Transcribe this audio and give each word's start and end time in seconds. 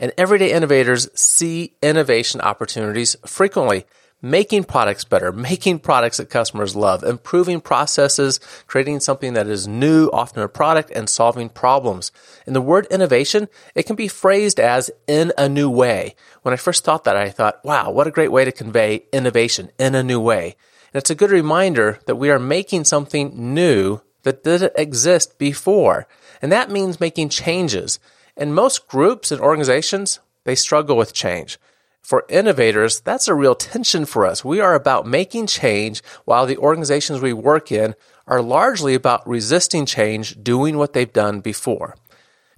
And 0.00 0.12
everyday 0.16 0.50
innovators 0.52 1.08
see 1.14 1.74
innovation 1.82 2.40
opportunities 2.40 3.16
frequently, 3.26 3.84
making 4.22 4.64
products 4.64 5.04
better, 5.04 5.30
making 5.30 5.78
products 5.78 6.16
that 6.16 6.30
customers 6.30 6.74
love, 6.74 7.04
improving 7.04 7.60
processes, 7.60 8.40
creating 8.66 9.00
something 9.00 9.34
that 9.34 9.46
is 9.46 9.68
new, 9.68 10.08
often 10.08 10.42
a 10.42 10.48
product, 10.48 10.90
and 10.90 11.08
solving 11.08 11.50
problems. 11.50 12.12
And 12.46 12.56
the 12.56 12.62
word 12.62 12.86
innovation, 12.90 13.48
it 13.74 13.84
can 13.84 13.94
be 13.94 14.08
phrased 14.08 14.58
as 14.58 14.90
in 15.06 15.32
a 15.36 15.50
new 15.50 15.68
way. 15.68 16.16
When 16.42 16.54
I 16.54 16.56
first 16.56 16.82
thought 16.82 17.04
that, 17.04 17.16
I 17.16 17.28
thought, 17.28 17.62
wow, 17.62 17.90
what 17.90 18.06
a 18.06 18.10
great 18.10 18.32
way 18.32 18.46
to 18.46 18.52
convey 18.52 19.04
innovation 19.12 19.70
in 19.78 19.94
a 19.94 20.02
new 20.02 20.20
way. 20.20 20.56
And 20.94 21.00
it's 21.00 21.10
a 21.10 21.14
good 21.14 21.30
reminder 21.30 22.00
that 22.06 22.16
we 22.16 22.30
are 22.30 22.38
making 22.38 22.84
something 22.84 23.54
new 23.54 24.00
that 24.22 24.44
didn't 24.44 24.72
exist 24.76 25.38
before. 25.38 26.08
And 26.40 26.50
that 26.52 26.70
means 26.70 27.00
making 27.00 27.28
changes. 27.28 27.98
And 28.40 28.54
most 28.54 28.88
groups 28.88 29.30
and 29.30 29.40
organizations, 29.40 30.18
they 30.44 30.54
struggle 30.54 30.96
with 30.96 31.12
change. 31.12 31.58
For 32.00 32.24
innovators, 32.30 33.00
that's 33.00 33.28
a 33.28 33.34
real 33.34 33.54
tension 33.54 34.06
for 34.06 34.24
us. 34.24 34.42
We 34.42 34.60
are 34.60 34.74
about 34.74 35.06
making 35.06 35.46
change 35.46 36.02
while 36.24 36.46
the 36.46 36.56
organizations 36.56 37.20
we 37.20 37.34
work 37.34 37.70
in 37.70 37.94
are 38.26 38.40
largely 38.40 38.94
about 38.94 39.28
resisting 39.28 39.84
change, 39.84 40.42
doing 40.42 40.78
what 40.78 40.94
they've 40.94 41.12
done 41.12 41.40
before 41.40 41.96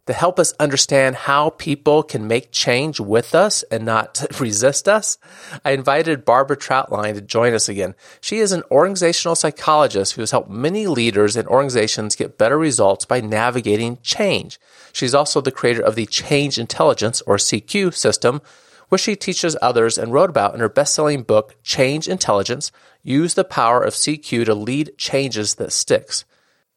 to 0.06 0.12
help 0.12 0.40
us 0.40 0.52
understand 0.58 1.14
how 1.14 1.50
people 1.50 2.02
can 2.02 2.26
make 2.26 2.50
change 2.50 2.98
with 2.98 3.34
us 3.34 3.62
and 3.64 3.84
not 3.84 4.24
resist 4.40 4.88
us, 4.88 5.16
I 5.64 5.72
invited 5.72 6.24
Barbara 6.24 6.56
Trautlein 6.56 7.14
to 7.14 7.20
join 7.20 7.54
us 7.54 7.68
again. 7.68 7.94
She 8.20 8.38
is 8.38 8.50
an 8.50 8.64
organizational 8.70 9.36
psychologist 9.36 10.14
who 10.14 10.22
has 10.22 10.32
helped 10.32 10.50
many 10.50 10.86
leaders 10.88 11.36
and 11.36 11.46
organizations 11.46 12.16
get 12.16 12.38
better 12.38 12.58
results 12.58 13.04
by 13.04 13.20
navigating 13.20 13.98
change. 14.02 14.58
She's 14.92 15.14
also 15.14 15.40
the 15.40 15.52
creator 15.52 15.82
of 15.82 15.94
the 15.94 16.06
Change 16.06 16.58
Intelligence 16.58 17.20
or 17.22 17.36
CQ 17.36 17.94
system, 17.94 18.42
which 18.88 19.02
she 19.02 19.16
teaches 19.16 19.56
others 19.62 19.96
and 19.96 20.12
wrote 20.12 20.30
about 20.30 20.52
in 20.54 20.60
her 20.60 20.68
best-selling 20.68 21.22
book, 21.22 21.54
Change 21.62 22.08
Intelligence, 22.08 22.72
Use 23.02 23.34
the 23.34 23.44
Power 23.44 23.82
of 23.82 23.94
CQ 23.94 24.44
to 24.46 24.54
Lead 24.54 24.92
Changes 24.98 25.54
That 25.54 25.72
Sticks. 25.72 26.24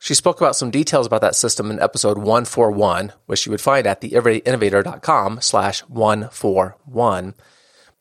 She 0.05 0.13
spoke 0.13 0.39
about 0.39 0.55
some 0.55 0.69
details 0.69 1.07
about 1.07 1.21
that 1.21 1.35
system 1.35 1.71
in 1.71 1.81
episode 1.81 2.19
141, 2.19 3.11
which 3.25 3.47
you 3.47 3.49
would 3.49 3.59
find 3.59 3.87
at 3.87 4.01
theeverydayinnovator.com 4.01 5.41
slash 5.41 5.79
141. 5.79 7.33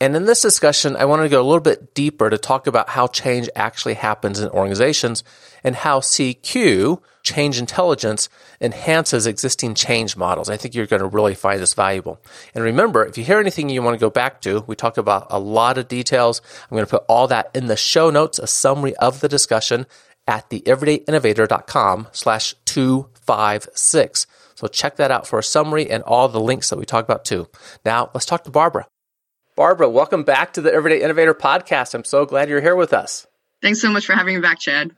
And 0.03 0.15
in 0.15 0.27
this 0.27 0.43
discussion, 0.43 0.97
I 0.97 1.07
wanted 1.07 1.23
to 1.23 1.29
go 1.31 1.41
a 1.41 1.43
little 1.43 1.61
bit 1.61 1.95
deeper 1.95 2.29
to 2.29 2.37
talk 2.37 2.67
about 2.67 2.91
how 2.91 3.07
change 3.07 3.49
actually 3.57 3.95
happens 3.95 4.39
in 4.39 4.51
organizations 4.51 5.25
and 5.63 5.77
how 5.77 6.01
CQ, 6.01 7.01
change 7.23 7.59
intelligence, 7.59 8.29
enhances 8.61 9.27
existing 9.27 9.75
change 9.75 10.15
models. 10.15 10.51
I 10.51 10.59
think 10.59 10.75
you're 10.75 10.85
going 10.85 11.01
to 11.01 11.09
really 11.09 11.35
find 11.35 11.59
this 11.59 11.73
valuable. 11.73 12.21
And 12.55 12.63
remember, 12.63 13.07
if 13.07 13.17
you 13.17 13.25
hear 13.25 13.39
anything 13.39 13.71
you 13.71 13.83
want 13.83 13.95
to 13.95 13.99
go 13.99 14.11
back 14.11 14.43
to, 14.43 14.63
we 14.67 14.77
talk 14.77 14.99
about 14.99 15.29
a 15.31 15.39
lot 15.39 15.79
of 15.79 15.89
details. 15.89 16.43
I'm 16.65 16.77
going 16.77 16.85
to 16.85 16.91
put 16.99 17.05
all 17.09 17.29
that 17.29 17.51
in 17.55 17.65
the 17.65 17.77
show 17.79 18.11
notes, 18.11 18.39
a 18.39 18.47
summary 18.47 18.95
of 18.97 19.21
the 19.21 19.29
discussion 19.29 19.87
at 20.27 20.49
theeverydayinnovator.com 20.51 22.09
slash 22.13 22.55
256. 22.65 24.27
So 24.55 24.67
check 24.69 24.97
that 24.97 25.11
out 25.11 25.27
for 25.27 25.39
a 25.39 25.43
summary 25.43 25.91
and 25.91 26.03
all 26.05 26.29
the 26.29 26.41
links 26.41 26.71
that 26.71 26.79
we 26.79 26.85
talk 26.85 27.05
about 27.05 27.25
too. 27.25 27.49
Now 27.85 28.11
let's 28.15 28.27
talk 28.27 28.45
to 28.45 28.51
Barbara. 28.51 28.87
Barbara, 29.57 29.89
welcome 29.89 30.25
back 30.25 30.55
to 30.55 30.61
the 30.61 30.73
Everyday 30.73 31.03
Innovator 31.03 31.35
podcast. 31.35 31.95
I'm 31.95 32.05
so 32.05 32.27
glad 32.27 32.49
you're 32.49 32.61
here 32.61 32.75
with 32.75 32.93
us. 32.93 33.27
Thanks 33.63 33.81
so 33.81 33.91
much 33.91 34.05
for 34.05 34.15
having 34.15 34.35
me 34.35 34.41
back, 34.41 34.59
Chad. 34.61 34.91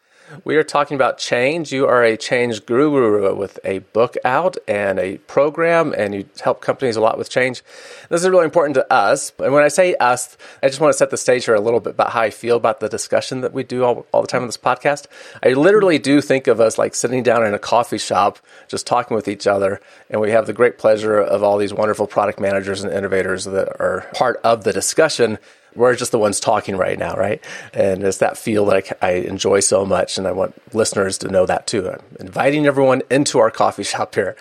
We 0.44 0.56
are 0.56 0.64
talking 0.64 0.96
about 0.96 1.18
change. 1.18 1.72
You 1.72 1.86
are 1.86 2.02
a 2.02 2.16
change 2.16 2.66
guru 2.66 3.34
with 3.36 3.60
a 3.64 3.78
book 3.78 4.16
out 4.24 4.56
and 4.66 4.98
a 4.98 5.18
program, 5.18 5.94
and 5.96 6.14
you 6.14 6.28
help 6.42 6.60
companies 6.60 6.96
a 6.96 7.00
lot 7.00 7.16
with 7.16 7.30
change. 7.30 7.62
This 8.08 8.22
is 8.22 8.28
really 8.28 8.44
important 8.44 8.74
to 8.74 8.92
us. 8.92 9.32
And 9.38 9.52
when 9.52 9.62
I 9.62 9.68
say 9.68 9.94
us, 9.96 10.36
I 10.62 10.68
just 10.68 10.80
want 10.80 10.92
to 10.92 10.98
set 10.98 11.10
the 11.10 11.16
stage 11.16 11.44
here 11.44 11.54
a 11.54 11.60
little 11.60 11.80
bit 11.80 11.90
about 11.94 12.10
how 12.10 12.22
I 12.22 12.30
feel 12.30 12.56
about 12.56 12.80
the 12.80 12.88
discussion 12.88 13.42
that 13.42 13.52
we 13.52 13.62
do 13.62 13.84
all, 13.84 14.06
all 14.12 14.22
the 14.22 14.28
time 14.28 14.42
on 14.42 14.48
this 14.48 14.56
podcast. 14.56 15.06
I 15.44 15.50
literally 15.52 15.98
do 15.98 16.20
think 16.20 16.48
of 16.48 16.60
us 16.60 16.76
like 16.76 16.94
sitting 16.94 17.22
down 17.22 17.46
in 17.46 17.54
a 17.54 17.58
coffee 17.58 17.98
shop, 17.98 18.40
just 18.68 18.86
talking 18.86 19.14
with 19.14 19.28
each 19.28 19.46
other, 19.46 19.80
and 20.10 20.20
we 20.20 20.32
have 20.32 20.46
the 20.46 20.52
great 20.52 20.78
pleasure 20.78 21.20
of 21.20 21.42
all 21.42 21.56
these 21.56 21.72
wonderful 21.72 22.06
product 22.06 22.40
managers 22.40 22.82
and 22.82 22.92
innovators 22.92 23.44
that 23.44 23.68
are 23.80 24.08
part 24.14 24.40
of 24.42 24.64
the 24.64 24.72
discussion 24.72 25.38
we're 25.76 25.94
just 25.94 26.12
the 26.12 26.18
ones 26.18 26.40
talking 26.40 26.76
right 26.76 26.98
now, 26.98 27.14
right? 27.14 27.42
And 27.72 28.02
it's 28.02 28.18
that 28.18 28.36
feel 28.36 28.64
that 28.66 28.96
I, 29.02 29.08
I, 29.08 29.12
enjoy 29.12 29.60
so 29.60 29.84
much, 29.84 30.18
and 30.18 30.26
I 30.26 30.32
want 30.32 30.54
listeners 30.74 31.18
to 31.18 31.28
know 31.28 31.46
that 31.46 31.66
too. 31.66 31.88
I'm 31.88 32.00
inviting 32.20 32.66
everyone 32.66 33.02
into 33.10 33.38
our 33.38 33.50
coffee 33.50 33.82
shop 33.82 34.14
here. 34.14 34.36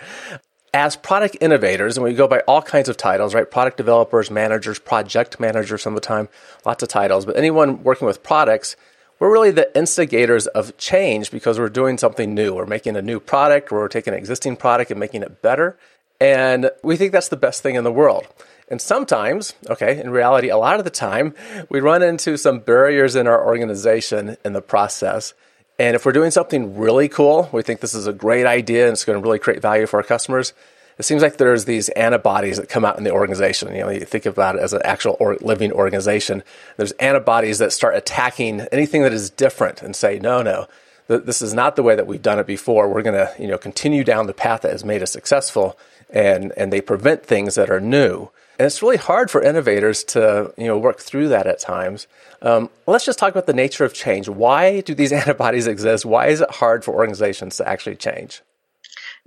As 0.74 0.96
product 0.96 1.36
innovators, 1.40 1.96
and 1.96 2.04
we 2.04 2.12
go 2.12 2.28
by 2.28 2.40
all 2.40 2.60
kinds 2.60 2.88
of 2.88 2.96
titles, 2.96 3.34
right? 3.34 3.50
Product 3.50 3.76
developers, 3.76 4.30
managers, 4.30 4.78
project 4.78 5.40
managers, 5.40 5.82
some 5.82 5.94
of 5.94 6.02
the 6.02 6.06
time, 6.06 6.28
lots 6.66 6.82
of 6.82 6.88
titles. 6.88 7.24
But 7.24 7.36
anyone 7.36 7.82
working 7.82 8.06
with 8.06 8.22
products, 8.22 8.76
we're 9.18 9.32
really 9.32 9.50
the 9.50 9.74
instigators 9.76 10.46
of 10.48 10.76
change 10.76 11.30
because 11.30 11.58
we're 11.58 11.70
doing 11.70 11.96
something 11.96 12.34
new. 12.34 12.54
We're 12.54 12.66
making 12.66 12.96
a 12.96 13.02
new 13.02 13.20
product, 13.20 13.72
or 13.72 13.80
we're 13.80 13.88
taking 13.88 14.12
an 14.12 14.18
existing 14.18 14.56
product 14.56 14.90
and 14.90 15.00
making 15.00 15.22
it 15.22 15.40
better. 15.40 15.78
And 16.20 16.70
we 16.82 16.96
think 16.96 17.12
that's 17.12 17.28
the 17.28 17.36
best 17.36 17.62
thing 17.62 17.74
in 17.74 17.84
the 17.84 17.92
world. 17.92 18.26
And 18.68 18.80
sometimes, 18.80 19.54
okay, 19.70 20.00
in 20.00 20.10
reality, 20.10 20.48
a 20.48 20.56
lot 20.56 20.78
of 20.78 20.84
the 20.84 20.90
time, 20.90 21.34
we 21.68 21.80
run 21.80 22.02
into 22.02 22.36
some 22.36 22.58
barriers 22.58 23.14
in 23.14 23.26
our 23.28 23.44
organization 23.46 24.36
in 24.44 24.54
the 24.54 24.60
process. 24.60 25.34
And 25.78 25.94
if 25.94 26.04
we're 26.04 26.12
doing 26.12 26.30
something 26.32 26.76
really 26.76 27.08
cool, 27.08 27.48
we 27.52 27.62
think 27.62 27.80
this 27.80 27.94
is 27.94 28.06
a 28.06 28.12
great 28.12 28.46
idea 28.46 28.84
and 28.84 28.92
it's 28.92 29.04
going 29.04 29.20
to 29.20 29.22
really 29.22 29.38
create 29.38 29.62
value 29.62 29.86
for 29.86 29.98
our 29.98 30.02
customers. 30.02 30.52
It 30.98 31.04
seems 31.04 31.22
like 31.22 31.36
there's 31.36 31.66
these 31.66 31.90
antibodies 31.90 32.56
that 32.56 32.68
come 32.70 32.84
out 32.84 32.96
in 32.96 33.04
the 33.04 33.10
organization. 33.10 33.74
You 33.74 33.82
know, 33.82 33.90
you 33.90 34.00
think 34.00 34.24
about 34.24 34.56
it 34.56 34.62
as 34.62 34.72
an 34.72 34.80
actual 34.84 35.16
or 35.20 35.36
living 35.42 35.70
organization. 35.70 36.42
There's 36.78 36.92
antibodies 36.92 37.58
that 37.58 37.72
start 37.72 37.94
attacking 37.94 38.62
anything 38.72 39.02
that 39.02 39.12
is 39.12 39.28
different 39.28 39.82
and 39.82 39.94
say, 39.94 40.18
no, 40.18 40.40
no, 40.42 40.66
this 41.06 41.42
is 41.42 41.54
not 41.54 41.76
the 41.76 41.82
way 41.82 41.94
that 41.94 42.06
we've 42.06 42.22
done 42.22 42.38
it 42.38 42.46
before. 42.46 42.88
We're 42.88 43.02
going 43.02 43.14
to, 43.14 43.32
you 43.40 43.48
know, 43.48 43.58
continue 43.58 44.04
down 44.04 44.26
the 44.26 44.34
path 44.34 44.62
that 44.62 44.72
has 44.72 44.84
made 44.84 45.02
us 45.02 45.12
successful, 45.12 45.78
and 46.10 46.52
and 46.56 46.72
they 46.72 46.80
prevent 46.80 47.24
things 47.24 47.54
that 47.54 47.70
are 47.70 47.80
new. 47.80 48.30
And 48.58 48.64
it's 48.64 48.82
really 48.82 48.96
hard 48.96 49.30
for 49.30 49.42
innovators 49.42 50.02
to 50.04 50.52
you 50.56 50.66
know 50.66 50.78
work 50.78 51.00
through 51.00 51.28
that 51.28 51.46
at 51.46 51.60
times. 51.60 52.06
Um, 52.42 52.70
let's 52.86 53.04
just 53.04 53.18
talk 53.18 53.30
about 53.30 53.46
the 53.46 53.52
nature 53.52 53.84
of 53.84 53.94
change. 53.94 54.28
Why 54.28 54.80
do 54.80 54.94
these 54.94 55.12
antibodies 55.22 55.66
exist? 55.66 56.04
Why 56.04 56.28
is 56.28 56.40
it 56.40 56.50
hard 56.50 56.84
for 56.84 56.94
organizations 56.94 57.56
to 57.58 57.68
actually 57.68 57.96
change? 57.96 58.42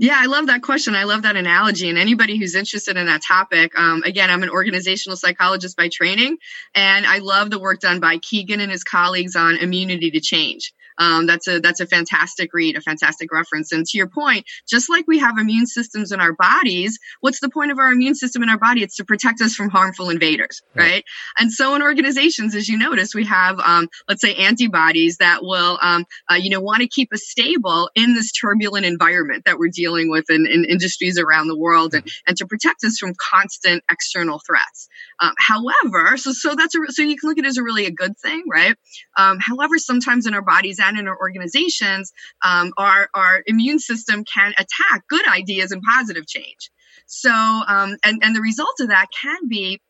Yeah, 0.01 0.15
I 0.17 0.27
love 0.27 0.47
that 0.47 0.61
question. 0.61 0.95
I 0.95 1.03
love 1.03 1.23
that 1.23 1.35
analogy. 1.35 1.89
And 1.89 1.97
anybody 1.97 2.37
who's 2.37 2.55
interested 2.55 2.95
in 2.95 3.07
that 3.07 3.21
topic, 3.21 3.77
um, 3.77 4.01
again, 4.03 4.29
I'm 4.29 4.43
an 4.43 4.49
organizational 4.49 5.17
psychologist 5.17 5.75
by 5.75 5.89
training, 5.89 6.37
and 6.73 7.05
I 7.05 7.17
love 7.17 7.49
the 7.49 7.59
work 7.59 7.81
done 7.81 7.99
by 7.99 8.17
Kegan 8.17 8.61
and 8.61 8.71
his 8.71 8.85
colleagues 8.85 9.35
on 9.35 9.57
immunity 9.57 10.09
to 10.11 10.21
change. 10.21 10.73
Um, 10.99 11.25
that's 11.25 11.47
a 11.47 11.59
that's 11.59 11.79
a 11.79 11.87
fantastic 11.87 12.53
read, 12.53 12.75
a 12.75 12.81
fantastic 12.81 13.31
reference. 13.31 13.71
And 13.71 13.85
to 13.85 13.97
your 13.97 14.07
point, 14.07 14.45
just 14.67 14.89
like 14.89 15.05
we 15.07 15.19
have 15.19 15.37
immune 15.37 15.65
systems 15.65 16.11
in 16.11 16.19
our 16.19 16.33
bodies, 16.33 16.99
what's 17.21 17.39
the 17.39 17.49
point 17.49 17.71
of 17.71 17.79
our 17.79 17.91
immune 17.91 18.15
system 18.15 18.43
in 18.43 18.49
our 18.49 18.57
body? 18.57 18.83
It's 18.83 18.97
to 18.97 19.05
protect 19.05 19.41
us 19.41 19.55
from 19.55 19.69
harmful 19.69 20.09
invaders, 20.09 20.61
right? 20.75 20.83
right? 20.83 21.03
And 21.39 21.51
so 21.51 21.75
in 21.75 21.81
organizations, 21.81 22.53
as 22.53 22.67
you 22.67 22.77
notice, 22.77 23.15
we 23.15 23.25
have 23.25 23.59
um, 23.59 23.87
let's 24.07 24.21
say 24.21 24.35
antibodies 24.35 25.17
that 25.17 25.41
will 25.41 25.79
um, 25.81 26.05
uh, 26.29 26.35
you 26.35 26.49
know 26.49 26.59
want 26.59 26.81
to 26.81 26.87
keep 26.87 27.13
us 27.13 27.21
stable 27.23 27.89
in 27.95 28.13
this 28.13 28.31
turbulent 28.31 28.85
environment 28.85 29.43
that 29.45 29.57
we're 29.57 29.71
dealing 29.73 30.09
with 30.09 30.29
in, 30.29 30.45
in 30.45 30.65
industries 30.65 31.17
around 31.17 31.47
the 31.47 31.57
world, 31.57 31.93
and, 31.93 32.11
and 32.27 32.37
to 32.37 32.45
protect 32.45 32.83
us 32.83 32.97
from 32.97 33.13
constant 33.31 33.83
external 33.89 34.41
threats. 34.45 34.89
Um, 35.21 35.33
however, 35.37 36.17
so 36.17 36.33
so 36.33 36.55
that's 36.55 36.75
a 36.75 36.79
so 36.89 37.03
you 37.03 37.17
can 37.17 37.29
look 37.29 37.37
at 37.37 37.45
it 37.45 37.47
as 37.47 37.57
a 37.57 37.63
really 37.63 37.85
a 37.85 37.91
good 37.91 38.17
thing, 38.17 38.43
right? 38.51 38.75
Um, 39.17 39.37
however, 39.39 39.77
sometimes 39.77 40.25
in 40.25 40.33
our 40.33 40.41
bodies 40.41 40.79
in 40.97 41.07
our 41.07 41.17
organizations, 41.17 42.11
um, 42.43 42.71
our 42.77 43.09
our 43.13 43.43
immune 43.45 43.79
system 43.79 44.23
can 44.23 44.53
attack 44.53 45.03
good 45.09 45.27
ideas 45.27 45.71
and 45.71 45.81
positive 45.81 46.27
change. 46.27 46.71
So, 47.07 47.31
um, 47.31 47.97
and 48.03 48.23
and 48.23 48.35
the 48.35 48.41
result 48.41 48.79
of 48.79 48.89
that 48.89 49.07
can 49.21 49.47
be 49.47 49.81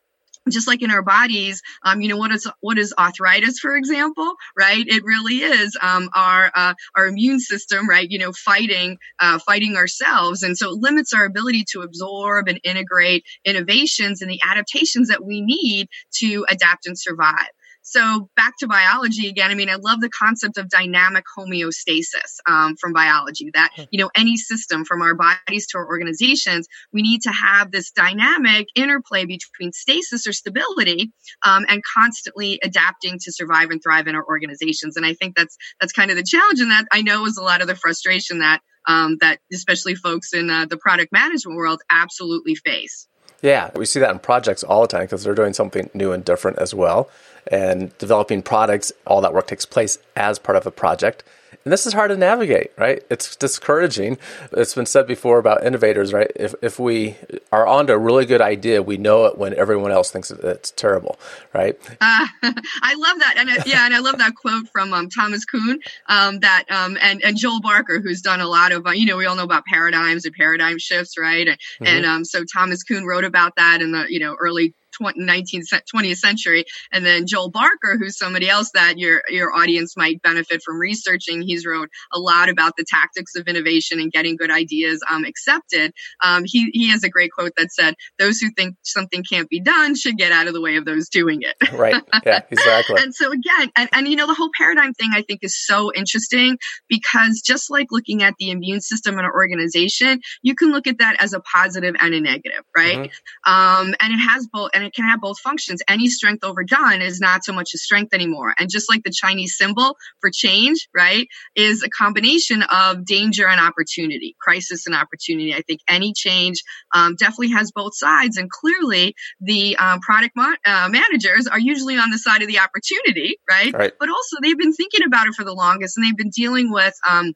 just 0.50 0.68
like 0.68 0.82
in 0.82 0.92
our 0.92 1.02
bodies, 1.02 1.62
um, 1.84 2.02
you 2.02 2.10
know 2.10 2.18
what 2.18 2.32
is 2.32 2.50
what 2.62 2.78
is 2.78 2.94
arthritis, 2.98 3.60
for 3.60 3.76
example, 3.76 4.34
right? 4.58 4.86
It 4.88 5.04
really 5.04 5.38
is 5.38 5.78
um, 5.82 6.10
our 6.16 6.52
uh, 6.56 6.74
our 6.96 7.08
immune 7.08 7.40
system, 7.40 7.88
right? 7.88 8.10
You 8.10 8.20
know, 8.20 8.32
fighting 8.32 8.98
uh, 9.20 9.40
fighting 9.40 9.76
ourselves, 9.76 10.44
and 10.44 10.58
so 10.58 10.70
it 10.70 10.80
limits 10.80 11.14
our 11.14 11.26
ability 11.26 11.66
to 11.72 11.82
absorb 11.82 12.48
and 12.48 12.60
integrate 12.64 13.26
innovations 13.46 14.22
and 14.22 14.32
the 14.32 14.40
adaptations 14.44 15.10
that 15.10 15.24
we 15.24 15.42
need 15.42 15.88
to 16.20 16.46
adapt 16.50 16.88
and 16.88 16.98
survive. 16.98 17.50
So 17.90 18.30
back 18.36 18.54
to 18.60 18.68
biology 18.68 19.28
again. 19.30 19.50
I 19.50 19.56
mean, 19.56 19.68
I 19.68 19.76
love 19.76 20.00
the 20.00 20.12
concept 20.12 20.60
of 20.60 20.70
dynamic 20.70 21.24
homeostasis 21.36 22.38
um, 22.48 22.76
from 22.80 22.94
biology. 22.94 23.50
That 23.56 23.72
hmm. 23.76 23.84
you 23.90 23.98
know, 23.98 24.12
any 24.16 24.38
system 24.38 24.86
from 24.86 25.02
our 25.02 25.16
bodies 25.16 25.66
to 25.68 25.80
our 25.80 25.88
organizations, 25.88 26.68
we 26.94 27.02
need 27.02 27.24
to 27.24 27.32
have 27.32 27.72
this 27.72 27.90
dynamic 27.90 28.68
interplay 28.76 29.26
between 29.26 29.72
stasis 29.74 30.28
or 30.28 30.34
stability 30.34 31.12
um, 31.44 31.66
and 31.68 31.82
constantly 31.84 32.60
adapting 32.64 33.18
to 33.24 33.32
survive 33.32 33.72
and 33.72 33.82
thrive 33.82 34.06
in 34.06 34.14
our 34.14 34.26
organizations. 34.26 34.96
And 34.96 35.04
I 35.04 35.16
think 35.16 35.36
that's 35.36 35.58
that's 35.80 35.92
kind 35.92 36.12
of 36.12 36.18
the 36.18 36.24
challenge, 36.24 36.60
and 36.60 36.70
that 36.70 36.86
I 36.92 37.02
know 37.02 37.26
is 37.26 37.38
a 37.38 37.44
lot 37.44 37.62
of 37.62 37.68
the 37.68 37.76
frustration 37.76 38.40
that 38.40 38.60
um, 38.88 39.18
that 39.22 39.40
especially 39.52 39.96
folks 39.96 40.32
in 40.32 40.52
uh, 40.52 40.68
the 40.68 40.78
product 40.78 41.12
management 41.12 41.58
world 41.58 41.82
absolutely 41.90 42.54
face. 42.54 43.08
Yeah, 43.42 43.72
we 43.76 43.86
see 43.86 44.00
that 44.00 44.12
in 44.12 44.20
projects 44.20 44.64
all 44.64 44.82
the 44.82 44.88
time 44.88 45.02
because 45.02 45.24
they're 45.24 45.36
doing 45.36 45.54
something 45.54 45.90
new 45.94 46.12
and 46.12 46.26
different 46.26 46.60
as 46.60 46.74
well. 46.74 47.10
And 47.48 47.98
developing 47.98 48.42
products, 48.42 48.92
all 49.08 49.22
that 49.22 49.34
work 49.34 49.48
takes 49.48 49.66
place 49.66 49.98
as 50.16 50.40
part 50.40 50.58
of 50.58 50.68
a 50.68 50.72
project. 50.72 51.24
And 51.66 51.74
this 51.74 51.86
is 51.86 51.94
hard 51.94 52.10
to 52.10 52.18
navigate, 52.18 52.72
right? 52.78 53.04
It's 53.10 53.36
discouraging. 53.36 54.18
It's 54.54 54.76
been 54.76 54.86
said 54.86 55.08
before 55.08 55.40
about 55.40 55.66
innovators, 55.66 56.14
right? 56.14 56.32
If, 56.36 56.56
if 56.62 56.80
we 56.80 57.18
are 57.52 57.68
onto 57.68 57.92
a 57.94 57.98
really 57.98 58.26
good 58.26 58.42
idea, 58.42 58.82
we 58.82 58.98
know 58.98 59.26
it 59.26 59.38
when 59.38 59.54
everyone 59.54 59.92
else 59.92 60.10
thinks 60.10 60.32
it's 60.32 60.72
terrible, 60.72 61.20
right? 61.54 61.78
Uh, 62.00 62.28
I 62.82 62.96
love 62.98 63.20
that. 63.20 63.36
And 63.38 63.50
uh, 63.50 63.64
yeah, 63.66 63.86
and 63.86 63.94
I 63.94 64.00
love 64.00 64.18
that 64.20 64.36
quote 64.36 64.70
from 64.72 64.94
um, 64.94 65.10
Thomas 65.10 65.44
Kuhn 65.44 65.80
um, 66.08 66.40
that, 66.40 66.64
um, 66.70 66.98
and, 67.02 67.22
and 67.24 67.38
Joel 67.38 67.62
Barker, 67.62 68.00
who's 68.00 68.22
done 68.22 68.40
a 68.40 68.48
lot 68.48 68.72
of, 68.72 68.88
uh, 68.88 68.92
you 68.92 69.06
know, 69.06 69.18
we 69.18 69.26
all 69.26 69.36
know 69.36 69.44
about 69.44 69.66
paradigms 69.66 70.26
and 70.26 70.34
paradigm 70.34 70.80
shifts, 70.80 71.18
right? 71.18 71.48
And, 71.48 71.58
mm-hmm. 71.58 71.86
and 71.88 72.06
um, 72.06 72.26
so 72.26 72.46
Thomas 72.46 72.84
Kuhn 72.84 73.06
wrote 73.06 73.26
about 73.26 73.56
that 73.58 73.82
in 73.82 73.92
the, 73.92 74.06
you 74.08 74.20
know, 74.20 74.36
early 74.40 74.74
19th 75.00 75.68
20th 75.94 76.18
century. 76.18 76.66
And 76.92 77.06
then 77.06 77.28
joel 77.28 77.50
barker 77.50 77.98
who's 77.98 78.18
somebody 78.18 78.50
else 78.50 78.72
that 78.74 78.98
your 78.98 79.24
your 79.30 79.54
audience 79.54 79.96
might 79.96 80.22
benefit 80.22 80.62
from 80.64 80.80
researching. 80.80 81.42
He's 81.42 81.66
wrote 81.66 81.90
a 82.14 82.20
lot 82.20 82.50
about 82.50 82.74
the 82.78 82.86
tactics 82.88 83.36
of 83.36 83.48
innovation 83.48 84.00
and 84.00 84.12
getting 84.12 84.36
good 84.36 84.52
ideas 84.52 85.02
um, 85.10 85.24
accepted. 85.24 85.94
Um, 86.24 86.44
he, 86.46 86.70
he 86.74 86.90
has 86.92 87.04
a 87.04 87.10
great 87.10 87.32
quote 87.32 87.54
that 87.58 87.72
said 87.72 87.96
those 88.18 88.40
who 88.40 88.50
think 88.52 88.76
something 88.84 89.24
can't 89.30 89.50
be 89.50 89.60
done 89.60 89.96
should 89.96 90.18
get 90.18 90.32
out 90.32 90.48
of 90.48 90.54
the 90.54 90.62
way 90.62 90.76
of 90.76 90.86
those 90.86 91.10
doing 91.10 91.42
it. 91.42 91.56
Right. 91.80 92.04
Yeah 92.26 92.40
exactly. 92.52 92.96
And 93.00 93.14
so 93.16 93.32
again 93.32 93.72
and, 93.76 93.90
and 93.94 94.08
you 94.08 94.16
know 94.16 94.28
the 94.28 94.34
whole 94.34 94.50
paradigm 94.58 94.94
thing 94.94 95.12
i 95.14 95.22
think 95.22 95.40
is 95.44 95.56
so 95.56 95.92
interesting 95.94 96.58
because 96.88 97.42
just 97.42 97.70
like 97.70 97.88
looking 97.92 98.24
at 98.24 98.34
the 98.40 98.52
immune 98.52 98.82
system 98.82 99.18
in 99.18 99.26
an 99.26 99.32
organization 99.32 100.20
you 100.42 100.56
can 100.56 100.72
look 100.72 100.88
at 100.88 100.98
that 101.00 101.16
as 101.20 101.34
a 101.34 101.40
positive 101.40 101.96
and 102.00 102.14
a 102.14 102.20
negative 102.20 102.64
right? 102.76 102.98
Mm-hmm. 102.98 103.52
um, 103.52 103.96
and 104.02 104.14
it 104.14 104.18
has 104.18 104.48
both 104.52 104.72
and 104.74 104.84
it 104.84 104.89
can 104.94 105.06
have 105.06 105.22
both 105.22 105.40
functions. 105.40 105.82
Any 105.88 106.10
strength 106.10 106.44
overdone 106.44 107.02
is 107.02 107.20
not 107.20 107.44
so 107.44 107.54
much 107.54 107.74
a 107.74 107.78
strength 107.78 108.14
anymore. 108.14 108.54
And 108.58 108.70
just 108.70 108.90
like 108.90 109.04
the 109.04 109.12
Chinese 109.12 109.58
symbol 109.58 109.96
for 110.22 110.30
change, 110.32 110.88
right, 110.96 111.28
is 111.56 111.84
a 111.84 111.90
combination 111.90 112.64
of 112.64 113.06
danger 113.06 113.48
and 113.48 113.60
opportunity, 113.60 114.36
crisis 114.40 114.86
and 114.86 114.96
opportunity. 114.96 115.54
I 115.54 115.62
think 115.62 115.82
any 115.88 116.14
change 116.14 116.64
um, 116.94 117.16
definitely 117.16 117.52
has 117.52 117.72
both 117.72 117.96
sides. 117.96 118.38
And 118.38 118.50
clearly, 118.50 119.16
the 119.40 119.78
um, 119.78 120.00
product 120.00 120.36
mo- 120.36 120.56
uh, 120.66 120.90
managers 120.90 121.48
are 121.48 121.60
usually 121.60 121.98
on 121.98 122.10
the 122.10 122.18
side 122.18 122.42
of 122.42 122.48
the 122.48 122.60
opportunity, 122.60 123.38
right? 123.50 123.74
right? 123.74 123.94
But 124.00 124.10
also, 124.10 124.38
they've 124.42 124.58
been 124.58 124.74
thinking 124.74 125.04
about 125.06 125.28
it 125.28 125.34
for 125.34 125.44
the 125.44 125.54
longest 125.54 125.98
and 125.98 126.06
they've 126.06 126.18
been 126.18 126.32
dealing 126.32 126.72
with. 126.72 126.94
Um, 127.10 127.34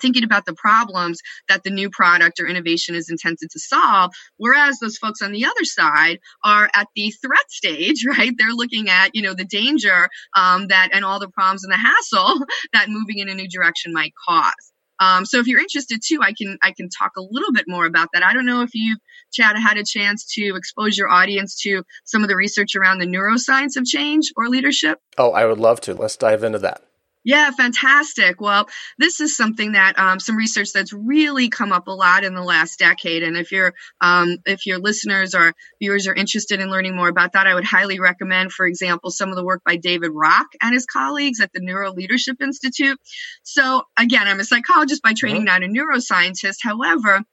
thinking 0.00 0.24
about 0.24 0.46
the 0.46 0.54
problems 0.54 1.20
that 1.48 1.62
the 1.62 1.70
new 1.70 1.90
product 1.90 2.40
or 2.40 2.46
innovation 2.46 2.94
is 2.94 3.10
intended 3.10 3.50
to 3.50 3.58
solve. 3.58 4.12
Whereas 4.36 4.78
those 4.78 4.98
folks 4.98 5.22
on 5.22 5.32
the 5.32 5.44
other 5.44 5.64
side 5.64 6.20
are 6.44 6.70
at 6.74 6.88
the 6.94 7.10
threat 7.10 7.50
stage, 7.50 8.04
right? 8.18 8.32
They're 8.36 8.52
looking 8.52 8.88
at, 8.88 9.14
you 9.14 9.22
know, 9.22 9.34
the 9.34 9.44
danger 9.44 10.08
um, 10.36 10.68
that 10.68 10.90
and 10.92 11.04
all 11.04 11.20
the 11.20 11.28
problems 11.28 11.64
and 11.64 11.72
the 11.72 11.78
hassle 11.78 12.40
that 12.72 12.88
moving 12.88 13.18
in 13.18 13.28
a 13.28 13.34
new 13.34 13.48
direction 13.48 13.92
might 13.92 14.12
cause. 14.28 14.72
Um, 15.00 15.24
so 15.24 15.38
if 15.38 15.46
you're 15.46 15.60
interested 15.60 16.00
too, 16.04 16.20
I 16.22 16.32
can 16.32 16.58
I 16.62 16.72
can 16.72 16.88
talk 16.88 17.12
a 17.16 17.22
little 17.22 17.52
bit 17.52 17.66
more 17.68 17.86
about 17.86 18.08
that. 18.12 18.24
I 18.24 18.32
don't 18.32 18.46
know 18.46 18.62
if 18.62 18.74
you've 18.74 18.98
Chad 19.32 19.56
had 19.56 19.76
a 19.76 19.84
chance 19.84 20.24
to 20.34 20.56
expose 20.56 20.96
your 20.96 21.08
audience 21.08 21.60
to 21.62 21.82
some 22.04 22.22
of 22.22 22.28
the 22.28 22.36
research 22.36 22.74
around 22.74 22.98
the 22.98 23.06
neuroscience 23.06 23.76
of 23.76 23.84
change 23.84 24.32
or 24.36 24.48
leadership. 24.48 24.98
Oh, 25.16 25.32
I 25.32 25.44
would 25.44 25.58
love 25.58 25.80
to. 25.82 25.94
Let's 25.94 26.16
dive 26.16 26.42
into 26.42 26.58
that. 26.60 26.82
Yeah, 27.28 27.50
fantastic. 27.50 28.40
Well, 28.40 28.70
this 28.96 29.20
is 29.20 29.36
something 29.36 29.72
that 29.72 29.98
um, 29.98 30.18
some 30.18 30.34
research 30.34 30.72
that's 30.72 30.94
really 30.94 31.50
come 31.50 31.72
up 31.72 31.86
a 31.86 31.90
lot 31.90 32.24
in 32.24 32.32
the 32.32 32.42
last 32.42 32.78
decade. 32.78 33.22
And 33.22 33.36
if 33.36 33.52
your 33.52 33.74
um, 34.00 34.38
if 34.46 34.64
your 34.64 34.78
listeners 34.78 35.34
or 35.34 35.52
viewers 35.78 36.06
are 36.06 36.14
interested 36.14 36.58
in 36.58 36.70
learning 36.70 36.96
more 36.96 37.10
about 37.10 37.34
that, 37.34 37.46
I 37.46 37.54
would 37.54 37.66
highly 37.66 38.00
recommend, 38.00 38.50
for 38.50 38.66
example, 38.66 39.10
some 39.10 39.28
of 39.28 39.36
the 39.36 39.44
work 39.44 39.60
by 39.62 39.76
David 39.76 40.12
Rock 40.14 40.46
and 40.62 40.72
his 40.72 40.86
colleagues 40.86 41.40
at 41.40 41.52
the 41.52 41.60
Neuro 41.60 41.92
Leadership 41.92 42.40
Institute. 42.40 42.98
So 43.42 43.82
again, 43.98 44.26
I'm 44.26 44.40
a 44.40 44.44
psychologist 44.44 45.02
by 45.02 45.12
training, 45.12 45.44
mm-hmm. 45.44 45.60
not 45.60 45.62
a 45.62 45.66
neuroscientist. 45.66 46.60
However, 46.62 47.24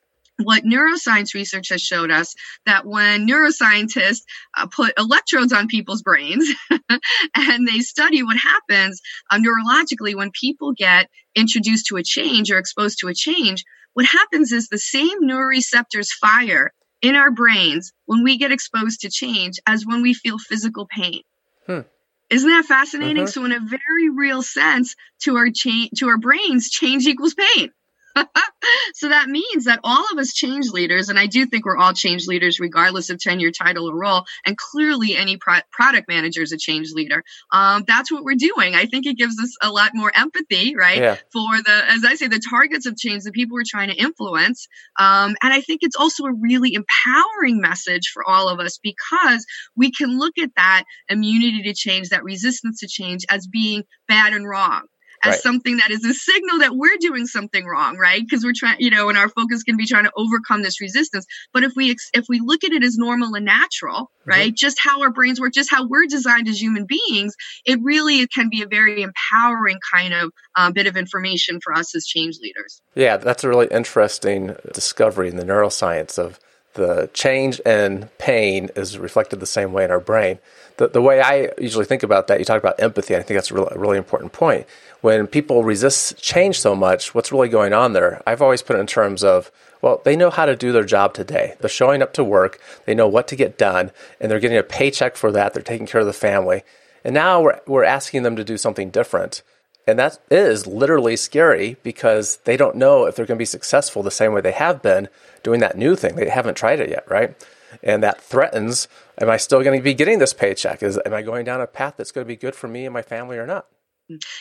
what 0.44 0.64
neuroscience 0.64 1.34
research 1.34 1.70
has 1.70 1.82
showed 1.82 2.12
us 2.12 2.36
that 2.66 2.86
when 2.86 3.28
neuroscientists 3.28 4.24
uh, 4.58 4.68
put 4.68 4.94
electrodes 4.98 5.54
on 5.54 5.68
people's 5.68 6.02
brains 6.02 6.50
and 7.36 7.68
they 7.68 7.80
study 7.80 8.24
what 8.24 8.38
happens 8.38 9.02
uh, 9.32 9.38
neurologically 9.38 10.16
when 10.16 10.32
people 10.32 10.74
get 10.74 11.10
introduced 11.36 11.88
to 11.88 11.98
a 11.98 12.04
change 12.04 12.52
or 12.52 12.58
exposed 12.58 13.00
to 13.00 13.08
a 13.08 13.14
change, 13.14 13.64
what 13.94 14.06
happens 14.06 14.52
is 14.52 14.68
the 14.68 14.78
same 14.78 15.22
neuroreceptors 15.24 16.10
fire 16.10 16.72
in 17.02 17.16
our 17.16 17.32
brains 17.32 17.94
when 18.06 18.24
we 18.24 18.38
get 18.38 18.52
exposed 18.52 19.02
to 19.02 19.10
change 19.10 19.60
as 19.66 19.86
when 19.86 20.02
we 20.02 20.14
feel 20.14 20.38
physical 20.38 20.88
pain. 20.88 21.22
Hmm. 21.66 21.82
Isn't 22.30 22.50
that 22.50 22.66
fascinating? 22.66 23.24
Uh-huh. 23.24 23.32
So, 23.32 23.46
in 23.46 23.52
a 23.52 23.60
very 23.60 24.10
real 24.10 24.42
sense, 24.42 24.96
to 25.24 25.38
our 25.38 25.50
change, 25.54 25.92
to 26.00 26.08
our 26.08 26.18
brains, 26.18 26.70
change 26.70 27.06
equals 27.06 27.36
pain. 27.36 27.70
so 28.94 29.10
that 29.10 29.30
means 29.30 29.66
that 29.66 29.80
all 29.84 30.06
of 30.12 30.18
us 30.18 30.34
change 30.34 30.70
leaders, 30.70 31.10
and 31.10 31.20
I 31.20 31.26
do 31.28 31.46
think 31.46 31.66
we're 31.66 31.78
all 31.78 31.94
change 31.94 32.28
leaders 32.28 32.60
regardless 32.60 33.10
of 33.10 33.20
tenure, 33.20 33.52
title, 33.52 33.90
or 33.90 33.96
role. 33.98 34.26
And 34.46 34.58
clearly, 34.58 35.16
any 35.16 35.38
pro- 35.38 35.60
product 35.72 36.08
manager 36.08 36.42
is 36.42 36.52
a 36.52 36.58
change 36.58 36.92
leader. 36.92 37.24
Um, 37.52 37.84
that's 37.88 38.12
what 38.12 38.24
we're 38.24 38.36
doing. 38.36 38.76
I 38.76 38.86
think 38.86 39.06
it 39.06 39.18
gives 39.18 39.40
us 39.40 39.56
a 39.62 39.70
lot 39.70 39.92
more 39.94 40.12
empathy, 40.16 40.76
right? 40.76 40.98
Yeah. 40.98 41.16
For 41.34 41.62
the, 41.64 41.84
as 41.88 42.06
I 42.06 42.16
say, 42.16 42.28
the 42.28 42.42
targets 42.50 42.86
of 42.86 42.98
change, 42.98 43.24
the 43.24 43.32
people 43.32 43.56
we're 43.56 43.64
trying 43.68 43.90
to 43.90 43.96
influence. 43.96 44.68
Um, 44.98 45.36
and 45.42 45.54
I 45.54 45.62
think 45.62 45.80
it's 45.84 45.96
also 45.96 46.26
a 46.26 46.34
really 46.34 46.74
empowering 46.74 47.60
message 47.62 48.12
for 48.14 48.28
all 48.28 48.50
of 48.50 48.60
us 48.60 48.80
because 48.82 49.46
we 49.76 49.92
can 49.92 50.18
look 50.18 50.38
at 50.42 50.52
that 50.56 50.84
immunity 51.10 51.64
to 51.64 51.74
change, 51.74 52.10
that 52.10 52.24
resistance 52.24 52.80
to 52.80 52.88
change 52.88 53.26
as 53.30 53.48
being 53.48 53.84
bad 54.08 54.34
and 54.34 54.48
wrong 54.48 54.84
as 55.24 55.32
right. 55.32 55.42
something 55.42 55.78
that 55.78 55.92
is 55.92 56.04
a 56.06 56.14
signal 56.14 56.60
that 56.60 56.76
we're 56.76 56.98
doing 57.00 57.26
something 57.26 57.66
wrong, 57.66 57.98
right? 57.98 58.22
Because 58.22 58.44
we're 58.44 58.54
trying, 58.56 58.78
you 58.80 58.90
know, 58.90 59.10
and 59.10 59.18
our 59.18 59.30
focus 59.30 59.64
can 59.64 59.78
be 59.78 59.86
trying 59.86 60.06
to 60.06 60.12
overcome 60.16 60.62
this 60.62 60.82
resistance. 60.82 61.26
But 61.54 61.64
if 61.64 61.74
we 61.76 61.96
if 62.14 62.26
we 62.30 62.40
look 62.44 62.64
at 62.64 62.72
it 62.72 62.84
as 62.84 62.98
normal 62.98 63.36
and 63.36 63.46
natural, 63.46 64.04
mm-hmm. 64.04 64.30
right, 64.30 64.54
just 64.54 64.78
how 64.80 65.02
our 65.02 65.12
brains 65.12 65.40
work, 65.40 65.54
just 65.54 65.72
how 65.72 65.88
we're 65.88 66.08
designed 66.08 66.48
as 66.48 66.62
human 66.62 66.86
beings, 66.86 67.36
it 67.66 67.80
really 67.82 68.28
can 68.28 68.50
be 68.50 68.62
a 68.62 68.68
very 68.68 69.02
empowering 69.02 69.80
kind 69.94 70.14
of 70.14 70.32
uh, 70.56 70.72
bit 70.72 70.88
of 70.88 70.98
information 70.98 71.60
for 71.62 71.74
us 71.74 71.96
as 71.96 72.06
change 72.06 72.38
leaders. 72.42 72.82
Yeah, 72.96 73.18
that's 73.18 73.44
a 73.44 73.50
really 73.50 73.68
interesting 73.68 74.56
discovery 74.74 75.30
in 75.30 75.38
the 75.38 75.46
neuroscience 75.46 76.18
of 76.18 76.40
the 76.76 77.10
change 77.14 77.60
and 77.66 78.10
pain 78.18 78.70
is 78.76 78.98
reflected 79.00 79.40
the 79.40 79.46
same 79.46 79.74
way 79.74 79.84
in 79.84 79.92
our 79.92 80.00
brain. 80.00 80.40
The, 80.78 80.90
the 80.90 81.02
way 81.02 81.22
I 81.22 81.52
usually 81.58 81.86
think 81.86 82.04
about 82.04 82.28
that, 82.28 82.40
you 82.40 82.46
talk 82.46 82.62
about 82.62 82.80
empathy. 82.82 83.16
I 83.16 83.22
think 83.22 83.38
that's 83.38 83.52
a 83.52 83.54
really, 83.54 83.78
really 83.78 83.98
important 83.98 84.34
point 84.34 84.68
when 85.06 85.28
people 85.28 85.64
resist 85.64 86.18
change 86.18 86.60
so 86.60 86.76
much, 86.76 87.14
what's 87.14 87.32
really 87.32 87.48
going 87.48 87.74
on 87.74 87.94
there? 87.94 88.24
I've 88.26 88.42
always 88.42 88.64
put 88.64 88.76
it 88.76 88.80
in 88.80 88.88
terms 88.88 89.24
of, 89.24 89.52
well, 89.80 90.02
they 90.04 90.16
know 90.16 90.32
how 90.32 90.48
to 90.48 90.56
do 90.56 90.72
their 90.72 90.84
job 90.84 91.14
today. 91.14 91.54
They're 91.60 91.70
showing 91.70 92.02
up 92.02 92.12
to 92.14 92.24
work, 92.24 92.60
they 92.86 92.96
know 92.96 93.08
what 93.08 93.28
to 93.28 93.36
get 93.36 93.56
done, 93.56 93.92
and 94.20 94.32
they're 94.32 94.40
getting 94.40 94.58
a 94.58 94.64
paycheck 94.64 95.16
for 95.16 95.32
that. 95.32 95.54
They're 95.54 95.62
taking 95.62 95.86
care 95.86 96.02
of 96.02 96.08
the 96.08 96.12
family. 96.12 96.64
And 97.04 97.14
now 97.14 97.40
we're, 97.40 97.60
we're 97.68 97.84
asking 97.84 98.24
them 98.24 98.36
to 98.36 98.44
do 98.44 98.58
something 98.58 98.90
different. 98.90 99.44
And 99.86 100.00
that 100.00 100.18
is 100.32 100.66
literally 100.66 101.16
scary 101.16 101.78
because 101.84 102.38
they 102.46 102.58
don't 102.58 102.76
know 102.76 103.06
if 103.06 103.16
they're 103.16 103.28
going 103.28 103.38
to 103.38 103.42
be 103.42 103.46
successful 103.46 104.02
the 104.02 104.10
same 104.10 104.34
way 104.34 104.42
they 104.42 104.54
have 104.54 104.82
been 104.82 105.08
doing 105.44 105.60
that 105.60 105.78
new 105.78 105.96
thing. 105.96 106.16
They 106.16 106.30
haven't 106.30 106.56
tried 106.56 106.80
it 106.80 106.90
yet, 106.90 107.08
right? 107.08 107.36
And 107.84 108.04
that 108.04 108.22
threatens, 108.22 108.88
am 109.20 109.30
I 109.30 109.38
still 109.38 109.64
going 109.64 109.80
to 109.80 109.84
be 109.84 109.94
getting 109.94 110.20
this 110.20 110.34
paycheck? 110.34 110.84
Is, 110.84 111.00
am 111.06 111.14
I 111.14 111.22
going 111.22 111.46
down 111.46 111.62
a 111.62 111.68
path 111.68 111.96
that's 111.98 112.12
going 112.12 112.26
to 112.26 112.28
be 112.28 112.36
good 112.36 112.56
for 112.56 112.68
me 112.68 112.86
and 112.86 112.94
my 112.94 113.02
family 113.02 113.38
or 113.38 113.46
not? 113.46 113.68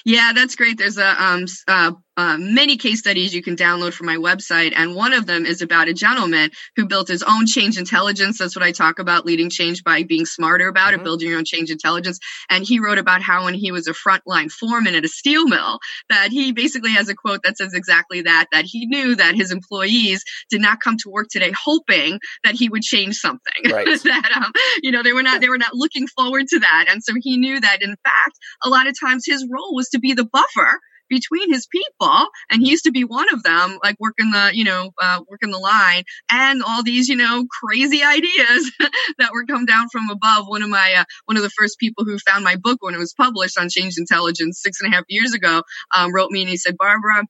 Yeah, 0.04 0.32
that's 0.34 0.56
great. 0.56 0.76
There's 0.76 0.98
a 0.98 1.22
um, 1.22 1.46
uh, 1.66 1.92
uh, 2.16 2.36
many 2.38 2.76
case 2.76 3.00
studies 3.00 3.34
you 3.34 3.42
can 3.42 3.56
download 3.56 3.92
from 3.92 4.06
my 4.06 4.16
website. 4.16 4.72
And 4.74 4.94
one 4.94 5.12
of 5.12 5.26
them 5.26 5.46
is 5.46 5.62
about 5.62 5.88
a 5.88 5.94
gentleman 5.94 6.50
who 6.76 6.86
built 6.86 7.08
his 7.08 7.22
own 7.22 7.46
change 7.46 7.76
intelligence. 7.76 8.38
That's 8.38 8.54
what 8.54 8.64
I 8.64 8.72
talk 8.72 8.98
about 8.98 9.26
leading 9.26 9.50
change 9.50 9.82
by 9.82 10.02
being 10.04 10.26
smarter 10.26 10.68
about 10.68 10.92
mm-hmm. 10.92 11.00
it, 11.00 11.04
building 11.04 11.28
your 11.28 11.38
own 11.38 11.44
change 11.44 11.70
intelligence. 11.70 12.18
And 12.48 12.64
he 12.64 12.78
wrote 12.78 12.98
about 12.98 13.22
how 13.22 13.44
when 13.44 13.54
he 13.54 13.72
was 13.72 13.88
a 13.88 13.92
frontline 13.92 14.50
foreman 14.50 14.94
at 14.94 15.04
a 15.04 15.08
steel 15.08 15.46
mill, 15.46 15.78
that 16.08 16.28
he 16.30 16.52
basically 16.52 16.92
has 16.92 17.08
a 17.08 17.14
quote 17.14 17.42
that 17.44 17.56
says 17.56 17.74
exactly 17.74 18.22
that, 18.22 18.46
that 18.52 18.64
he 18.64 18.86
knew 18.86 19.16
that 19.16 19.34
his 19.34 19.50
employees 19.50 20.22
did 20.50 20.60
not 20.60 20.80
come 20.80 20.96
to 20.98 21.10
work 21.10 21.28
today 21.30 21.52
hoping 21.64 22.20
that 22.44 22.54
he 22.54 22.68
would 22.68 22.82
change 22.82 23.16
something. 23.16 23.70
Right. 23.70 23.86
that, 24.04 24.30
um, 24.36 24.52
you 24.82 24.90
know, 24.90 25.02
they 25.02 25.12
were 25.12 25.22
not, 25.22 25.40
they 25.40 25.48
were 25.48 25.58
not 25.58 25.74
looking 25.74 26.06
forward 26.06 26.46
to 26.48 26.60
that. 26.60 26.86
And 26.88 27.02
so 27.02 27.14
he 27.20 27.36
knew 27.36 27.60
that 27.60 27.78
in 27.82 27.96
fact, 28.04 28.38
a 28.64 28.68
lot 28.68 28.86
of 28.86 28.94
times 28.98 29.24
his 29.26 29.46
role 29.50 29.74
was 29.74 29.88
to 29.90 29.98
be 29.98 30.12
the 30.12 30.24
buffer 30.24 30.80
between 31.14 31.52
his 31.52 31.66
people 31.66 32.26
and 32.50 32.62
he 32.62 32.70
used 32.70 32.84
to 32.84 32.92
be 32.92 33.04
one 33.04 33.32
of 33.32 33.42
them 33.42 33.78
like 33.82 33.96
working 34.00 34.30
the 34.30 34.50
you 34.52 34.64
know 34.64 34.90
uh, 35.00 35.20
working 35.28 35.50
the 35.50 35.58
line 35.58 36.02
and 36.30 36.62
all 36.62 36.82
these 36.82 37.08
you 37.08 37.16
know 37.16 37.44
crazy 37.62 38.02
ideas 38.16 38.72
that 39.18 39.30
were 39.32 39.46
come 39.46 39.64
down 39.64 39.88
from 39.90 40.10
above 40.10 40.46
one 40.46 40.62
of 40.62 40.68
my 40.68 40.94
uh, 40.98 41.04
one 41.26 41.36
of 41.36 41.42
the 41.42 41.50
first 41.50 41.78
people 41.78 42.04
who 42.04 42.18
found 42.18 42.44
my 42.44 42.56
book 42.56 42.78
when 42.80 42.94
it 42.94 42.98
was 42.98 43.14
published 43.14 43.58
on 43.58 43.68
change 43.68 43.94
intelligence 43.96 44.60
six 44.62 44.80
and 44.80 44.92
a 44.92 44.96
half 44.96 45.04
years 45.08 45.32
ago 45.34 45.62
um, 45.94 46.12
wrote 46.12 46.30
me 46.30 46.42
and 46.42 46.50
he 46.50 46.56
said 46.56 46.76
barbara 46.76 47.24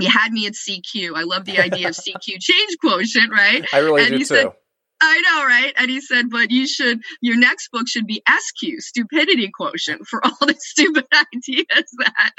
you 0.00 0.08
had 0.08 0.32
me 0.32 0.46
at 0.46 0.52
CQ. 0.52 1.16
I 1.16 1.24
love 1.24 1.44
the 1.44 1.58
idea 1.58 1.88
of 1.88 1.94
CQ 1.94 2.40
change 2.40 2.76
quotient, 2.80 3.32
right? 3.32 3.66
I 3.72 3.78
really 3.78 4.02
and 4.02 4.10
do 4.10 4.18
he 4.18 4.20
too. 4.20 4.26
Said, 4.26 4.52
I 5.00 5.20
know, 5.20 5.44
right? 5.44 5.72
And 5.76 5.90
he 5.90 6.00
said, 6.00 6.30
but 6.30 6.50
you 6.50 6.66
should, 6.66 7.00
your 7.20 7.36
next 7.36 7.70
book 7.70 7.88
should 7.88 8.06
be 8.06 8.22
SQ, 8.28 8.80
stupidity 8.80 9.50
quotient, 9.56 10.06
for 10.06 10.24
all 10.24 10.36
the 10.40 10.54
stupid 10.58 11.06
ideas 11.12 11.86
that. 11.98 12.30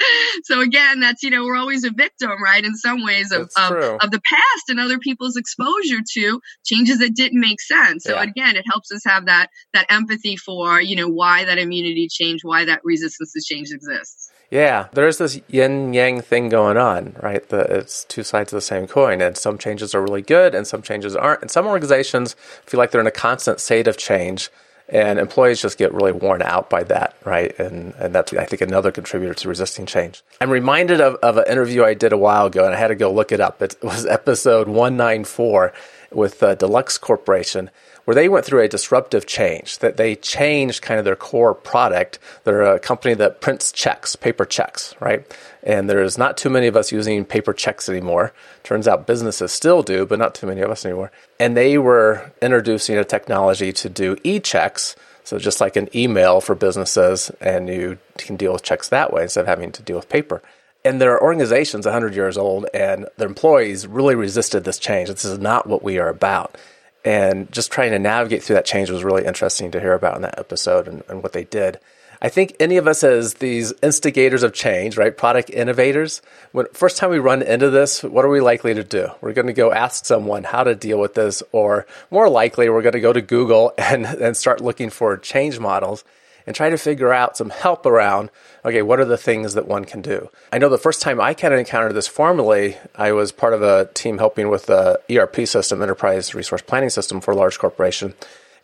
So 0.44 0.60
again, 0.60 1.00
that's, 1.00 1.22
you 1.22 1.30
know, 1.30 1.44
we're 1.44 1.56
always 1.56 1.84
a 1.84 1.90
victim, 1.90 2.42
right? 2.42 2.64
In 2.64 2.74
some 2.74 3.02
ways 3.04 3.32
of, 3.32 3.50
of, 3.56 3.72
of, 3.72 4.10
the 4.10 4.20
past 4.28 4.68
and 4.68 4.78
other 4.78 4.98
people's 4.98 5.36
exposure 5.36 6.00
to 6.14 6.40
changes 6.64 6.98
that 6.98 7.14
didn't 7.14 7.40
make 7.40 7.60
sense. 7.60 8.04
So 8.04 8.14
yeah. 8.14 8.22
again, 8.22 8.56
it 8.56 8.64
helps 8.70 8.92
us 8.92 9.02
have 9.04 9.26
that, 9.26 9.48
that 9.72 9.86
empathy 9.88 10.36
for, 10.36 10.80
you 10.80 10.96
know, 10.96 11.08
why 11.08 11.44
that 11.44 11.58
immunity 11.58 12.08
change, 12.10 12.40
why 12.42 12.66
that 12.66 12.80
resistance 12.84 13.32
to 13.32 13.40
change 13.42 13.70
exists. 13.70 14.29
Yeah, 14.50 14.88
there's 14.92 15.18
this 15.18 15.40
yin 15.46 15.94
yang 15.94 16.20
thing 16.22 16.48
going 16.48 16.76
on, 16.76 17.14
right? 17.22 17.48
The, 17.48 17.60
it's 17.60 18.02
two 18.04 18.24
sides 18.24 18.52
of 18.52 18.56
the 18.56 18.60
same 18.60 18.88
coin, 18.88 19.20
and 19.20 19.36
some 19.36 19.58
changes 19.58 19.94
are 19.94 20.02
really 20.02 20.22
good, 20.22 20.56
and 20.56 20.66
some 20.66 20.82
changes 20.82 21.14
aren't. 21.14 21.42
And 21.42 21.50
some 21.50 21.68
organizations 21.68 22.34
feel 22.66 22.78
like 22.78 22.90
they're 22.90 23.00
in 23.00 23.06
a 23.06 23.12
constant 23.12 23.60
state 23.60 23.86
of 23.86 23.96
change, 23.96 24.50
and 24.88 25.20
employees 25.20 25.62
just 25.62 25.78
get 25.78 25.94
really 25.94 26.10
worn 26.10 26.42
out 26.42 26.68
by 26.68 26.82
that, 26.84 27.14
right? 27.24 27.56
And 27.60 27.94
and 27.94 28.12
that's 28.12 28.32
I 28.32 28.44
think 28.44 28.60
another 28.60 28.90
contributor 28.90 29.34
to 29.34 29.48
resisting 29.48 29.86
change. 29.86 30.24
I'm 30.40 30.50
reminded 30.50 31.00
of, 31.00 31.14
of 31.16 31.36
an 31.36 31.44
interview 31.46 31.84
I 31.84 31.94
did 31.94 32.12
a 32.12 32.18
while 32.18 32.46
ago, 32.46 32.64
and 32.64 32.74
I 32.74 32.78
had 32.78 32.88
to 32.88 32.96
go 32.96 33.12
look 33.12 33.30
it 33.30 33.40
up. 33.40 33.62
It 33.62 33.76
was 33.84 34.04
episode 34.18 34.66
194 34.66 35.72
with 36.10 36.42
uh, 36.42 36.56
Deluxe 36.56 36.98
Corporation 36.98 37.70
where 38.10 38.16
they 38.16 38.28
went 38.28 38.44
through 38.44 38.60
a 38.60 38.66
disruptive 38.66 39.24
change, 39.24 39.78
that 39.78 39.96
they 39.96 40.16
changed 40.16 40.82
kind 40.82 40.98
of 40.98 41.04
their 41.04 41.14
core 41.14 41.54
product. 41.54 42.18
They're 42.42 42.62
a 42.62 42.80
company 42.80 43.14
that 43.14 43.40
prints 43.40 43.70
checks, 43.70 44.16
paper 44.16 44.44
checks, 44.44 44.96
right? 44.98 45.24
And 45.62 45.88
there's 45.88 46.18
not 46.18 46.36
too 46.36 46.50
many 46.50 46.66
of 46.66 46.74
us 46.76 46.90
using 46.90 47.24
paper 47.24 47.52
checks 47.52 47.88
anymore. 47.88 48.32
Turns 48.64 48.88
out 48.88 49.06
businesses 49.06 49.52
still 49.52 49.84
do, 49.84 50.06
but 50.06 50.18
not 50.18 50.34
too 50.34 50.48
many 50.48 50.60
of 50.60 50.72
us 50.72 50.84
anymore. 50.84 51.12
And 51.38 51.56
they 51.56 51.78
were 51.78 52.32
introducing 52.42 52.98
a 52.98 53.04
technology 53.04 53.72
to 53.74 53.88
do 53.88 54.16
e 54.24 54.40
checks. 54.40 54.96
So 55.22 55.38
just 55.38 55.60
like 55.60 55.76
an 55.76 55.88
email 55.94 56.40
for 56.40 56.56
businesses, 56.56 57.30
and 57.40 57.68
you 57.68 57.98
can 58.18 58.34
deal 58.34 58.52
with 58.52 58.64
checks 58.64 58.88
that 58.88 59.12
way 59.12 59.22
instead 59.22 59.42
of 59.42 59.46
having 59.46 59.70
to 59.70 59.82
deal 59.82 59.94
with 59.94 60.08
paper 60.08 60.42
and 60.82 60.98
there 60.98 61.12
are 61.12 61.22
organization's 61.22 61.84
100 61.84 62.14
years 62.14 62.38
old 62.38 62.64
and 62.72 63.06
their 63.18 63.28
employees 63.28 63.86
really 63.86 64.14
resisted 64.14 64.64
this 64.64 64.78
change 64.78 65.10
this 65.10 65.26
is 65.26 65.38
not 65.38 65.66
what 65.66 65.82
we 65.82 65.98
are 65.98 66.08
about 66.08 66.56
and 67.04 67.50
just 67.50 67.72
trying 67.72 67.92
to 67.92 67.98
navigate 67.98 68.42
through 68.42 68.56
that 68.56 68.64
change 68.64 68.90
was 68.90 69.04
really 69.04 69.24
interesting 69.24 69.70
to 69.70 69.80
hear 69.80 69.94
about 69.94 70.16
in 70.16 70.22
that 70.22 70.38
episode 70.38 70.86
and, 70.86 71.02
and, 71.08 71.22
what 71.22 71.32
they 71.32 71.44
did. 71.44 71.78
I 72.22 72.28
think 72.28 72.54
any 72.60 72.76
of 72.76 72.86
us 72.86 73.02
as 73.02 73.34
these 73.34 73.72
instigators 73.82 74.42
of 74.42 74.52
change, 74.52 74.98
right, 74.98 75.16
product 75.16 75.48
innovators, 75.48 76.20
when 76.52 76.66
first 76.74 76.98
time 76.98 77.08
we 77.08 77.18
run 77.18 77.40
into 77.40 77.70
this, 77.70 78.02
what 78.02 78.26
are 78.26 78.28
we 78.28 78.40
likely 78.40 78.74
to 78.74 78.84
do? 78.84 79.08
We're 79.22 79.32
going 79.32 79.46
to 79.46 79.54
go 79.54 79.72
ask 79.72 80.04
someone 80.04 80.44
how 80.44 80.62
to 80.64 80.74
deal 80.74 80.98
with 80.98 81.14
this, 81.14 81.42
or 81.52 81.86
more 82.10 82.28
likely, 82.28 82.68
we're 82.68 82.82
going 82.82 82.92
to 82.92 83.00
go 83.00 83.14
to 83.14 83.22
Google 83.22 83.72
and, 83.78 84.04
and 84.04 84.36
start 84.36 84.60
looking 84.60 84.90
for 84.90 85.16
change 85.16 85.58
models 85.58 86.04
and 86.46 86.54
try 86.54 86.68
to 86.68 86.76
figure 86.76 87.12
out 87.12 87.36
some 87.36 87.50
help 87.50 87.86
around 87.86 88.30
okay, 88.64 88.82
what 88.82 89.00
are 89.00 89.04
the 89.04 89.16
things 89.16 89.54
that 89.54 89.66
one 89.66 89.84
can 89.84 90.02
do? 90.02 90.30
I 90.52 90.58
know 90.58 90.68
the 90.68 90.78
first 90.78 91.02
time 91.02 91.20
I 91.20 91.34
kind 91.34 91.52
of 91.54 91.60
encountered 91.60 91.94
this 91.94 92.08
formally, 92.08 92.76
I 92.94 93.12
was 93.12 93.32
part 93.32 93.54
of 93.54 93.62
a 93.62 93.86
team 93.94 94.18
helping 94.18 94.48
with 94.48 94.66
the 94.66 95.00
ERP 95.10 95.46
system, 95.46 95.82
Enterprise 95.82 96.34
Resource 96.34 96.62
Planning 96.62 96.90
System 96.90 97.20
for 97.20 97.32
a 97.32 97.36
large 97.36 97.58
corporation. 97.58 98.14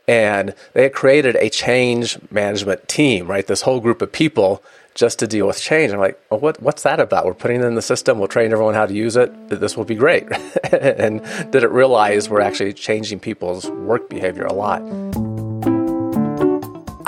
And 0.09 0.55
they 0.73 0.85
had 0.85 0.93
created 0.93 1.35
a 1.37 1.50
change 1.50 2.19
management 2.31 2.87
team, 2.88 3.26
right? 3.26 3.47
This 3.47 3.62
whole 3.62 3.81
group 3.81 4.03
of 4.03 4.12
people 4.12 4.62
just 4.95 5.19
to 5.19 5.26
deal 5.26 5.47
with 5.47 5.61
change. 5.61 5.93
I'm 5.93 5.99
like, 5.99 6.19
well, 6.31 6.41
what, 6.41 6.62
what's 6.62 6.83
that 6.85 7.00
about? 7.00 7.26
We're 7.26 7.35
putting 7.35 7.61
it 7.61 7.65
in 7.65 7.75
the 7.75 7.83
system. 7.83 8.19
We'll 8.19 8.29
train 8.29 8.53
everyone 8.53 8.75
how 8.75 8.87
to 8.87 8.95
use 8.95 9.17
it. 9.17 9.49
This 9.49 9.76
will 9.76 9.85
be 9.85 9.95
great. 9.95 10.25
and 10.73 11.23
didn't 11.50 11.73
realize 11.73 12.31
we're 12.31 12.41
actually 12.41 12.73
changing 12.73 13.21
people's 13.21 13.69
work 13.69 14.09
behavior 14.09 14.45
a 14.45 14.55
lot. 14.55 14.81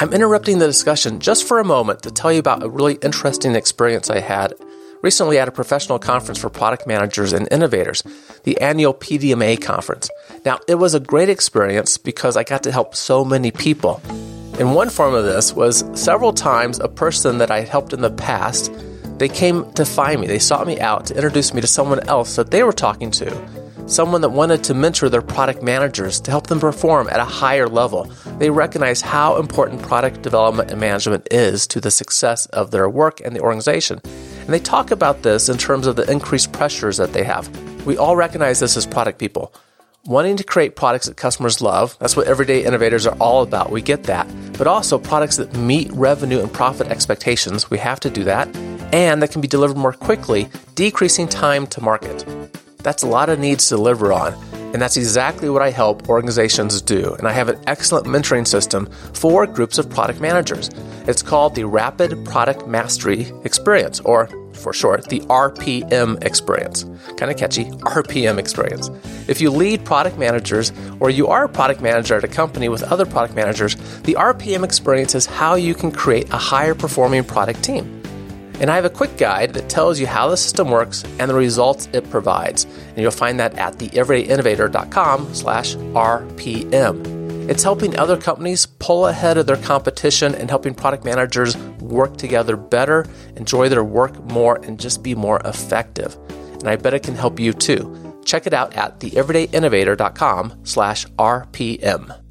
I'm 0.00 0.12
interrupting 0.12 0.60
the 0.60 0.66
discussion 0.68 1.18
just 1.18 1.42
for 1.42 1.58
a 1.58 1.64
moment 1.64 2.02
to 2.02 2.12
tell 2.12 2.32
you 2.32 2.38
about 2.38 2.62
a 2.62 2.68
really 2.68 2.98
interesting 3.02 3.56
experience 3.56 4.08
I 4.08 4.20
had 4.20 4.54
recently 5.02 5.40
at 5.40 5.48
a 5.48 5.52
professional 5.52 5.98
conference 5.98 6.38
for 6.38 6.48
product 6.48 6.86
managers 6.86 7.32
and 7.32 7.48
innovators, 7.50 8.04
the 8.44 8.60
annual 8.60 8.94
PDMA 8.94 9.60
conference. 9.60 10.08
Now, 10.44 10.60
it 10.68 10.76
was 10.76 10.94
a 10.94 11.00
great 11.00 11.28
experience 11.28 11.98
because 11.98 12.36
I 12.36 12.44
got 12.44 12.62
to 12.62 12.70
help 12.70 12.94
so 12.94 13.24
many 13.24 13.50
people. 13.50 14.00
And 14.60 14.72
one 14.72 14.88
form 14.88 15.14
of 15.14 15.24
this 15.24 15.52
was 15.52 15.84
several 16.00 16.32
times 16.32 16.78
a 16.78 16.86
person 16.86 17.38
that 17.38 17.50
I 17.50 17.62
helped 17.62 17.92
in 17.92 18.00
the 18.00 18.12
past, 18.12 18.72
they 19.18 19.28
came 19.28 19.68
to 19.72 19.84
find 19.84 20.20
me. 20.20 20.28
They 20.28 20.38
sought 20.38 20.68
me 20.68 20.78
out 20.78 21.06
to 21.06 21.16
introduce 21.16 21.52
me 21.52 21.60
to 21.60 21.66
someone 21.66 22.06
else 22.08 22.36
that 22.36 22.52
they 22.52 22.62
were 22.62 22.72
talking 22.72 23.10
to 23.10 23.67
someone 23.88 24.20
that 24.20 24.28
wanted 24.28 24.62
to 24.64 24.74
mentor 24.74 25.08
their 25.08 25.22
product 25.22 25.62
managers 25.62 26.20
to 26.20 26.30
help 26.30 26.46
them 26.46 26.60
perform 26.60 27.08
at 27.08 27.20
a 27.20 27.24
higher 27.24 27.66
level. 27.66 28.04
They 28.38 28.50
recognize 28.50 29.00
how 29.00 29.38
important 29.38 29.82
product 29.82 30.22
development 30.22 30.70
and 30.70 30.78
management 30.78 31.26
is 31.30 31.66
to 31.68 31.80
the 31.80 31.90
success 31.90 32.46
of 32.46 32.70
their 32.70 32.88
work 32.88 33.20
and 33.20 33.34
the 33.34 33.40
organization. 33.40 34.00
And 34.04 34.48
they 34.48 34.60
talk 34.60 34.90
about 34.90 35.22
this 35.22 35.48
in 35.48 35.56
terms 35.56 35.86
of 35.86 35.96
the 35.96 36.08
increased 36.10 36.52
pressures 36.52 36.98
that 36.98 37.14
they 37.14 37.24
have. 37.24 37.48
We 37.86 37.96
all 37.96 38.14
recognize 38.14 38.60
this 38.60 38.76
as 38.76 38.86
product 38.86 39.18
people. 39.18 39.54
Wanting 40.04 40.36
to 40.36 40.44
create 40.44 40.76
products 40.76 41.06
that 41.06 41.16
customers 41.16 41.60
love, 41.60 41.96
that's 41.98 42.16
what 42.16 42.28
everyday 42.28 42.64
innovators 42.64 43.06
are 43.06 43.16
all 43.18 43.42
about. 43.42 43.70
We 43.70 43.82
get 43.82 44.04
that. 44.04 44.26
But 44.56 44.66
also 44.66 44.98
products 44.98 45.36
that 45.38 45.54
meet 45.54 45.90
revenue 45.92 46.40
and 46.40 46.52
profit 46.52 46.88
expectations, 46.88 47.70
we 47.70 47.78
have 47.78 48.00
to 48.00 48.10
do 48.10 48.24
that, 48.24 48.54
and 48.92 49.22
that 49.22 49.32
can 49.32 49.40
be 49.40 49.48
delivered 49.48 49.76
more 49.76 49.92
quickly, 49.92 50.48
decreasing 50.74 51.28
time 51.28 51.66
to 51.68 51.82
market. 51.82 52.24
That's 52.88 53.02
a 53.02 53.06
lot 53.06 53.28
of 53.28 53.38
needs 53.38 53.68
to 53.68 53.74
deliver 53.74 54.14
on. 54.14 54.32
And 54.72 54.80
that's 54.80 54.96
exactly 54.96 55.50
what 55.50 55.60
I 55.60 55.68
help 55.68 56.08
organizations 56.08 56.80
do. 56.80 57.12
And 57.18 57.28
I 57.28 57.32
have 57.32 57.50
an 57.50 57.60
excellent 57.66 58.06
mentoring 58.06 58.46
system 58.46 58.86
for 59.12 59.46
groups 59.46 59.76
of 59.76 59.90
product 59.90 60.22
managers. 60.22 60.70
It's 61.06 61.20
called 61.20 61.54
the 61.54 61.64
Rapid 61.64 62.24
Product 62.24 62.66
Mastery 62.66 63.30
Experience, 63.44 64.00
or 64.00 64.26
for 64.54 64.72
short, 64.72 65.04
the 65.10 65.20
RPM 65.20 66.24
experience. 66.24 66.84
Kind 67.18 67.30
of 67.30 67.36
catchy, 67.36 67.66
RPM 67.66 68.38
experience. 68.38 68.88
If 69.28 69.42
you 69.42 69.50
lead 69.50 69.84
product 69.84 70.16
managers 70.16 70.72
or 70.98 71.10
you 71.10 71.26
are 71.26 71.44
a 71.44 71.48
product 71.50 71.82
manager 71.82 72.16
at 72.16 72.24
a 72.24 72.28
company 72.28 72.70
with 72.70 72.82
other 72.84 73.04
product 73.04 73.34
managers, 73.34 73.74
the 74.04 74.14
RPM 74.14 74.64
experience 74.64 75.14
is 75.14 75.26
how 75.26 75.56
you 75.56 75.74
can 75.74 75.92
create 75.92 76.32
a 76.32 76.38
higher 76.38 76.74
performing 76.74 77.22
product 77.22 77.62
team. 77.62 77.97
And 78.60 78.70
I 78.70 78.76
have 78.76 78.84
a 78.84 78.90
quick 78.90 79.16
guide 79.16 79.54
that 79.54 79.68
tells 79.68 80.00
you 80.00 80.06
how 80.06 80.28
the 80.28 80.36
system 80.36 80.70
works 80.70 81.04
and 81.18 81.30
the 81.30 81.34
results 81.34 81.88
it 81.92 82.10
provides. 82.10 82.64
And 82.64 82.98
you'll 82.98 83.10
find 83.10 83.38
that 83.38 83.56
at 83.56 83.74
theeverydayinnovator.com 83.74 85.34
slash 85.34 85.76
RPM. 85.76 87.18
It's 87.48 87.62
helping 87.62 87.96
other 87.96 88.18
companies 88.18 88.66
pull 88.66 89.06
ahead 89.06 89.38
of 89.38 89.46
their 89.46 89.56
competition 89.56 90.34
and 90.34 90.50
helping 90.50 90.74
product 90.74 91.04
managers 91.04 91.56
work 91.80 92.18
together 92.18 92.56
better, 92.56 93.06
enjoy 93.36 93.70
their 93.70 93.84
work 93.84 94.22
more, 94.24 94.56
and 94.64 94.78
just 94.78 95.02
be 95.02 95.14
more 95.14 95.40
effective. 95.46 96.16
And 96.58 96.68
I 96.68 96.76
bet 96.76 96.92
it 96.92 97.04
can 97.04 97.14
help 97.14 97.40
you 97.40 97.54
too. 97.54 98.20
Check 98.24 98.46
it 98.46 98.52
out 98.52 98.74
at 98.74 99.00
theeverydayinnovator.com 99.00 100.60
slash 100.64 101.06
RPM. 101.06 102.27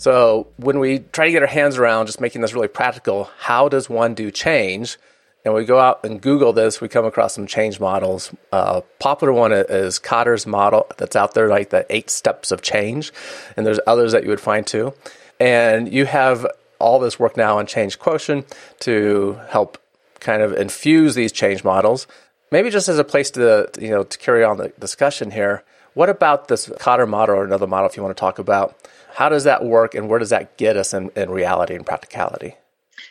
So 0.00 0.46
when 0.56 0.78
we 0.78 1.00
try 1.00 1.26
to 1.26 1.30
get 1.30 1.42
our 1.42 1.46
hands 1.46 1.76
around 1.76 2.06
just 2.06 2.22
making 2.22 2.40
this 2.40 2.54
really 2.54 2.68
practical, 2.68 3.28
how 3.38 3.68
does 3.68 3.90
one 3.90 4.14
do 4.14 4.30
change? 4.30 4.96
And 5.44 5.52
we 5.52 5.66
go 5.66 5.78
out 5.78 6.02
and 6.06 6.22
Google 6.22 6.54
this, 6.54 6.80
we 6.80 6.88
come 6.88 7.04
across 7.04 7.34
some 7.34 7.46
change 7.46 7.78
models. 7.78 8.34
Uh, 8.50 8.80
popular 8.98 9.30
one 9.30 9.52
is 9.52 9.98
Kotter's 9.98 10.46
model 10.46 10.86
that's 10.96 11.16
out 11.16 11.34
there, 11.34 11.48
like 11.48 11.68
the 11.68 11.84
eight 11.90 12.08
steps 12.08 12.50
of 12.50 12.62
change. 12.62 13.12
And 13.58 13.66
there's 13.66 13.78
others 13.86 14.12
that 14.12 14.22
you 14.22 14.30
would 14.30 14.40
find 14.40 14.66
too. 14.66 14.94
And 15.38 15.92
you 15.92 16.06
have 16.06 16.46
all 16.78 16.98
this 16.98 17.20
work 17.20 17.36
now 17.36 17.58
on 17.58 17.66
change 17.66 17.98
quotient 17.98 18.46
to 18.80 19.38
help 19.50 19.76
kind 20.18 20.40
of 20.40 20.54
infuse 20.54 21.14
these 21.14 21.30
change 21.30 21.62
models. 21.62 22.06
Maybe 22.50 22.70
just 22.70 22.88
as 22.88 22.98
a 22.98 23.04
place 23.04 23.30
to 23.32 23.68
you 23.78 23.90
know 23.90 24.04
to 24.04 24.18
carry 24.18 24.44
on 24.44 24.56
the 24.56 24.72
discussion 24.78 25.30
here, 25.30 25.62
what 25.94 26.08
about 26.08 26.48
this 26.48 26.68
Kotter 26.68 27.08
model 27.08 27.36
or 27.36 27.44
another 27.44 27.66
model 27.66 27.88
if 27.88 27.96
you 27.96 28.02
want 28.02 28.16
to 28.16 28.20
talk 28.20 28.38
about? 28.38 28.76
How 29.14 29.28
does 29.28 29.44
that 29.44 29.64
work 29.64 29.94
and 29.94 30.08
where 30.08 30.18
does 30.18 30.30
that 30.30 30.56
get 30.56 30.76
us 30.76 30.94
in, 30.94 31.10
in 31.16 31.30
reality 31.30 31.74
and 31.74 31.84
practicality? 31.84 32.56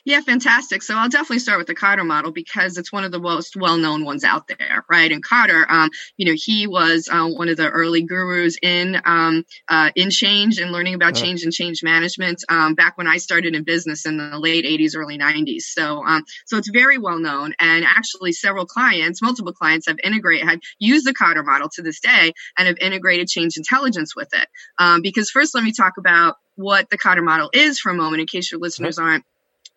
Yeah, 0.05 0.22
fantastic. 0.22 0.81
So 0.84 0.96
I'll 0.96 1.10
definitely 1.10 1.39
start 1.39 1.58
with 1.58 1.67
the 1.67 1.75
Kotter 1.75 2.05
model 2.05 2.31
because 2.31 2.77
it's 2.77 2.91
one 2.91 3.03
of 3.03 3.12
the 3.12 3.19
most 3.19 3.55
well-known 3.55 4.03
ones 4.05 4.24
out 4.24 4.48
there, 4.48 4.86
right? 4.89 5.12
And 5.12 5.24
Kotter, 5.24 5.69
um, 5.69 5.89
you 6.17 6.25
know, 6.25 6.36
he 6.36 6.67
was 6.67 7.10
uh, 7.12 7.27
one 7.27 7.50
of 7.50 7.58
the 7.58 7.69
early 7.69 8.03
gurus 8.03 8.58
in 8.62 9.01
um, 9.05 9.46
uh, 9.67 9.91
in 9.96 10.10
change 10.10 10.60
and 10.60 10.72
learning 10.72 10.96
about 10.96 11.15
uh-huh. 11.15 11.25
change 11.25 11.43
and 11.43 11.53
change 11.53 11.84
management 11.84 12.43
um, 12.50 12.75
back 12.75 12.98
when 12.98 13.08
I 13.08 13.17
started 13.17 13.55
in 13.55 13.63
business 13.63 14.05
in 14.05 14.17
the 14.17 14.38
late 14.39 14.65
'80s, 14.65 14.96
early 14.96 15.17
'90s. 15.17 15.62
So, 15.62 16.03
um, 16.05 16.24
so 16.46 16.58
it's 16.58 16.69
very 16.69 16.98
well 16.98 17.19
known, 17.19 17.53
and 17.60 17.86
actually, 17.86 18.31
several 18.31 18.65
clients, 18.65 19.22
multiple 19.22 19.53
clients, 19.53 19.88
have 19.88 19.98
integrated, 20.03 20.48
have 20.48 20.60
used 20.79 21.05
the 21.05 21.13
Kotter 21.13 21.46
model 21.46 21.69
to 21.75 21.81
this 21.81 22.00
day, 22.00 22.34
and 22.58 22.67
have 22.67 22.77
integrated 22.79 23.27
change 23.27 23.58
intelligence 23.58 24.15
with 24.15 24.29
it. 24.34 24.48
Um, 24.77 25.01
because 25.01 25.29
first, 25.29 25.55
let 25.55 25.63
me 25.63 25.72
talk 25.72 25.93
about 25.98 26.36
what 26.55 26.89
the 26.89 26.98
Kotter 26.98 27.24
model 27.24 27.50
is 27.53 27.79
for 27.79 27.91
a 27.91 27.96
moment, 27.96 28.22
in 28.22 28.27
case 28.27 28.51
your 28.51 28.60
listeners 28.60 29.00
uh-huh. 29.00 29.08
aren't 29.08 29.25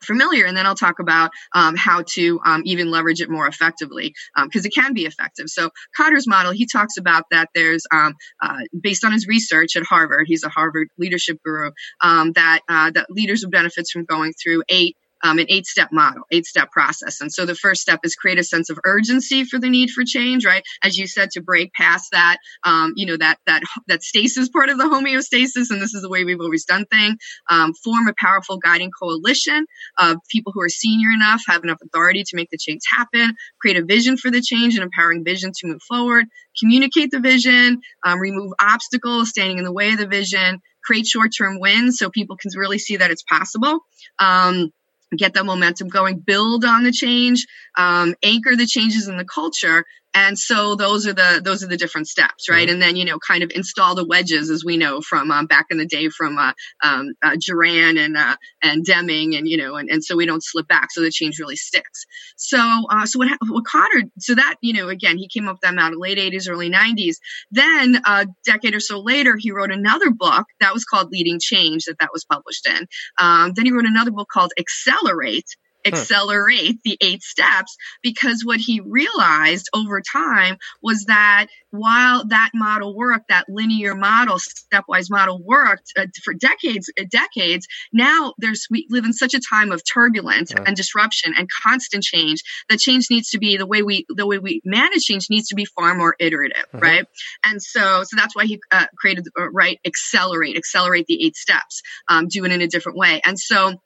familiar 0.05 0.47
and 0.47 0.57
then 0.57 0.67
i'll 0.67 0.75
talk 0.75 0.99
about 0.99 1.31
um, 1.55 1.77
how 1.77 2.03
to 2.07 2.41
um, 2.45 2.63
even 2.65 2.91
leverage 2.91 3.21
it 3.21 3.31
more 3.31 3.47
effectively 3.47 4.15
because 4.45 4.65
um, 4.65 4.67
it 4.67 4.75
can 4.75 4.95
be 4.95 5.07
effective. 5.07 5.49
So 5.49 5.71
kotter's 5.99 6.27
model 6.27 6.53
he 6.53 6.67
talks 6.67 6.97
about 6.97 7.25
that 7.31 7.49
there's 7.55 7.85
um, 7.93 8.15
uh, 8.43 8.59
based 8.81 9.05
on 9.05 9.13
his 9.13 9.27
research 9.27 9.77
at 9.77 9.83
harvard 9.83 10.27
he's 10.27 10.45
a 10.45 10.49
harvard 10.49 10.89
leadership 10.99 11.39
guru 11.45 11.71
um, 12.03 12.33
that 12.33 12.61
uh, 12.69 12.91
that 12.93 13.11
leaders 13.11 13.45
benefits 13.51 13.91
from 13.91 14.05
going 14.05 14.33
through 14.33 14.63
eight 14.69 14.97
um, 15.23 15.39
an 15.39 15.47
eight 15.49 15.67
step 15.67 15.91
model, 15.93 16.23
eight 16.31 16.47
step 16.47 16.71
process. 16.71 17.21
And 17.21 17.33
so 17.33 17.47
the 17.47 17.55
first 17.55 17.83
step 17.83 18.01
is 18.05 18.15
create 18.15 18.39
a 18.39 18.45
sense 18.45 18.71
of 18.71 18.79
urgency 18.85 19.45
for 19.45 19.59
the 19.59 19.69
need 19.69 19.91
for 19.91 20.05
change, 20.05 20.45
right? 20.45 20.63
As 20.83 20.97
you 20.97 21.07
said, 21.07 21.31
to 21.33 21.43
break 21.43 21.73
past 21.73 22.11
that, 22.13 22.39
um, 22.65 22.93
you 22.97 23.07
know, 23.07 23.17
that, 23.17 23.39
that, 23.47 23.63
that 23.89 24.03
stasis 24.03 24.49
part 24.49 24.69
of 24.71 24.79
the 24.79 24.85
homeostasis. 24.85 25.71
And 25.71 25.81
this 25.81 25.95
is 25.95 26.03
the 26.03 26.09
way 26.09 26.25
we've 26.25 26.41
always 26.41 26.65
done 26.65 26.87
things. 26.87 27.17
Um, 27.49 27.73
form 27.75 28.09
a 28.09 28.15
powerful 28.19 28.59
guiding 28.59 28.91
coalition 28.91 29.67
of 29.99 30.17
people 30.31 30.53
who 30.53 30.63
are 30.63 30.69
senior 30.69 31.11
enough, 31.11 31.43
have 31.47 31.65
enough 31.65 31.79
authority 31.83 32.25
to 32.25 32.37
make 32.37 32.51
the 32.51 32.59
change 32.59 32.83
happen, 32.91 33.35
create 33.61 33.77
a 33.77 33.85
vision 33.85 34.17
for 34.17 34.31
the 34.31 34.41
change 34.41 34.75
and 34.75 34.83
empowering 34.83 35.25
vision 35.25 35.53
to 35.59 35.67
move 35.67 35.83
forward, 35.83 36.27
communicate 36.59 37.11
the 37.11 37.21
vision, 37.21 37.81
um, 38.05 38.19
remove 38.19 38.53
obstacles 38.61 39.31
standing 39.31 39.59
in 39.59 39.65
the 39.65 39.73
way 39.73 39.93
of 39.93 39.99
the 39.99 40.07
vision, 40.07 40.61
create 40.85 41.07
short 41.07 41.31
term 41.37 41.61
wins 41.61 41.99
so 41.99 42.11
people 42.11 42.37
can 42.37 42.51
really 42.57 42.79
see 42.79 42.97
that 42.97 43.11
it's 43.11 43.23
possible. 43.23 43.81
Um, 44.19 44.71
get 45.17 45.35
the 45.35 45.45
momentum 45.45 45.89
going, 45.89 46.19
build 46.19 46.65
on 46.65 46.85
the 46.85 46.93
change, 46.93 47.47
um, 47.77 48.15
anchor 48.23 48.57
the 48.57 48.67
changes 48.67 49.09
in 49.09 49.17
the 49.17 49.25
culture, 49.25 49.85
and 50.15 50.39
so 50.39 50.75
those 50.75 51.07
are 51.07 51.13
the 51.13 51.41
those 51.45 51.63
are 51.63 51.67
the 51.67 51.77
different 51.77 52.07
steps 52.07 52.49
right? 52.49 52.67
Mm-hmm. 52.67 52.75
and 52.75 52.83
then 52.83 52.97
you 52.97 53.05
know 53.05 53.19
kind 53.19 53.43
of 53.43 53.51
install 53.55 53.95
the 53.95 54.07
wedges 54.07 54.51
as 54.51 54.65
we 54.65 54.77
know 54.77 55.01
from 55.01 55.31
um, 55.31 55.47
back 55.47 55.67
in 55.71 55.79
the 55.79 55.87
day 55.87 56.09
from 56.09 56.39
uh, 56.39 56.53
um, 56.83 57.13
uh, 57.23 57.37
Juran 57.37 57.99
and 57.99 58.17
uh, 58.17 58.37
and 58.63 58.85
Deming 58.85 59.35
and 59.35 59.49
you 59.49 59.57
know 59.57 59.77
and, 59.77 59.89
and 59.91 60.05
so 60.05 60.17
we 60.17 60.27
don't 60.27 60.45
slip 60.45 60.69
back 60.69 60.89
so 60.91 61.01
the 61.01 61.11
change 61.11 61.39
really 61.39 61.57
sticks. 61.57 62.05
So 62.37 62.59
uh, 62.91 63.07
so 63.07 63.19
what 63.19 63.29
what 63.49 63.65
Kotter 63.65 64.11
so 64.19 64.35
that 64.35 64.57
you 64.61 64.73
know 64.73 64.89
again 64.89 65.19
he 65.19 65.29
came 65.29 65.49
up 65.49 65.55
with 65.55 65.61
that 65.63 65.79
out 65.79 65.93
of 65.93 65.99
late 65.99 66.19
80s 66.19 66.49
early 66.51 66.71
90s 66.71 67.17
then 67.51 68.01
a 68.05 68.27
decade 68.45 68.75
or 68.75 68.81
so 68.81 69.01
later 69.01 69.37
he 69.39 69.51
wrote 69.51 69.73
another 69.73 70.11
book 70.11 70.47
that 70.61 70.75
was 70.75 70.85
called 70.85 71.11
Leading 71.11 71.39
Change 71.41 71.85
that 71.85 71.99
that 72.01 72.11
was 72.13 72.25
published 72.25 72.67
in. 72.69 72.87
Um, 73.19 73.53
then 73.55 73.67
he 73.67 73.73
wrote 73.73 73.87
another 73.87 74.11
book 74.11 74.29
called 74.33 74.53
Accelerate 74.59 75.47
accelerate 75.85 76.81
the 76.85 76.97
eight 77.01 77.23
steps 77.23 77.77
because 78.03 78.43
what 78.45 78.61
he 78.61 78.81
realized 78.81 79.69
over 79.75 80.01
time 80.01 80.57
was 80.83 81.05
that 81.07 81.47
while 81.71 82.27
that 82.27 82.51
model 82.55 82.95
worked, 82.95 83.29
that 83.29 83.47
linear 83.49 83.95
model, 83.95 84.37
stepwise 84.37 85.11
model 85.11 85.43
worked 85.43 85.93
uh, 85.97 86.07
for 86.23 86.35
decades, 86.35 86.93
uh, 87.01 87.05
decades. 87.11 87.67
Now 87.93 88.35
there's 88.39 88.67
we 88.71 88.87
live 88.91 89.05
in 89.05 89.13
such 89.13 89.35
a 89.35 89.41
time 89.41 89.73
of 89.73 89.83
turbulence 89.83 90.53
yeah. 90.55 90.65
and 90.67 90.77
disruption 90.77 91.33
and 91.37 91.49
constant 91.65 92.05
change 92.05 92.43
that 92.69 92.79
change 92.79 93.07
needs 93.11 93.31
to 93.31 93.39
be 93.39 93.57
the 93.57 93.67
way 93.67 93.83
we 93.83 94.05
the 94.09 94.27
way 94.27 94.39
we 94.39 94.61
manage 94.65 95.05
change 95.05 95.29
needs 95.31 95.49
to 95.49 95.55
be 95.55 95.65
far 95.65 95.95
more 95.95 96.15
iterative, 96.19 96.67
mm-hmm. 96.75 96.79
right? 96.79 97.07
And 97.45 97.63
so 97.63 98.05
so 98.05 98.17
that's 98.17 98.37
why 98.37 98.45
he 98.45 98.61
uh, 98.71 98.87
created 98.97 99.27
uh, 99.39 99.51
right 99.51 99.81
accelerate 99.85 100.57
accelerate 100.57 101.07
the 101.07 101.25
eight 101.25 101.37
steps, 101.37 101.83
um, 102.09 102.29
do 102.29 102.45
it 102.45 102.53
in 102.53 102.61
a 102.61 102.69
different 102.69 102.99
way, 102.99 103.21
and 103.25 103.39
so 103.39 103.81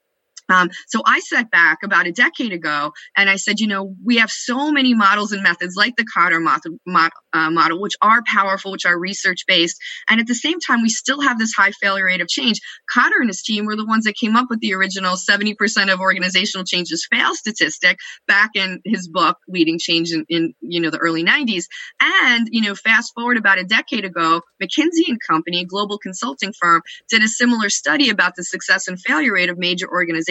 um, 0.49 0.71
so 0.87 1.03
I 1.05 1.21
sat 1.21 1.51
back 1.51 1.79
about 1.83 2.07
a 2.07 2.13
decade 2.13 2.53
ago 2.53 2.93
and 3.17 3.29
I 3.29 3.37
said, 3.37 3.61
you 3.61 3.67
know, 3.67 3.95
we 4.05 4.19
have 4.19 4.31
so 4.31 4.71
many 4.71 4.95
models 4.95 5.33
and 5.33 5.43
methods 5.43 5.75
like 5.77 5.97
the 5.97 6.05
Kotter 6.05 6.41
model, 6.41 6.79
uh, 7.33 7.51
model, 7.51 7.81
which 7.81 7.95
are 8.01 8.23
powerful, 8.27 8.73
which 8.73 8.87
are 8.87 8.99
research 8.99 9.45
based. 9.47 9.79
And 10.09 10.21
at 10.21 10.27
the 10.27 10.35
same 10.35 10.59
time, 10.61 10.83
we 10.83 10.89
still 10.89 11.21
have 11.21 11.39
this 11.39 11.53
high 11.57 11.73
failure 11.73 12.07
rate 12.07 12.21
of 12.21 12.29
change. 12.29 12.61
Kotter 12.95 13.21
and 13.21 13.29
his 13.29 13.43
team 13.43 13.67
were 13.67 13.77
the 13.77 13.87
ones 13.87 14.05
that 14.05 14.15
came 14.15 14.37
up 14.37 14.47
with 14.49 14.61
the 14.61 14.75
original 14.75 15.17
70% 15.17 15.93
of 15.93 16.01
organizational 16.01 16.65
changes 16.65 17.07
fail 17.11 17.35
statistic 17.35 17.99
back 18.29 18.51
in 18.55 18.81
his 18.85 19.09
book, 19.09 19.39
Leading 19.49 19.79
Change 19.79 20.13
in, 20.13 20.25
in, 20.29 20.55
you 20.61 20.81
know, 20.81 20.91
the 20.91 20.99
early 20.99 21.25
90s. 21.25 21.65
And, 22.01 22.49
you 22.51 22.63
know, 22.63 22.75
fast 22.75 23.13
forward 23.15 23.37
about 23.37 23.59
a 23.59 23.65
decade 23.65 24.05
ago, 24.05 24.43
McKinsey 24.63 25.09
and 25.09 25.19
Company, 25.29 25.63
a 25.63 25.65
global 25.65 25.99
consulting 25.99 26.53
firm, 26.53 26.83
did 27.09 27.23
a 27.23 27.29
similar 27.29 27.69
study 27.69 28.11
about 28.11 28.35
the 28.37 28.45
success 28.45 28.89
and 28.89 29.01
failure 29.01 29.33
rate 29.33 29.51
of 29.51 29.59
major 29.59 29.87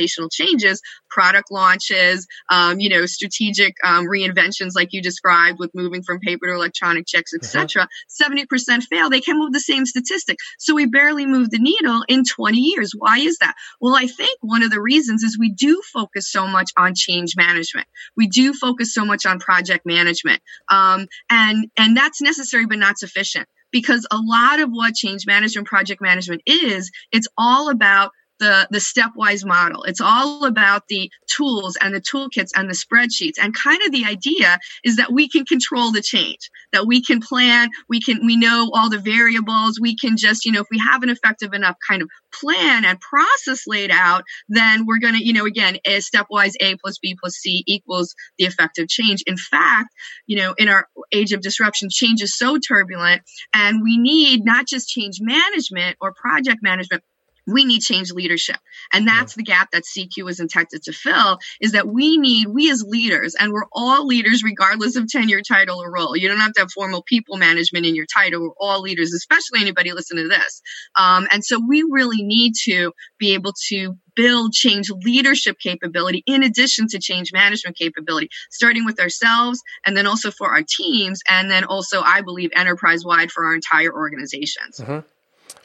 organizational 0.05 0.29
changes, 0.29 0.81
product 1.09 1.51
launches, 1.51 2.27
um, 2.49 2.79
you 2.79 2.89
know, 2.89 3.05
strategic 3.05 3.75
um, 3.83 4.05
reinventions 4.05 4.71
like 4.75 4.89
you 4.91 5.01
described 5.01 5.59
with 5.59 5.71
moving 5.73 6.03
from 6.03 6.19
paper 6.19 6.47
to 6.47 6.53
electronic 6.53 7.05
checks, 7.07 7.33
etc., 7.33 7.87
mm-hmm. 7.87 8.43
70% 8.43 8.83
fail. 8.83 9.09
They 9.09 9.21
came 9.21 9.37
up 9.37 9.45
with 9.45 9.53
the 9.53 9.59
same 9.59 9.85
statistic. 9.85 10.37
So 10.59 10.75
we 10.75 10.85
barely 10.85 11.25
moved 11.25 11.51
the 11.51 11.59
needle 11.59 12.03
in 12.07 12.23
20 12.23 12.57
years. 12.57 12.93
Why 12.97 13.19
is 13.19 13.37
that? 13.39 13.55
Well, 13.79 13.95
I 13.95 14.07
think 14.07 14.37
one 14.41 14.63
of 14.63 14.71
the 14.71 14.81
reasons 14.81 15.23
is 15.23 15.37
we 15.37 15.51
do 15.51 15.81
focus 15.93 16.31
so 16.31 16.47
much 16.47 16.71
on 16.77 16.93
change 16.95 17.35
management. 17.35 17.87
We 18.15 18.27
do 18.27 18.53
focus 18.53 18.93
so 18.93 19.05
much 19.05 19.25
on 19.25 19.39
project 19.39 19.85
management. 19.85 20.41
Um, 20.69 21.07
and, 21.29 21.67
and 21.77 21.95
that's 21.95 22.21
necessary, 22.21 22.65
but 22.65 22.79
not 22.79 22.97
sufficient 22.97 23.47
because 23.71 24.07
a 24.09 24.17
lot 24.17 24.61
of 24.61 24.69
what 24.69 24.95
change 24.95 25.25
management, 25.27 25.67
project 25.67 26.01
management 26.01 26.41
is, 26.45 26.91
it's 27.11 27.27
all 27.37 27.69
about 27.69 28.11
the, 28.39 28.67
the 28.71 28.79
stepwise 28.79 29.45
model. 29.45 29.83
It's 29.83 30.01
all 30.01 30.45
about 30.45 30.87
the 30.87 31.09
tools 31.27 31.77
and 31.81 31.93
the 31.93 32.01
toolkits 32.01 32.51
and 32.55 32.69
the 32.69 32.73
spreadsheets. 32.73 33.35
And 33.41 33.55
kind 33.55 33.81
of 33.85 33.91
the 33.91 34.05
idea 34.05 34.59
is 34.83 34.97
that 34.97 35.11
we 35.11 35.29
can 35.29 35.45
control 35.45 35.91
the 35.91 36.01
change, 36.01 36.49
that 36.73 36.85
we 36.85 37.01
can 37.01 37.21
plan, 37.21 37.69
we 37.89 38.01
can, 38.01 38.25
we 38.25 38.35
know 38.35 38.71
all 38.73 38.89
the 38.89 38.99
variables. 38.99 39.79
We 39.79 39.95
can 39.95 40.17
just, 40.17 40.45
you 40.45 40.51
know, 40.51 40.61
if 40.61 40.67
we 40.71 40.79
have 40.79 41.03
an 41.03 41.09
effective 41.09 41.53
enough 41.53 41.77
kind 41.87 42.01
of 42.01 42.09
plan 42.33 42.85
and 42.85 42.99
process 42.99 43.63
laid 43.67 43.91
out, 43.91 44.23
then 44.49 44.85
we're 44.85 44.99
going 44.99 45.15
to, 45.15 45.25
you 45.25 45.33
know, 45.33 45.45
again, 45.45 45.77
a 45.85 45.99
stepwise 45.99 46.53
A 46.59 46.75
plus 46.77 46.97
B 46.99 47.15
plus 47.19 47.35
C 47.35 47.63
equals 47.65 48.15
the 48.37 48.45
effective 48.45 48.87
change. 48.87 49.23
In 49.25 49.37
fact, 49.37 49.89
you 50.27 50.37
know, 50.37 50.53
in 50.57 50.67
our 50.67 50.87
age 51.11 51.31
of 51.31 51.41
disruption, 51.41 51.89
change 51.91 52.21
is 52.21 52.37
so 52.37 52.57
turbulent 52.57 53.21
and 53.53 53.81
we 53.81 53.97
need 53.97 54.43
not 54.43 54.67
just 54.67 54.89
change 54.89 55.19
management 55.21 55.97
or 56.01 56.13
project 56.13 56.59
management, 56.61 57.03
we 57.47 57.65
need 57.65 57.81
change 57.81 58.11
leadership 58.11 58.57
and 58.93 59.07
that's 59.07 59.33
yeah. 59.33 59.41
the 59.41 59.43
gap 59.43 59.71
that 59.71 59.83
cq 59.83 60.29
is 60.29 60.39
intended 60.39 60.81
to 60.83 60.91
fill 60.91 61.39
is 61.61 61.71
that 61.71 61.87
we 61.87 62.17
need 62.17 62.47
we 62.47 62.69
as 62.71 62.83
leaders 62.83 63.35
and 63.39 63.51
we're 63.51 63.65
all 63.71 64.05
leaders 64.05 64.43
regardless 64.43 64.95
of 64.95 65.07
tenure 65.07 65.41
title 65.41 65.81
or 65.81 65.91
role 65.91 66.15
you 66.15 66.27
don't 66.27 66.39
have 66.39 66.53
to 66.53 66.61
have 66.61 66.71
formal 66.71 67.03
people 67.03 67.37
management 67.37 67.85
in 67.85 67.95
your 67.95 68.05
title 68.05 68.41
we're 68.41 68.49
all 68.59 68.81
leaders 68.81 69.13
especially 69.13 69.61
anybody 69.61 69.91
listening 69.91 70.25
to 70.25 70.29
this 70.29 70.61
um, 70.97 71.27
and 71.31 71.43
so 71.43 71.59
we 71.67 71.83
really 71.89 72.23
need 72.23 72.53
to 72.55 72.91
be 73.19 73.33
able 73.33 73.53
to 73.67 73.95
build 74.15 74.53
change 74.53 74.89
leadership 74.89 75.59
capability 75.59 76.23
in 76.25 76.43
addition 76.43 76.87
to 76.87 76.99
change 76.99 77.31
management 77.33 77.77
capability, 77.77 78.29
starting 78.49 78.85
with 78.85 78.99
ourselves 78.99 79.61
and 79.85 79.95
then 79.95 80.07
also 80.07 80.31
for 80.31 80.49
our 80.49 80.63
teams. 80.63 81.21
And 81.29 81.51
then 81.51 81.65
also, 81.65 82.01
I 82.01 82.21
believe, 82.21 82.51
enterprise 82.55 83.05
wide 83.05 83.31
for 83.31 83.45
our 83.45 83.55
entire 83.55 83.93
organizations. 83.93 84.79
Mm-hmm. 84.79 84.99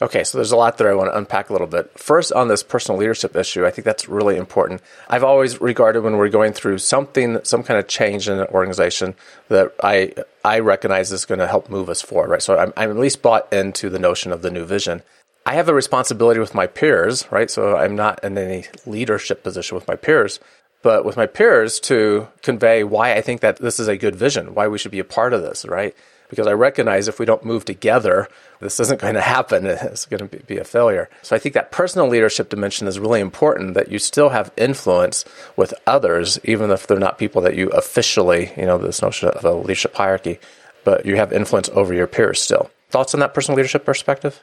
Okay, 0.02 0.24
so 0.24 0.38
there's 0.38 0.52
a 0.52 0.56
lot 0.56 0.78
that 0.78 0.86
I 0.86 0.94
want 0.94 1.12
to 1.12 1.18
unpack 1.18 1.50
a 1.50 1.52
little 1.52 1.66
bit. 1.66 1.90
First, 1.98 2.32
on 2.32 2.48
this 2.48 2.62
personal 2.62 2.98
leadership 2.98 3.36
issue, 3.36 3.66
I 3.66 3.70
think 3.70 3.84
that's 3.84 4.08
really 4.08 4.38
important. 4.38 4.80
I've 5.08 5.24
always 5.24 5.60
regarded 5.60 6.02
when 6.02 6.16
we're 6.16 6.30
going 6.30 6.54
through 6.54 6.78
something, 6.78 7.38
some 7.44 7.62
kind 7.62 7.78
of 7.78 7.86
change 7.86 8.26
in 8.26 8.38
an 8.38 8.46
organization, 8.46 9.14
that 9.48 9.74
I 9.82 10.14
I 10.42 10.60
recognize 10.60 11.12
is 11.12 11.26
going 11.26 11.40
to 11.40 11.46
help 11.46 11.68
move 11.68 11.90
us 11.90 12.00
forward, 12.00 12.30
right? 12.30 12.40
So 12.40 12.58
I'm, 12.58 12.72
I'm 12.78 12.90
at 12.90 12.96
least 12.96 13.20
bought 13.20 13.52
into 13.52 13.90
the 13.90 13.98
notion 13.98 14.32
of 14.32 14.40
the 14.40 14.50
new 14.50 14.64
vision. 14.64 15.02
I 15.44 15.54
have 15.54 15.68
a 15.68 15.74
responsibility 15.74 16.40
with 16.40 16.54
my 16.54 16.66
peers, 16.66 17.26
right? 17.30 17.50
So 17.50 17.76
I'm 17.76 17.94
not 17.94 18.24
in 18.24 18.38
any 18.38 18.66
leadership 18.86 19.42
position 19.42 19.74
with 19.74 19.86
my 19.86 19.96
peers, 19.96 20.40
but 20.80 21.04
with 21.04 21.18
my 21.18 21.26
peers 21.26 21.78
to 21.80 22.28
convey 22.40 22.84
why 22.84 23.12
I 23.12 23.20
think 23.20 23.42
that 23.42 23.58
this 23.58 23.78
is 23.78 23.88
a 23.88 23.98
good 23.98 24.16
vision, 24.16 24.54
why 24.54 24.66
we 24.66 24.78
should 24.78 24.92
be 24.92 24.98
a 24.98 25.04
part 25.04 25.34
of 25.34 25.42
this, 25.42 25.66
right? 25.66 25.94
Because 26.30 26.46
I 26.46 26.52
recognize 26.52 27.08
if 27.08 27.18
we 27.18 27.26
don't 27.26 27.44
move 27.44 27.64
together, 27.64 28.28
this 28.60 28.80
isn't 28.80 29.00
going 29.00 29.14
to 29.14 29.20
happen. 29.20 29.66
It's 29.90 30.06
going 30.06 30.28
to 30.28 30.38
be 30.38 30.58
a 30.58 30.64
failure. 30.64 31.10
So 31.22 31.34
I 31.34 31.38
think 31.38 31.54
that 31.54 31.72
personal 31.72 32.08
leadership 32.08 32.48
dimension 32.48 32.86
is 32.86 32.98
really 32.98 33.20
important 33.20 33.74
that 33.74 33.90
you 33.90 33.98
still 33.98 34.28
have 34.28 34.52
influence 34.56 35.24
with 35.56 35.74
others, 35.86 36.38
even 36.44 36.70
if 36.70 36.86
they're 36.86 36.98
not 36.98 37.18
people 37.18 37.42
that 37.42 37.56
you 37.56 37.68
officially, 37.70 38.52
you 38.56 38.64
know, 38.64 38.78
this 38.78 39.02
notion 39.02 39.28
of 39.28 39.44
a 39.44 39.52
leadership 39.52 39.94
hierarchy, 39.94 40.38
but 40.84 41.04
you 41.04 41.16
have 41.16 41.32
influence 41.32 41.68
over 41.70 41.92
your 41.92 42.06
peers 42.06 42.40
still. 42.40 42.70
Thoughts 42.90 43.14
on 43.14 43.20
that 43.20 43.34
personal 43.34 43.56
leadership 43.56 43.84
perspective? 43.84 44.42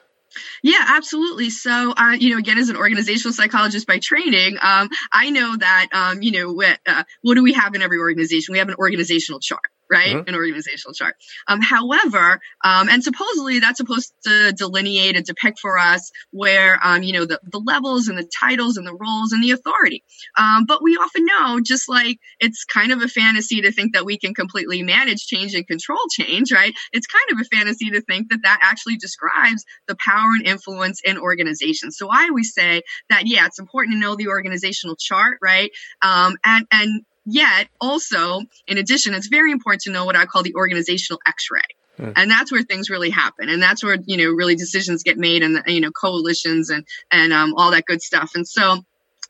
Yeah, 0.62 0.84
absolutely. 0.88 1.50
So, 1.50 1.94
uh, 1.96 2.12
you 2.12 2.32
know, 2.32 2.38
again, 2.38 2.58
as 2.58 2.70
an 2.70 2.76
organizational 2.76 3.34
psychologist 3.34 3.88
by 3.88 4.00
training, 4.00 4.58
um, 4.62 4.90
I 5.12 5.30
know 5.30 5.56
that, 5.58 5.88
um, 5.94 6.22
you 6.22 6.32
know, 6.32 6.52
what, 6.52 6.80
uh, 6.86 7.04
what 7.22 7.36
do 7.36 7.44
we 7.44 7.54
have 7.54 7.74
in 7.76 7.82
every 7.82 7.98
organization? 7.98 8.52
We 8.52 8.60
have 8.60 8.70
an 8.70 8.76
organizational 8.76 9.40
chart 9.40 9.62
right? 9.90 10.16
Mm-hmm. 10.16 10.30
An 10.30 10.36
organizational 10.36 10.94
chart. 10.94 11.16
Um, 11.48 11.62
however, 11.62 12.40
um, 12.64 12.90
and 12.90 13.04
supposedly 13.04 13.60
that's 13.60 13.78
supposed 13.78 14.14
to 14.26 14.52
delineate 14.54 15.16
and 15.16 15.26
depict 15.26 15.60
for 15.60 15.78
us 15.78 16.12
where, 16.32 16.80
um, 16.84 17.04
you 17.04 17.14
know, 17.14 17.26
the, 17.26 17.40
the 17.44 17.60
levels 17.60 18.08
and 18.08 18.18
the 18.18 18.30
titles 18.40 18.78
and 18.78 18.86
the 18.86 18.94
roles 18.94 19.32
and 19.32 19.44
the 19.44 19.52
authority. 19.52 20.04
Um, 20.38 20.66
but 20.66 20.84
we 20.84 20.96
often 20.96 21.26
know, 21.26 21.60
just 21.64 21.90
like 21.90 22.20
it's 22.40 22.66
kind 22.66 22.92
of 22.92 23.02
a 23.02 23.08
fantasy 23.08 23.62
to 23.62 23.72
think 23.72 23.94
that 23.94 24.06
we 24.06 24.18
can 24.18 24.34
completely 24.34 24.84
manage 24.84 25.26
change 25.26 25.54
and 25.54 25.68
control 25.68 26.00
change, 26.12 26.52
right? 26.52 26.74
It's 26.92 27.08
kind 27.08 27.26
of 27.32 27.40
a 27.40 27.56
fantasy 27.56 27.90
to 27.92 28.02
think 28.02 28.30
that 28.30 28.40
that 28.44 28.60
actually 28.62 28.98
describes 28.98 29.64
the 29.88 29.96
power 29.96 30.32
and 30.38 30.48
influence 30.48 31.02
in 31.04 31.18
organizations. 31.18 31.98
So 31.98 32.10
I 32.10 32.28
always 32.30 32.54
say 32.54 32.82
that, 33.10 33.24
yeah, 33.26 33.46
it's 33.46 33.60
important 33.60 33.96
to 33.96 34.00
know 34.00 34.16
the 34.16 34.28
organizational 34.28 34.96
chart, 34.96 35.38
right? 35.42 35.72
Um, 36.02 36.36
and, 36.44 36.66
and 36.72 37.04
Yet, 37.30 37.68
also, 37.82 38.40
in 38.68 38.78
addition, 38.78 39.14
it's 39.14 39.28
very 39.28 39.52
important 39.52 39.82
to 39.82 39.92
know 39.92 40.06
what 40.06 40.16
I 40.16 40.26
call 40.26 40.44
the 40.44 40.56
organizational 40.56 41.20
x-ray. 41.28 41.60
Hmm. 41.98 42.12
And 42.16 42.32
that's 42.32 42.54
where 42.54 42.64
things 42.64 42.90
really 42.90 43.10
happen. 43.10 43.50
And 43.50 43.62
that's 43.62 43.84
where, 43.84 43.98
you 44.06 44.16
know, 44.16 44.32
really 44.32 44.56
decisions 44.56 45.04
get 45.04 45.18
made 45.18 45.44
and, 45.44 45.62
you 45.68 45.82
know, 45.82 45.92
coalitions 45.92 46.70
and, 46.70 46.88
and 47.12 47.34
um, 47.34 47.54
all 47.58 47.72
that 47.72 47.86
good 47.86 48.02
stuff. 48.02 48.32
And 48.36 48.48
so 48.48 48.82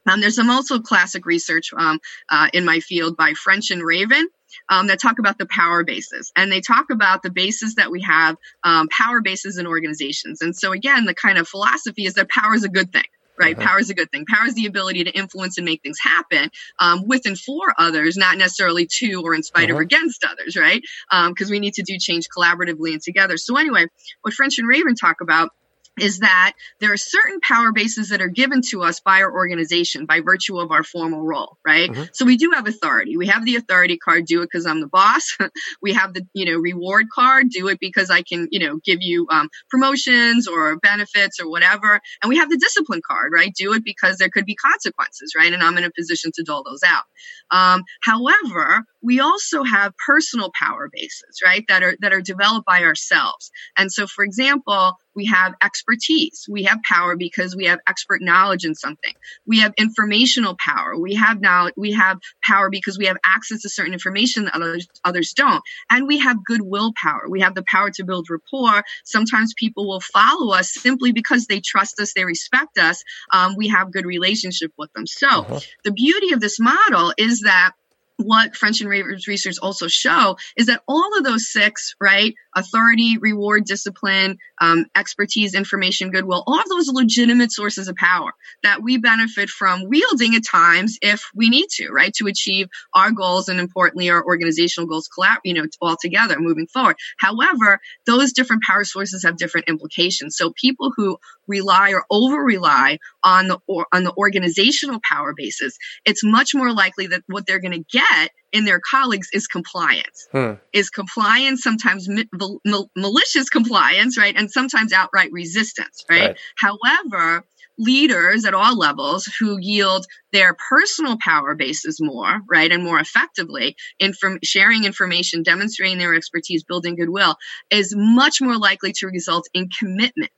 um, 0.05 0.21
there's 0.21 0.35
some 0.35 0.51
also 0.51 0.79
classic 0.79 1.25
research 1.25 1.71
um, 1.75 1.99
uh, 2.29 2.49
in 2.53 2.65
my 2.65 2.81
field 2.81 3.17
by 3.17 3.33
French 3.33 3.71
and 3.71 3.83
Raven. 3.83 4.29
Um, 4.69 4.87
that 4.87 4.99
talk 4.99 5.19
about 5.19 5.37
the 5.37 5.45
power 5.45 5.83
bases 5.83 6.31
and 6.35 6.51
they 6.51 6.61
talk 6.61 6.89
about 6.89 7.21
the 7.21 7.29
bases 7.29 7.75
that 7.75 7.91
we 7.91 8.01
have 8.01 8.37
um, 8.63 8.87
power 8.87 9.21
bases 9.21 9.57
in 9.57 9.67
organizations 9.67 10.41
and 10.41 10.55
so 10.55 10.71
again 10.71 11.05
the 11.05 11.13
kind 11.13 11.37
of 11.37 11.47
philosophy 11.47 12.05
is 12.05 12.15
that 12.15 12.29
power 12.29 12.55
is 12.55 12.63
a 12.63 12.69
good 12.69 12.91
thing 12.91 13.03
right? 13.39 13.57
Uh-huh. 13.57 13.67
Power 13.67 13.79
is 13.79 13.89
a 13.89 13.93
good 13.93 14.11
thing. 14.11 14.25
Power 14.25 14.47
is 14.47 14.55
the 14.55 14.65
ability 14.65 15.03
to 15.05 15.11
influence 15.11 15.57
and 15.57 15.65
make 15.65 15.81
things 15.81 15.97
happen 16.01 16.49
um, 16.79 17.07
with 17.07 17.25
and 17.25 17.37
for 17.37 17.73
others, 17.77 18.17
not 18.17 18.37
necessarily 18.37 18.87
to 18.97 19.21
or 19.23 19.33
in 19.33 19.43
spite 19.43 19.65
uh-huh. 19.65 19.73
of 19.73 19.79
or 19.79 19.81
against 19.81 20.23
others, 20.23 20.55
right? 20.55 20.81
Because 21.09 21.47
um, 21.47 21.51
we 21.51 21.59
need 21.59 21.73
to 21.75 21.83
do 21.83 21.97
change 21.99 22.27
collaboratively 22.35 22.93
and 22.93 23.01
together. 23.01 23.37
So 23.37 23.57
anyway, 23.57 23.85
what 24.21 24.33
French 24.33 24.57
and 24.59 24.67
Raven 24.67 24.95
talk 24.95 25.21
about 25.21 25.51
is 25.99 26.19
that 26.19 26.53
there 26.79 26.93
are 26.93 26.97
certain 26.97 27.39
power 27.41 27.71
bases 27.71 28.09
that 28.09 28.21
are 28.21 28.27
given 28.27 28.61
to 28.69 28.83
us 28.83 28.99
by 28.99 29.21
our 29.21 29.31
organization 29.31 30.05
by 30.05 30.21
virtue 30.21 30.59
of 30.59 30.71
our 30.71 30.83
formal 30.83 31.21
role, 31.23 31.57
right? 31.65 31.89
Mm-hmm. 31.89 32.03
So 32.13 32.25
we 32.25 32.37
do 32.37 32.51
have 32.53 32.67
authority. 32.67 33.17
We 33.17 33.27
have 33.27 33.45
the 33.45 33.55
authority 33.55 33.97
card, 33.97 34.25
do 34.25 34.41
it 34.41 34.49
because 34.51 34.65
I'm 34.65 34.81
the 34.81 34.87
boss. 34.87 35.37
we 35.81 35.93
have 35.93 36.13
the, 36.13 36.25
you 36.33 36.45
know, 36.45 36.57
reward 36.57 37.05
card, 37.13 37.49
do 37.49 37.67
it 37.67 37.79
because 37.79 38.09
I 38.09 38.21
can, 38.21 38.47
you 38.51 38.59
know, 38.59 38.79
give 38.83 39.01
you 39.01 39.27
um, 39.29 39.49
promotions 39.69 40.47
or 40.47 40.77
benefits 40.77 41.39
or 41.39 41.49
whatever. 41.49 41.99
And 42.21 42.29
we 42.29 42.37
have 42.37 42.49
the 42.49 42.57
discipline 42.57 43.01
card, 43.05 43.31
right? 43.33 43.53
Do 43.53 43.73
it 43.73 43.83
because 43.83 44.17
there 44.17 44.29
could 44.29 44.45
be 44.45 44.55
consequences, 44.55 45.33
right? 45.37 45.51
And 45.51 45.63
I'm 45.63 45.77
in 45.77 45.83
a 45.83 45.91
position 45.91 46.31
to 46.35 46.43
dole 46.43 46.63
those 46.63 46.81
out. 46.85 47.03
Um, 47.51 47.83
however, 48.01 48.83
we 49.01 49.19
also 49.19 49.63
have 49.63 49.93
personal 50.05 50.51
power 50.59 50.89
bases, 50.91 51.41
right? 51.45 51.63
That 51.67 51.83
are, 51.83 51.95
that 52.01 52.13
are 52.13 52.21
developed 52.21 52.65
by 52.65 52.83
ourselves. 52.83 53.51
And 53.77 53.91
so, 53.91 54.07
for 54.07 54.23
example, 54.23 54.93
we 55.15 55.25
have 55.25 55.55
expertise. 55.63 56.45
We 56.49 56.63
have 56.63 56.79
power 56.87 57.15
because 57.15 57.55
we 57.55 57.65
have 57.65 57.79
expert 57.87 58.21
knowledge 58.21 58.65
in 58.65 58.75
something. 58.75 59.13
We 59.45 59.59
have 59.61 59.73
informational 59.77 60.55
power. 60.63 60.97
We 60.97 61.15
have 61.15 61.41
now, 61.41 61.69
we 61.75 61.93
have 61.93 62.19
power 62.43 62.69
because 62.69 62.97
we 62.97 63.07
have 63.07 63.17
access 63.25 63.61
to 63.63 63.69
certain 63.69 63.93
information 63.93 64.45
that 64.45 64.55
others, 64.55 64.87
others 65.03 65.33
don't. 65.33 65.63
And 65.89 66.07
we 66.07 66.19
have 66.19 66.43
goodwill 66.45 66.93
power. 67.01 67.27
We 67.29 67.41
have 67.41 67.55
the 67.55 67.63
power 67.63 67.89
to 67.91 68.03
build 68.03 68.27
rapport. 68.29 68.83
Sometimes 69.05 69.53
people 69.57 69.87
will 69.87 70.01
follow 70.01 70.53
us 70.53 70.71
simply 70.71 71.11
because 71.11 71.45
they 71.47 71.61
trust 71.61 71.99
us, 71.99 72.13
they 72.13 72.25
respect 72.25 72.77
us. 72.77 73.03
Um, 73.33 73.55
we 73.57 73.69
have 73.69 73.91
good 73.91 74.05
relationship 74.05 74.71
with 74.77 74.91
them. 74.93 75.07
So 75.07 75.27
uh-huh. 75.27 75.59
the 75.83 75.91
beauty 75.91 76.33
of 76.33 76.39
this 76.39 76.59
model 76.59 77.13
is 77.17 77.41
that 77.41 77.71
what 78.17 78.55
French 78.55 78.81
and 78.81 78.89
Raven's 78.89 79.27
research 79.27 79.55
also 79.61 79.87
show 79.87 80.37
is 80.55 80.67
that 80.67 80.81
all 80.87 81.17
of 81.17 81.23
those 81.23 81.51
six, 81.51 81.95
right, 82.01 82.33
authority, 82.55 83.17
reward, 83.17 83.65
discipline, 83.65 84.37
um, 84.59 84.85
expertise, 84.95 85.53
information, 85.53 86.11
goodwill, 86.11 86.43
all 86.47 86.59
of 86.59 86.67
those 86.69 86.87
legitimate 86.87 87.51
sources 87.51 87.87
of 87.87 87.95
power 87.95 88.31
that 88.63 88.81
we 88.81 88.97
benefit 88.97 89.49
from 89.49 89.87
wielding 89.87 90.35
at 90.35 90.43
times 90.43 90.97
if 91.01 91.29
we 91.35 91.49
need 91.49 91.67
to, 91.69 91.89
right, 91.89 92.13
to 92.13 92.27
achieve 92.27 92.67
our 92.93 93.11
goals 93.11 93.49
and 93.49 93.59
importantly 93.59 94.09
our 94.09 94.23
organizational 94.23 94.87
goals, 94.87 95.09
collab, 95.17 95.37
you 95.43 95.53
know, 95.53 95.65
all 95.81 95.97
together 95.99 96.37
moving 96.39 96.67
forward. 96.67 96.95
However, 97.19 97.79
those 98.05 98.33
different 98.33 98.63
power 98.63 98.83
sources 98.83 99.23
have 99.23 99.37
different 99.37 99.69
implications. 99.69 100.35
So 100.35 100.51
people 100.51 100.91
who 100.95 101.17
rely 101.47 101.91
or 101.91 102.03
over 102.09 102.37
rely 102.37 102.99
on 103.23 103.47
the 103.47 103.59
or, 103.67 103.87
on 103.93 104.03
the 104.03 104.13
organizational 104.15 104.99
power 105.09 105.33
basis, 105.35 105.77
it's 106.05 106.23
much 106.23 106.53
more 106.53 106.73
likely 106.73 107.07
that 107.07 107.23
what 107.27 107.45
they're 107.45 107.59
going 107.59 107.83
to 107.83 107.85
get 107.91 108.31
in 108.51 108.65
their 108.65 108.79
colleagues 108.79 109.27
is 109.33 109.47
compliance. 109.47 110.27
Hmm. 110.31 110.53
Is 110.73 110.89
compliance 110.89 111.63
sometimes 111.63 112.07
mi- 112.07 112.29
mal- 112.65 112.91
malicious 112.95 113.49
compliance, 113.49 114.17
right? 114.17 114.35
And 114.35 114.49
sometimes 114.51 114.93
outright 114.93 115.31
resistance, 115.31 116.03
right? 116.09 116.29
right? 116.29 116.37
However, 116.57 117.43
leaders 117.77 118.45
at 118.45 118.53
all 118.53 118.77
levels 118.77 119.25
who 119.39 119.57
yield 119.59 120.05
their 120.33 120.55
personal 120.69 121.17
power 121.23 121.55
bases 121.55 121.99
more, 122.01 122.39
right, 122.49 122.71
and 122.71 122.83
more 122.83 122.99
effectively, 122.99 123.75
in 123.99 124.13
from 124.13 124.39
sharing 124.43 124.83
information, 124.83 125.43
demonstrating 125.43 125.97
their 125.97 126.15
expertise, 126.15 126.63
building 126.63 126.95
goodwill, 126.95 127.35
is 127.69 127.93
much 127.95 128.41
more 128.41 128.57
likely 128.57 128.93
to 128.93 129.07
result 129.07 129.47
in 129.53 129.69
commitment 129.69 130.31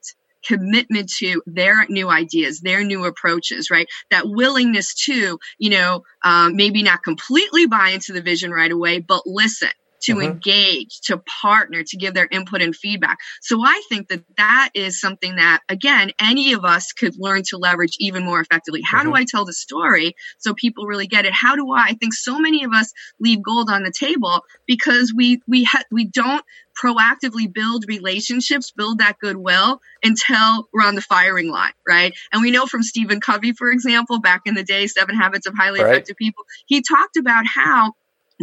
commitment 0.45 1.10
to 1.19 1.41
their 1.45 1.86
new 1.89 2.10
ideas, 2.10 2.62
their 2.62 2.84
new 2.84 3.06
approaches, 3.06 3.69
right? 3.69 3.88
That 4.12 4.23
willingness 4.25 4.93
to, 5.06 5.39
you 5.58 5.69
know, 5.69 6.04
um, 6.23 6.56
maybe 6.56 6.84
not 6.84 7.04
completely 7.04 7.65
buy 7.65 7.89
into 7.89 8.13
the 8.13 8.21
vision 8.21 8.52
right 8.52 8.71
away, 8.71 8.99
but 8.99 9.23
listen 9.25 9.69
to 10.02 10.13
mm-hmm. 10.13 10.32
engage, 10.32 11.02
to 11.02 11.17
partner, 11.41 11.84
to 11.84 11.97
give 11.97 12.13
their 12.13 12.28
input 12.32 12.62
and 12.62 12.75
feedback. 12.75 13.17
So 13.41 13.62
I 13.63 13.82
think 13.89 14.08
that 14.10 14.23
that 14.38 14.69
is 14.73 14.99
something 14.99 15.36
that, 15.36 15.62
again, 15.67 16.12
any 16.21 16.54
of 16.54 16.65
us 16.65 16.93
could 16.93 17.15
learn 17.17 17.43
to 17.49 17.58
leverage 17.58 17.95
even 17.99 18.23
more 18.25 18.39
effectively. 18.39 18.82
How 18.82 18.99
mm-hmm. 18.99 19.10
do 19.10 19.15
I 19.15 19.25
tell 19.25 19.45
the 19.45 19.54
story 19.54 20.15
so 20.38 20.54
people 20.54 20.86
really 20.86 21.08
get 21.08 21.25
it? 21.25 21.34
How 21.34 21.56
do 21.56 21.71
I? 21.71 21.88
I 21.89 21.93
think 21.93 22.13
so 22.13 22.39
many 22.39 22.63
of 22.63 22.71
us 22.71 22.93
leave 23.19 23.43
gold 23.43 23.69
on 23.69 23.84
the 23.84 23.91
table 23.91 24.41
because 24.67 25.13
we 25.15 25.41
we 25.47 25.63
ha- 25.63 25.84
we 25.91 26.06
don't 26.06 26.43
proactively 26.82 27.52
build 27.52 27.86
relationships, 27.88 28.72
build 28.72 29.00
that 29.00 29.20
goodwill 29.20 29.82
until 30.04 30.68
we're 30.74 30.86
on 30.86 30.96
the 30.96 31.02
firing 31.02 31.50
line, 31.50 31.74
right? 31.88 32.13
And 32.32 32.42
we 32.42 32.52
know 32.52 32.65
from 32.65 32.84
Stephen 32.84 33.20
Covey, 33.20 33.54
for 33.54 33.70
example, 33.70 34.20
back 34.20 34.42
in 34.46 34.56
the 34.56 34.63
day, 34.63 34.88
Seven 34.88 35.15
Habits 35.15 35.48
of 35.48 35.54
Highly 35.56 35.82
right. 35.82 35.92
Effective 35.92 36.15
People, 36.18 36.46
he 36.68 36.82
talked 36.82 37.18
about 37.18 37.46
how 37.46 37.94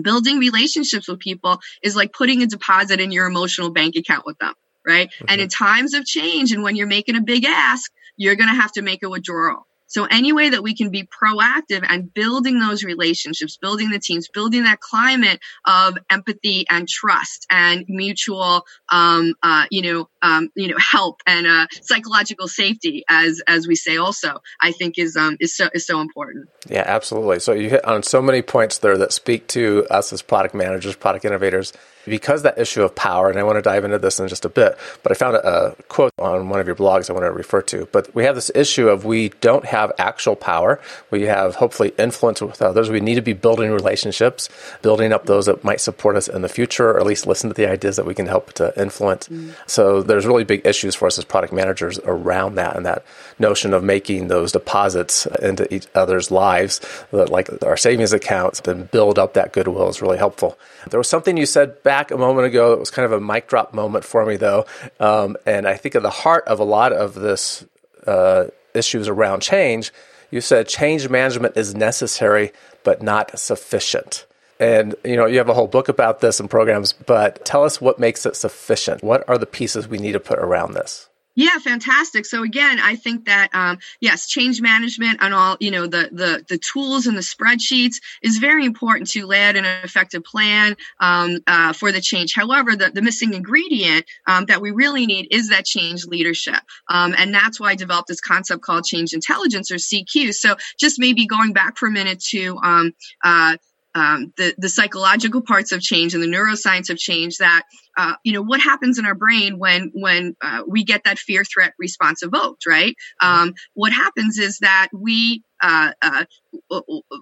building 0.03 0.39
relationships 0.39 1.09
with 1.09 1.19
people 1.19 1.59
is 1.83 1.97
like 1.97 2.13
putting 2.13 2.43
a 2.43 2.47
deposit 2.47 3.01
in 3.01 3.13
your 3.13 3.27
emotional 3.27 3.71
bank 3.71 3.97
account 3.97 4.27
with 4.27 4.39
them, 4.39 4.53
right? 4.87 5.09
Mm-hmm. 5.09 5.25
And 5.29 5.41
in 5.41 5.49
times 5.49 5.95
of 5.95 6.05
change 6.05 6.53
and 6.53 6.63
when 6.63 6.77
you're 6.77 6.87
making 6.87 7.17
a 7.17 7.23
big 7.23 7.45
ask, 7.45 7.91
you're 8.17 8.37
going 8.37 8.49
to 8.49 8.61
have 8.61 8.73
to 8.73 8.83
make 8.83 9.03
a 9.03 9.09
withdrawal. 9.09 9.66
So 9.87 10.05
any 10.05 10.33
way 10.33 10.51
that 10.51 10.63
we 10.63 10.75
can 10.75 10.91
be 10.91 11.05
proactive 11.05 11.85
and 11.89 12.13
building 12.13 12.59
those 12.61 12.85
relationships, 12.85 13.57
building 13.57 13.91
the 13.91 13.99
teams, 13.99 14.29
building 14.29 14.65
that 14.65 14.81
climate 14.81 15.41
of 15.67 15.99
empathy 16.11 16.67
and 16.69 16.89
trust 16.89 17.47
and 17.51 17.85
mutual, 17.89 18.65
um, 18.91 19.35
uh, 19.43 19.67
you 19.71 19.83
know, 19.83 20.09
um, 20.23 20.51
you 20.55 20.69
know, 20.69 20.77
help 20.79 21.21
and 21.27 21.47
uh, 21.47 21.67
psychological 21.83 22.49
safety, 22.49 23.05
as 23.09 23.41
as 23.47 23.67
we 23.67 23.77
say, 23.77 23.97
also, 23.97 24.41
I 24.61 24.73
think 24.73 24.99
is 24.99 25.17
um, 25.17 25.37
is 25.41 25.57
so 25.57 25.69
is 25.75 25.87
so 25.87 26.01
important. 26.01 26.49
Yeah, 26.69 26.85
absolutely. 26.87 27.41
So 27.41 27.53
you 27.53 27.71
hit 27.71 27.85
on 27.85 28.03
so 28.03 28.21
many 28.21 28.43
points 28.43 28.79
there 28.79 28.99
that 28.99 29.13
speak 29.13 29.47
to 29.49 29.87
us 29.91 30.13
as 30.13 30.23
product 30.23 30.55
managers, 30.55 30.97
product 30.97 31.25
innovators 31.25 31.73
because 32.07 32.43
that 32.43 32.59
issue 32.59 32.83
of 32.83 32.95
power, 32.95 33.29
and 33.29 33.39
I 33.39 33.43
want 33.43 33.57
to 33.57 33.63
dive 33.63 33.85
into 33.85 33.99
this 33.99 34.19
in 34.19 34.29
just 34.29 34.45
a 34.45 34.49
bit, 34.49 34.79
but 35.03 35.13
I 35.13 35.15
found 35.15 35.37
a, 35.37 35.77
quote 35.89 36.13
on 36.19 36.49
one 36.49 36.61
of 36.61 36.67
your 36.67 36.77
blogs 36.77 37.11
I 37.11 37.13
want 37.13 37.25
to 37.25 37.33
refer 37.33 37.63
to. 37.63 37.87
But 37.93 38.15
we 38.15 38.25
have 38.25 38.35
this 38.35 38.51
issue 38.55 38.89
of 38.89 39.05
we 39.05 39.31
don't 39.41 39.65
have 39.65 39.93
actual 39.99 40.37
power. 40.37 40.81
We 41.11 41.23
have 41.23 41.57
hopefully 41.57 41.93
influence 41.99 42.41
with 42.41 42.63
others. 42.63 42.91
We 42.91 43.01
need 43.01 43.17
to 43.17 43.23
be 43.23 43.33
building 43.33 43.71
relationships, 43.71 44.49
building 44.83 45.13
up 45.13 45.27
those 45.27 45.47
that 45.47 45.65
might 45.65 45.81
support 45.81 46.17
us 46.17 46.29
in 46.29 46.43
the 46.43 46.49
future, 46.49 46.91
or 46.91 47.01
at 47.01 47.07
least 47.07 47.27
listen 47.27 47.51
to 47.51 47.55
the 47.55 47.69
ideas 47.69 47.97
that 47.97 48.07
we 48.07 48.15
can 48.15 48.27
help 48.27 48.53
to 48.55 48.73
influence. 48.81 49.29
Mm. 49.29 49.55
So 49.67 50.03
there's 50.03 50.27
really 50.27 50.45
big 50.45 50.67
issues 50.67 50.95
for 50.95 51.07
us 51.07 51.19
as 51.19 51.25
product 51.25 51.53
managers 51.53 51.99
around 52.05 52.55
that 52.57 52.77
and 52.77 52.87
that 52.87 53.05
notion 53.39 53.75
of 53.75 53.83
making 53.83 54.29
those 54.29 54.53
deposits 54.53 55.27
into 55.43 55.73
each 55.75 55.87
other's 55.95 56.31
lives, 56.31 56.81
like 57.13 57.51
our 57.63 57.77
savings 57.77 58.13
accounts, 58.13 58.61
and 58.61 58.91
build 58.91 59.19
up 59.19 59.35
that 59.35 59.53
goodwill 59.53 59.89
is 59.89 60.01
really 60.01 60.19
helpful. 60.19 60.59
There 60.89 60.99
was 60.99 61.09
something 61.09 61.37
you 61.37 61.47
said 61.47 61.83
back 61.83 61.96
back 61.97 62.11
a 62.11 62.19
moment 62.19 62.47
ago. 62.47 62.75
It 62.75 62.79
was 62.79 62.91
kind 62.91 63.07
of 63.07 63.13
a 63.13 63.21
mic 63.21 63.49
drop 63.49 63.73
moment 63.73 64.05
for 64.05 64.27
me, 64.27 64.37
though. 64.37 64.67
Um, 65.01 65.39
and 65.47 65.67
I 65.67 65.77
think 65.79 65.95
at 65.95 66.03
the 66.03 66.11
heart 66.11 66.47
of 66.47 66.61
a 66.61 66.65
lot 66.65 66.93
of 66.93 67.15
this 67.15 67.65
uh, 68.07 68.47
issues 68.75 69.09
around 69.09 69.41
change, 69.41 69.93
you 70.31 70.43
said 70.43 70.69
change 70.69 71.09
management 71.09 71.57
is 71.57 71.75
necessary 71.75 72.53
but 72.85 73.03
not 73.03 73.39
sufficient. 73.39 74.27
And 74.61 74.95
you 75.05 75.17
know, 75.17 75.25
you 75.25 75.39
have 75.39 75.49
a 75.49 75.55
whole 75.55 75.69
book 75.69 75.89
about 75.89 76.21
this 76.21 76.39
and 76.39 76.51
programs, 76.51 76.93
but 76.93 77.45
tell 77.47 77.65
us 77.65 77.81
what 77.81 77.99
makes 77.99 78.27
it 78.27 78.37
sufficient. 78.37 79.03
What 79.03 79.27
are 79.27 79.39
the 79.39 79.47
pieces 79.47 79.89
we 79.89 79.99
need 79.99 80.13
to 80.13 80.21
put 80.21 80.39
around 80.39 80.75
this? 80.75 81.09
Yeah, 81.39 81.59
fantastic. 81.59 82.25
So 82.25 82.43
again, 82.43 82.81
I 82.81 82.97
think 82.97 83.27
that 83.27 83.51
um, 83.53 83.79
yes, 84.01 84.27
change 84.27 84.63
management 84.63 85.19
and 85.21 85.35
all 85.35 85.59
you 85.61 85.71
know 85.71 85.87
the 85.87 86.09
the 86.11 86.43
the 86.49 86.57
tools 86.57 87.07
and 87.07 87.15
the 87.15 87.21
spreadsheets 87.21 87.97
is 88.23 88.39
very 88.39 88.65
important 88.65 89.11
to 89.11 89.27
lay 89.27 89.45
out 89.45 89.55
an 89.55 89.67
effective 89.85 90.25
plan 90.25 90.77
um, 90.99 91.41
uh, 91.47 91.75
for 91.75 91.93
the 91.93 92.01
change. 92.01 92.35
However, 92.35 92.75
the, 92.75 92.91
the 92.91 93.03
missing 93.03 93.35
ingredient 93.35 94.07
um, 94.27 94.47
that 94.47 94.63
we 94.63 94.71
really 94.71 95.05
need 95.05 95.29
is 95.31 95.51
that 95.51 95.67
change 95.67 96.07
leadership, 96.07 96.61
um, 96.89 97.15
and 97.19 97.35
that's 97.35 97.61
why 97.61 97.69
I 97.69 97.75
developed 97.75 98.09
this 98.09 98.21
concept 98.21 98.63
called 98.63 98.85
change 98.85 99.13
intelligence 99.13 99.71
or 99.71 99.77
CQ. 99.77 100.33
So 100.33 100.57
just 100.81 100.99
maybe 100.99 101.27
going 101.27 101.53
back 101.53 101.77
for 101.77 101.87
a 101.87 101.93
minute 101.93 102.21
to 102.31 102.57
um, 102.63 102.93
uh, 103.23 103.59
um, 103.97 104.33
the 104.37 104.55
the 104.59 104.69
psychological 104.69 105.43
parts 105.43 105.73
of 105.73 105.81
change 105.81 106.15
and 106.15 106.23
the 106.23 106.29
neuroscience 106.29 106.91
of 106.91 106.99
change 106.99 107.39
that 107.39 107.63
uh, 107.97 108.15
you 108.25 108.33
know 108.33 108.43
what 108.43 108.61
happens 108.61 108.99
in 108.99 109.07
our 109.07 109.15
brain 109.15 109.59
when 109.59 109.91
when 109.95 110.37
uh, 110.43 110.63
we 110.67 110.85
get 110.85 111.05
that 111.05 111.19
fear 111.19 111.45
threat 111.45 111.75
response 111.79 112.23
evoked 112.23 112.67
right? 112.67 112.95
Um, 113.21 113.55
what 113.75 113.93
happens 113.93 114.39
is 114.39 114.59
that 114.59 114.89
we 114.93 115.43
uh, 115.63 115.93
uh 116.03 116.25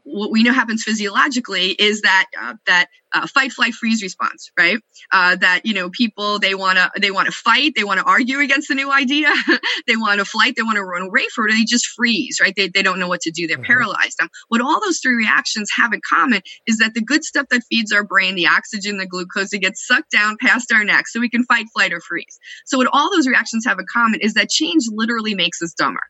what 0.05 0.31
we 0.31 0.43
know 0.43 0.53
happens 0.53 0.83
physiologically 0.83 1.71
is 1.71 2.03
that 2.03 2.27
uh, 2.41 2.55
that 2.67 2.87
uh, 3.13 3.27
fight 3.27 3.53
flight 3.53 3.75
freeze 3.75 4.03
response 4.03 4.51
right 4.59 4.79
that 5.13 5.63
you 5.65 5.75
know 5.75 5.91
people 5.91 6.39
they 6.39 6.55
want 6.55 6.79
to 6.79 6.91
they 7.01 7.11
want 7.11 7.27
to 7.27 7.33
fight 7.33 7.73
they 7.77 7.85
want 7.85 8.01
to 8.01 8.07
argue 8.07 8.41
against 8.41 8.69
the 8.69 8.75
new 8.75 8.93
idea 8.93 9.33
they 9.87 9.97
want 9.97 10.19
to 10.19 10.25
flight 10.25 10.55
they 10.57 10.63
want 10.63 10.77
to 10.77 10.85
run 10.85 11.03
away 11.03 11.27
from 11.35 11.49
it 11.49 11.53
they 11.53 11.65
just 11.65 11.87
freeze 11.87 12.39
right 12.41 12.55
they, 12.57 12.69
they 12.69 12.83
don't 12.83 12.99
know 12.99 13.09
what 13.09 13.21
to 13.21 13.31
do 13.31 13.47
they're 13.47 13.57
mm-hmm. 13.57 13.67
paralyzed 13.67 14.21
um, 14.21 14.29
what 14.49 14.61
all 14.61 14.81
those 14.81 14.99
three 14.99 15.15
reactions 15.15 15.69
have 15.77 15.93
in 15.93 16.01
common 16.09 16.41
is 16.67 16.79
that 16.79 16.95
the 16.95 17.03
good 17.03 17.25
stuff 17.25 17.47
that 17.51 17.63
feeds 17.71 17.93
our 17.93 18.05
brain 18.05 18.35
the 18.35 18.47
oxygen 18.47 18.99
the 18.99 19.07
glucose 19.07 19.53
it 19.53 19.61
gets 19.61 19.87
sucked 19.87 20.11
down 20.11 20.37
past 20.41 20.73
our 20.73 20.85
neck 20.85 21.07
so 21.09 21.21
we 21.21 21.29
can 21.29 21.45
fight, 21.45 21.67
flight, 21.73 21.93
or 21.93 22.01
freeze. 22.01 22.39
So 22.67 22.79
what 22.79 22.89
all 22.93 23.11
those 23.11 23.27
reactions 23.27 23.65
have 23.67 23.79
in 23.79 23.87
common 23.91 24.21
is 24.21 24.35
that 24.35 24.49
change 24.49 24.85
literally 24.89 25.35
makes 25.35 25.63
us 25.63 25.73
dumber. 25.75 26.01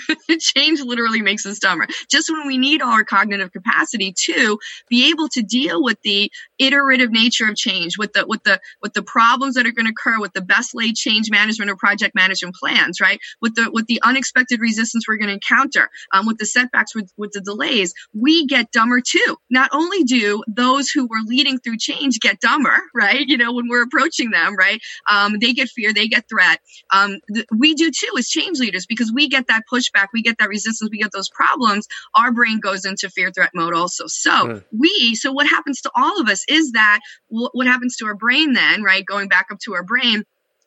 change 0.40 0.80
literally 0.80 1.22
makes 1.22 1.46
us 1.46 1.58
dumber. 1.58 1.86
Just 2.10 2.30
when 2.30 2.46
we 2.46 2.58
need 2.58 2.82
all 2.82 2.92
our 2.92 3.04
cognitive 3.04 3.52
capacity 3.52 4.12
to 4.24 4.58
be 4.88 5.10
able 5.10 5.28
to 5.28 5.42
deal 5.42 5.82
with 5.82 6.00
the 6.02 6.30
iterative 6.58 7.10
nature 7.10 7.48
of 7.48 7.56
change, 7.56 7.98
with 7.98 8.12
the 8.12 8.26
with 8.26 8.42
the 8.44 8.60
with 8.80 8.92
the 8.94 9.02
problems 9.02 9.54
that 9.54 9.66
are 9.66 9.72
going 9.72 9.86
to 9.86 9.92
occur, 9.92 10.20
with 10.20 10.32
the 10.32 10.40
best 10.40 10.74
laid 10.74 10.94
change 10.94 11.30
management 11.30 11.70
or 11.70 11.76
project 11.76 12.14
management 12.14 12.54
plans, 12.56 13.00
right? 13.00 13.18
With 13.40 13.54
the 13.54 13.70
with 13.72 13.86
the 13.86 14.00
unexpected 14.02 14.60
resistance 14.60 15.06
we're 15.06 15.18
going 15.18 15.28
to 15.28 15.34
encounter, 15.34 15.88
um, 16.12 16.26
with 16.26 16.38
the 16.38 16.46
setbacks, 16.46 16.94
with 16.94 17.10
with 17.16 17.32
the 17.32 17.40
delays, 17.40 17.94
we 18.14 18.46
get 18.46 18.70
dumber 18.72 19.00
too. 19.00 19.36
Not 19.50 19.70
only 19.72 20.04
do 20.04 20.42
those 20.46 20.90
who 20.90 21.06
were 21.06 21.22
leading 21.26 21.58
through 21.58 21.78
change 21.78 22.20
get 22.20 22.40
dumber, 22.40 22.76
right? 22.94 23.26
You 23.26 23.36
know, 23.36 23.52
when 23.52 23.68
we're 23.68 23.82
approaching 23.82 24.30
them, 24.30 24.56
right? 24.56 24.80
Um, 25.10 25.38
they 25.40 25.52
get 25.52 25.68
fear, 25.68 25.92
they 25.92 26.08
get 26.08 26.28
threat. 26.28 26.60
Um, 26.92 27.18
th- 27.32 27.46
we 27.56 27.74
do 27.74 27.90
too 27.90 28.12
as 28.18 28.28
change 28.28 28.58
leaders 28.58 28.86
because 28.86 29.12
we 29.12 29.28
get 29.28 29.48
that 29.48 29.64
pushback, 29.82 30.08
we 30.12 30.22
get 30.22 30.38
that 30.38 30.48
resistance, 30.48 30.90
we 30.90 30.98
get 30.98 31.12
those 31.12 31.28
problems, 31.28 31.86
our 32.14 32.32
brain 32.32 32.60
goes 32.60 32.84
into 32.84 33.10
fear 33.10 33.30
threat 33.30 33.50
mode 33.54 33.74
also. 33.74 34.06
So 34.06 34.30
mm. 34.30 34.64
we, 34.76 35.14
so 35.14 35.32
what 35.32 35.46
happens 35.46 35.80
to 35.82 35.90
all 35.94 36.20
of 36.20 36.28
us 36.28 36.44
is 36.48 36.72
that 36.72 37.00
what, 37.28 37.54
what 37.54 37.66
happens 37.66 37.96
to 37.96 38.06
our 38.06 38.14
brain 38.14 38.52
then, 38.52 38.82
right? 38.82 39.04
Going 39.04 39.28
back 39.28 39.46
up 39.50 39.58
to 39.60 39.74
our 39.74 39.82
brain 39.82 40.24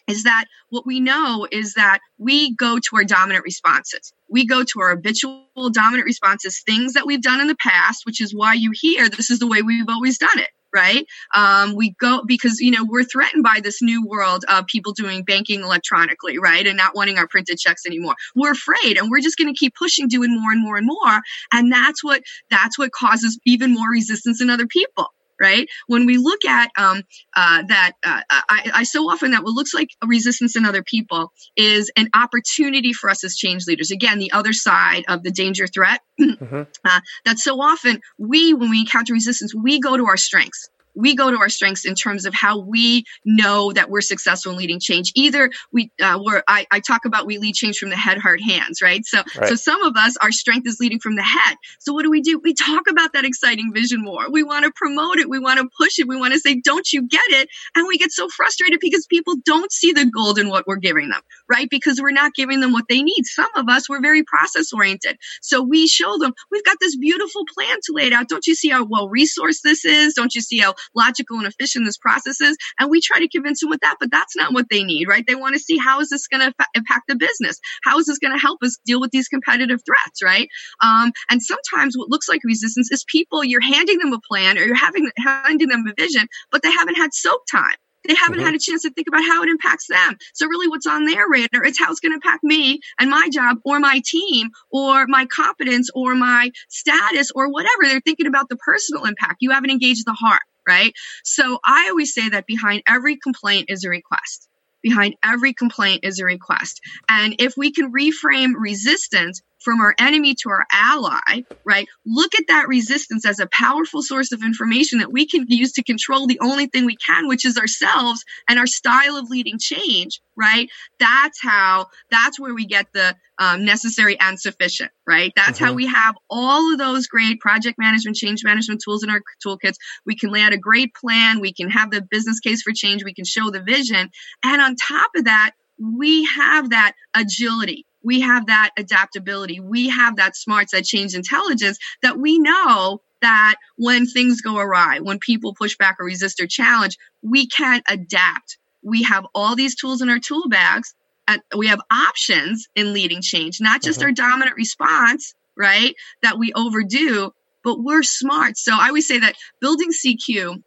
is 0.08 0.24
that 0.24 0.46
what 0.70 0.86
we 0.86 1.00
know 1.00 1.48
is 1.52 1.74
that 1.74 2.00
we 2.20 2.54
go 2.56 2.78
to 2.78 2.96
our 2.96 3.04
dominant 3.04 3.44
responses. 3.44 4.14
We 4.30 4.46
go 4.46 4.64
to 4.64 4.82
our 4.82 4.92
habitual 4.92 5.70
dominant 5.72 6.06
responses, 6.06 6.62
things 6.62 6.94
that 6.94 7.08
we've 7.08 7.22
done 7.22 7.42
in 7.42 7.48
the 7.48 7.56
past, 7.56 8.06
which 8.06 8.22
is 8.22 8.34
why 8.34 8.54
you 8.54 8.72
hear 8.74 9.10
this 9.10 9.32
is 9.32 9.40
the 9.40 9.48
way 9.48 9.64
we've 9.64 9.90
always 9.90 10.18
done 10.20 10.38
it 10.38 10.50
right? 10.76 11.06
Um, 11.34 11.76
we 11.76 11.96
go 12.00 12.22
because 12.28 12.60
you 12.60 12.72
know 12.72 12.86
we're 12.88 13.04
threatened 13.04 13.44
by 13.44 13.62
this 13.64 13.82
new 13.82 14.06
world 14.06 14.46
of 14.50 14.68
people 14.68 14.94
doing 14.94 15.24
banking 15.24 15.62
electronically, 15.62 16.38
right, 16.38 16.68
and 16.68 16.78
not 16.78 16.96
wanting 16.96 17.18
our 17.18 17.28
printed 17.28 17.58
checks 17.58 17.86
anymore. 17.88 18.16
We're 18.36 18.52
afraid, 18.52 18.98
and 18.98 19.10
we're 19.10 19.22
just 19.22 19.38
going 19.38 19.54
to 19.54 19.58
keep 19.58 19.74
pushing, 19.76 20.08
doing 20.08 20.40
more 20.40 20.52
and 20.52 20.62
more 20.62 20.78
and 20.78 20.86
more, 20.86 21.22
and 21.54 21.72
that's 21.72 22.04
what 22.04 22.22
that's 22.52 22.78
what 22.78 22.92
causes 22.92 23.40
even 23.46 23.74
more 23.74 23.90
resistance 23.90 24.42
in 24.42 24.50
other 24.50 24.68
people 24.68 25.08
right? 25.40 25.68
When 25.88 26.06
we 26.06 26.18
look 26.18 26.46
at 26.46 26.72
um, 26.78 27.04
uh, 27.36 27.64
that, 27.68 27.94
uh, 28.06 28.22
I, 28.30 28.72
I, 28.74 28.84
so 28.84 29.10
often 29.10 29.32
that 29.32 29.44
what 29.44 29.54
looks 29.54 29.74
like 29.74 29.90
a 30.04 30.08
resistance 30.08 30.56
in 30.56 30.66
other 30.66 30.84
people 30.84 31.32
is 31.56 31.92
an 31.96 32.10
opportunity 32.14 32.94
for 32.94 33.10
us 33.10 33.24
as 33.24 33.36
change 33.36 33.64
leaders. 33.68 33.92
Again, 33.92 34.20
the 34.20 34.32
other 34.32 34.54
side 34.54 35.04
of 35.08 35.24
the 35.24 35.32
danger 35.32 35.68
threat. 35.68 36.02
mm-hmm. 36.22 36.62
uh, 36.86 37.00
that 37.26 37.40
so 37.40 37.62
often 37.62 38.00
we, 38.18 38.54
when 38.54 38.70
we 38.70 38.82
encounter 38.82 39.14
resistance, 39.14 39.54
we 39.54 39.80
go 39.80 39.98
to 39.98 40.06
our 40.06 40.18
strengths 40.18 40.70
we 40.96 41.16
go 41.16 41.32
to 41.32 41.38
our 41.38 41.50
strengths 41.50 41.86
in 41.86 41.96
terms 41.96 42.26
of 42.26 42.34
how 42.34 42.60
we 42.60 43.06
know 43.24 43.72
that 43.74 43.90
we're 43.90 44.02
successful 44.02 44.52
in 44.52 44.58
leading 44.58 44.80
change. 44.80 45.12
Either 45.16 45.52
we, 45.72 45.92
uh, 46.02 46.20
we're, 46.22 46.44
I, 46.48 46.66
I 46.72 46.80
talk 46.80 47.06
about 47.06 47.26
we 47.26 47.38
lead 47.38 47.56
change 47.56 47.78
from 47.78 47.90
the 47.90 47.98
head, 47.98 48.18
heart, 48.18 48.42
hands, 48.42 48.82
right? 48.82 49.06
So, 49.06 49.22
right. 49.38 49.50
so 49.50 49.56
some 49.56 49.84
of 49.84 49.96
us, 49.96 50.18
our 50.18 50.32
strength 50.32 50.68
is 50.68 50.80
leading 50.80 51.00
from 51.00 51.16
the 51.16 51.24
head. 51.24 51.58
So 51.80 51.94
what 51.94 52.04
do 52.04 52.10
we 52.10 52.22
do? 52.22 52.40
We 52.40 52.54
talk 52.54 52.90
about 52.90 53.14
that 53.14 53.26
exciting 53.26 53.72
vision 53.74 54.02
more. 54.02 54.30
We 54.32 54.44
want 54.44 54.66
to 54.66 54.72
promote 54.76 55.18
it. 55.18 55.30
We 55.30 55.40
want 55.40 55.60
to 55.60 55.70
push 55.78 56.00
it. 56.00 56.08
We 56.08 56.18
want 56.18 56.34
to 56.34 56.40
say, 56.40 56.60
don't 56.62 56.92
you 56.92 57.08
get 57.08 57.22
it? 57.30 57.50
And 57.76 57.88
we 57.88 57.98
get 57.98 58.12
so 58.12 58.30
frustrated 58.30 58.80
because 58.80 59.06
people 59.08 59.36
don't 59.46 59.72
see 59.72 59.92
the 59.92 60.06
gold 60.06 60.40
in 60.40 60.50
what 60.50 60.66
we're 60.68 60.78
giving 60.78 61.10
them, 61.10 61.22
right? 61.50 61.70
Because 61.70 62.02
we're 62.02 62.12
not 62.12 62.34
giving 62.34 62.60
them 62.60 62.72
what 62.72 62.86
they 62.90 63.02
need. 63.02 63.26
Some 63.26 63.50
of 63.56 63.68
us, 63.70 63.90
we're 63.90 64.02
very 64.02 64.24
process 64.24 64.72
oriented. 64.74 65.18
So 65.42 65.62
we 65.62 65.88
show 65.88 66.18
them, 66.18 66.34
we've 66.52 66.64
got 66.64 66.78
this 66.80 66.96
beautiful 66.96 67.44
plan 67.54 67.78
to 67.84 67.94
lay 67.94 68.08
it 68.08 68.14
out. 68.14 68.30
Don't 68.30 68.48
you 68.48 68.56
see 68.56 68.70
how 68.70 68.86
well 68.86 69.10
resourced 69.10 69.62
this 69.64 69.86
is? 69.86 70.14
Don't 70.14 70.34
you 70.36 70.42
see 70.42 70.60
how 70.60 70.76
logical 70.94 71.38
and 71.38 71.48
efficient 71.48 71.86
this 71.86 71.98
process 71.98 72.42
is. 72.42 72.58
And 72.80 72.90
we 72.90 73.02
try 73.02 73.20
to 73.20 73.28
convince 73.28 73.62
them 73.62 73.70
with 73.70 73.82
that, 73.82 73.98
but 74.00 74.12
that's 74.12 74.36
not 74.36 74.54
what 74.54 74.68
they 74.70 74.84
need, 74.84 75.08
right? 75.08 75.26
They 75.26 75.36
want 75.36 75.54
to 75.56 75.60
see 75.60 75.78
how 75.78 76.00
is 76.00 76.10
this 76.10 76.28
going 76.28 76.42
to 76.42 76.54
impact 76.76 77.04
the 77.08 77.16
business? 77.16 77.60
How 77.84 77.98
is 78.00 78.06
this 78.06 78.20
going 78.20 78.34
to 78.34 78.40
help 78.40 78.62
us 78.64 78.78
deal 78.86 79.00
with 79.00 79.12
these 79.12 79.28
competitive 79.28 79.82
threats, 79.86 80.24
right? 80.24 80.48
Um, 80.82 81.12
and 81.30 81.42
sometimes 81.42 81.98
what 81.98 82.10
looks 82.10 82.30
like 82.30 82.42
resistance 82.44 82.92
is 82.92 83.06
people, 83.08 83.44
you're 83.44 83.62
handing 83.62 84.00
them 84.00 84.14
a 84.14 84.20
plan 84.28 84.58
or 84.58 84.64
you're 84.64 84.76
having, 84.76 85.10
handing 85.18 85.68
them 85.68 85.86
a 85.88 85.94
vision, 86.00 86.28
but 86.52 86.62
they 86.62 86.72
haven't 86.72 86.96
had 86.96 87.14
soak 87.14 87.42
time. 87.52 87.76
They 88.08 88.16
haven't 88.16 88.38
mm-hmm. 88.38 88.46
had 88.46 88.56
a 88.56 88.60
chance 88.60 88.84
to 88.84 88.92
think 88.92 89.08
about 89.08 89.24
how 89.24 89.44
it 89.44 89.50
impacts 89.50 89.88
them. 89.88 90.18
So 90.34 90.48
really 90.48 90.68
what's 90.68 90.86
on 90.86 91.06
their 91.06 91.28
radar 91.28 91.64
is 91.64 91.78
how 91.80 91.92
it's 91.92 92.00
going 92.00 92.12
to 92.12 92.16
impact 92.16 92.44
me 92.44 92.80
and 93.00 93.10
my 93.10 93.30
job 93.32 93.58
or 93.66 93.80
my 93.80 94.02
team 94.06 94.50
or 94.72 95.08
my 95.08 95.26
competence 95.26 95.90
or 95.96 96.16
my 96.16 96.52
status 96.70 97.32
or 97.34 97.52
whatever. 97.52 97.84
They're 97.84 98.02
thinking 98.02 98.28
about 98.28 98.50
the 98.50 98.58
personal 98.58 99.06
impact. 99.06 99.38
You 99.40 99.52
haven't 99.52 99.72
engaged 99.72 100.06
the 100.06 100.14
heart 100.14 100.42
right? 100.68 100.94
So 101.24 101.60
I 101.66 101.90
always 101.90 102.14
say 102.14 102.30
that 102.30 102.48
behind 102.48 102.84
every 102.88 103.18
complaint 103.18 103.70
is 103.70 103.84
a 103.84 103.90
request. 103.90 104.48
Behind 104.82 105.16
every 105.24 105.54
complaint 105.54 106.02
is 106.04 106.20
a 106.20 106.26
request. 106.26 106.80
And 107.10 107.36
if 107.40 107.56
we 107.58 107.72
can 107.72 107.92
reframe 107.92 108.54
resistance 108.56 109.42
from 109.66 109.82
our 109.82 109.96
enemy 109.98 110.36
to 110.36 110.50
our 110.50 110.66
ally, 110.72 111.42
right? 111.66 111.88
Look 112.06 112.36
at 112.36 112.46
that 112.48 112.68
resistance 112.68 113.26
as 113.26 113.40
a 113.40 113.48
powerful 113.48 114.04
source 114.04 114.32
of 114.32 114.44
information 114.44 115.00
that 115.00 115.12
we 115.12 115.28
can 115.28 115.46
use 115.50 115.74
to 115.74 115.84
control 115.84 116.28
the 116.28 116.40
only 116.40 116.68
thing 116.68 116.86
we 116.86 116.96
can, 116.96 117.28
which 117.28 117.44
is 117.46 117.58
ourselves 117.58 118.24
and 118.48 118.60
our 118.60 118.68
style 118.68 119.18
of 119.18 119.30
leading 119.30 119.58
change, 119.60 120.22
right? 120.38 120.70
That's 121.00 121.42
how, 121.42 121.88
that's 122.12 122.40
where 122.40 122.54
we 122.54 122.68
get 122.68 122.86
the 122.94 123.16
um, 123.40 123.66
necessary 123.66 124.18
and 124.20 124.40
sufficient, 124.40 124.92
right? 125.08 125.34
That's 125.36 125.58
mm-hmm. 125.58 125.66
how 125.66 125.74
we 125.74 125.88
have 125.88 126.16
all 126.30 126.72
of 126.72 126.78
those 126.78 127.08
great 127.08 127.40
project 127.40 127.80
management, 127.80 128.18
change 128.18 128.44
management 128.46 128.82
tools 128.86 129.04
in 129.04 129.10
our 129.10 129.22
toolkits. 129.46 129.76
We 130.06 130.16
can 130.16 130.32
lay 130.32 130.42
out 130.42 130.54
a 130.54 130.58
great 130.60 130.94
plan. 130.94 131.40
We 131.40 131.54
can 131.54 131.72
have 131.72 131.90
the 131.90 132.04
business 132.04 132.40
case 132.40 132.62
for 132.62 132.72
change. 132.72 133.04
We 133.04 133.16
can 133.16 133.26
show 133.26 133.50
the 133.50 133.64
vision. 133.64 134.12
And 134.44 134.62
on 134.62 134.76
top 134.76 135.10
of 135.16 135.26
that, 135.26 135.52
we 135.78 136.24
have 136.38 136.70
that 136.70 136.94
agility 137.14 137.86
we 138.06 138.22
have 138.22 138.46
that 138.46 138.70
adaptability. 138.78 139.60
We 139.60 139.90
have 139.90 140.18
that 140.18 140.36
smarts, 140.36 140.74
that 140.74 140.86
change 140.86 141.16
intelligence 141.16 141.80
that 142.04 142.18
we 142.20 142.38
know 142.38 143.02
that 143.22 143.56
when 143.78 144.06
things 144.06 144.42
go 144.42 144.60
awry, 144.60 145.00
when 145.00 145.18
people 145.18 145.56
push 145.56 145.76
back 145.76 145.98
or 146.00 146.06
resist 146.06 146.40
or 146.40 146.46
challenge, 146.46 146.98
we 147.24 147.48
can 147.48 147.82
adapt. 147.90 148.60
We 148.84 149.04
have 149.04 149.26
all 149.34 149.56
these 149.56 149.76
tools 149.76 150.04
in 150.04 150.10
our 150.10 150.20
tool 150.20 150.48
bags. 150.48 150.94
And 151.28 151.42
we 151.58 151.68
have 151.68 151.82
options 151.92 152.68
in 152.76 152.94
leading 152.94 153.24
change, 153.24 153.60
not 153.60 153.82
just 153.82 153.98
mm-hmm. 154.00 154.10
our 154.10 154.12
dominant 154.12 154.56
response, 154.56 155.34
right? 155.58 155.96
That 156.22 156.38
we 156.38 156.54
overdo, 156.54 157.32
but 157.64 157.80
we're 157.80 158.04
smart. 158.04 158.58
So 158.58 158.74
I 158.80 158.90
always 158.90 159.08
say 159.08 159.18
that 159.18 159.34
building 159.60 159.90
CQ, 159.90 160.62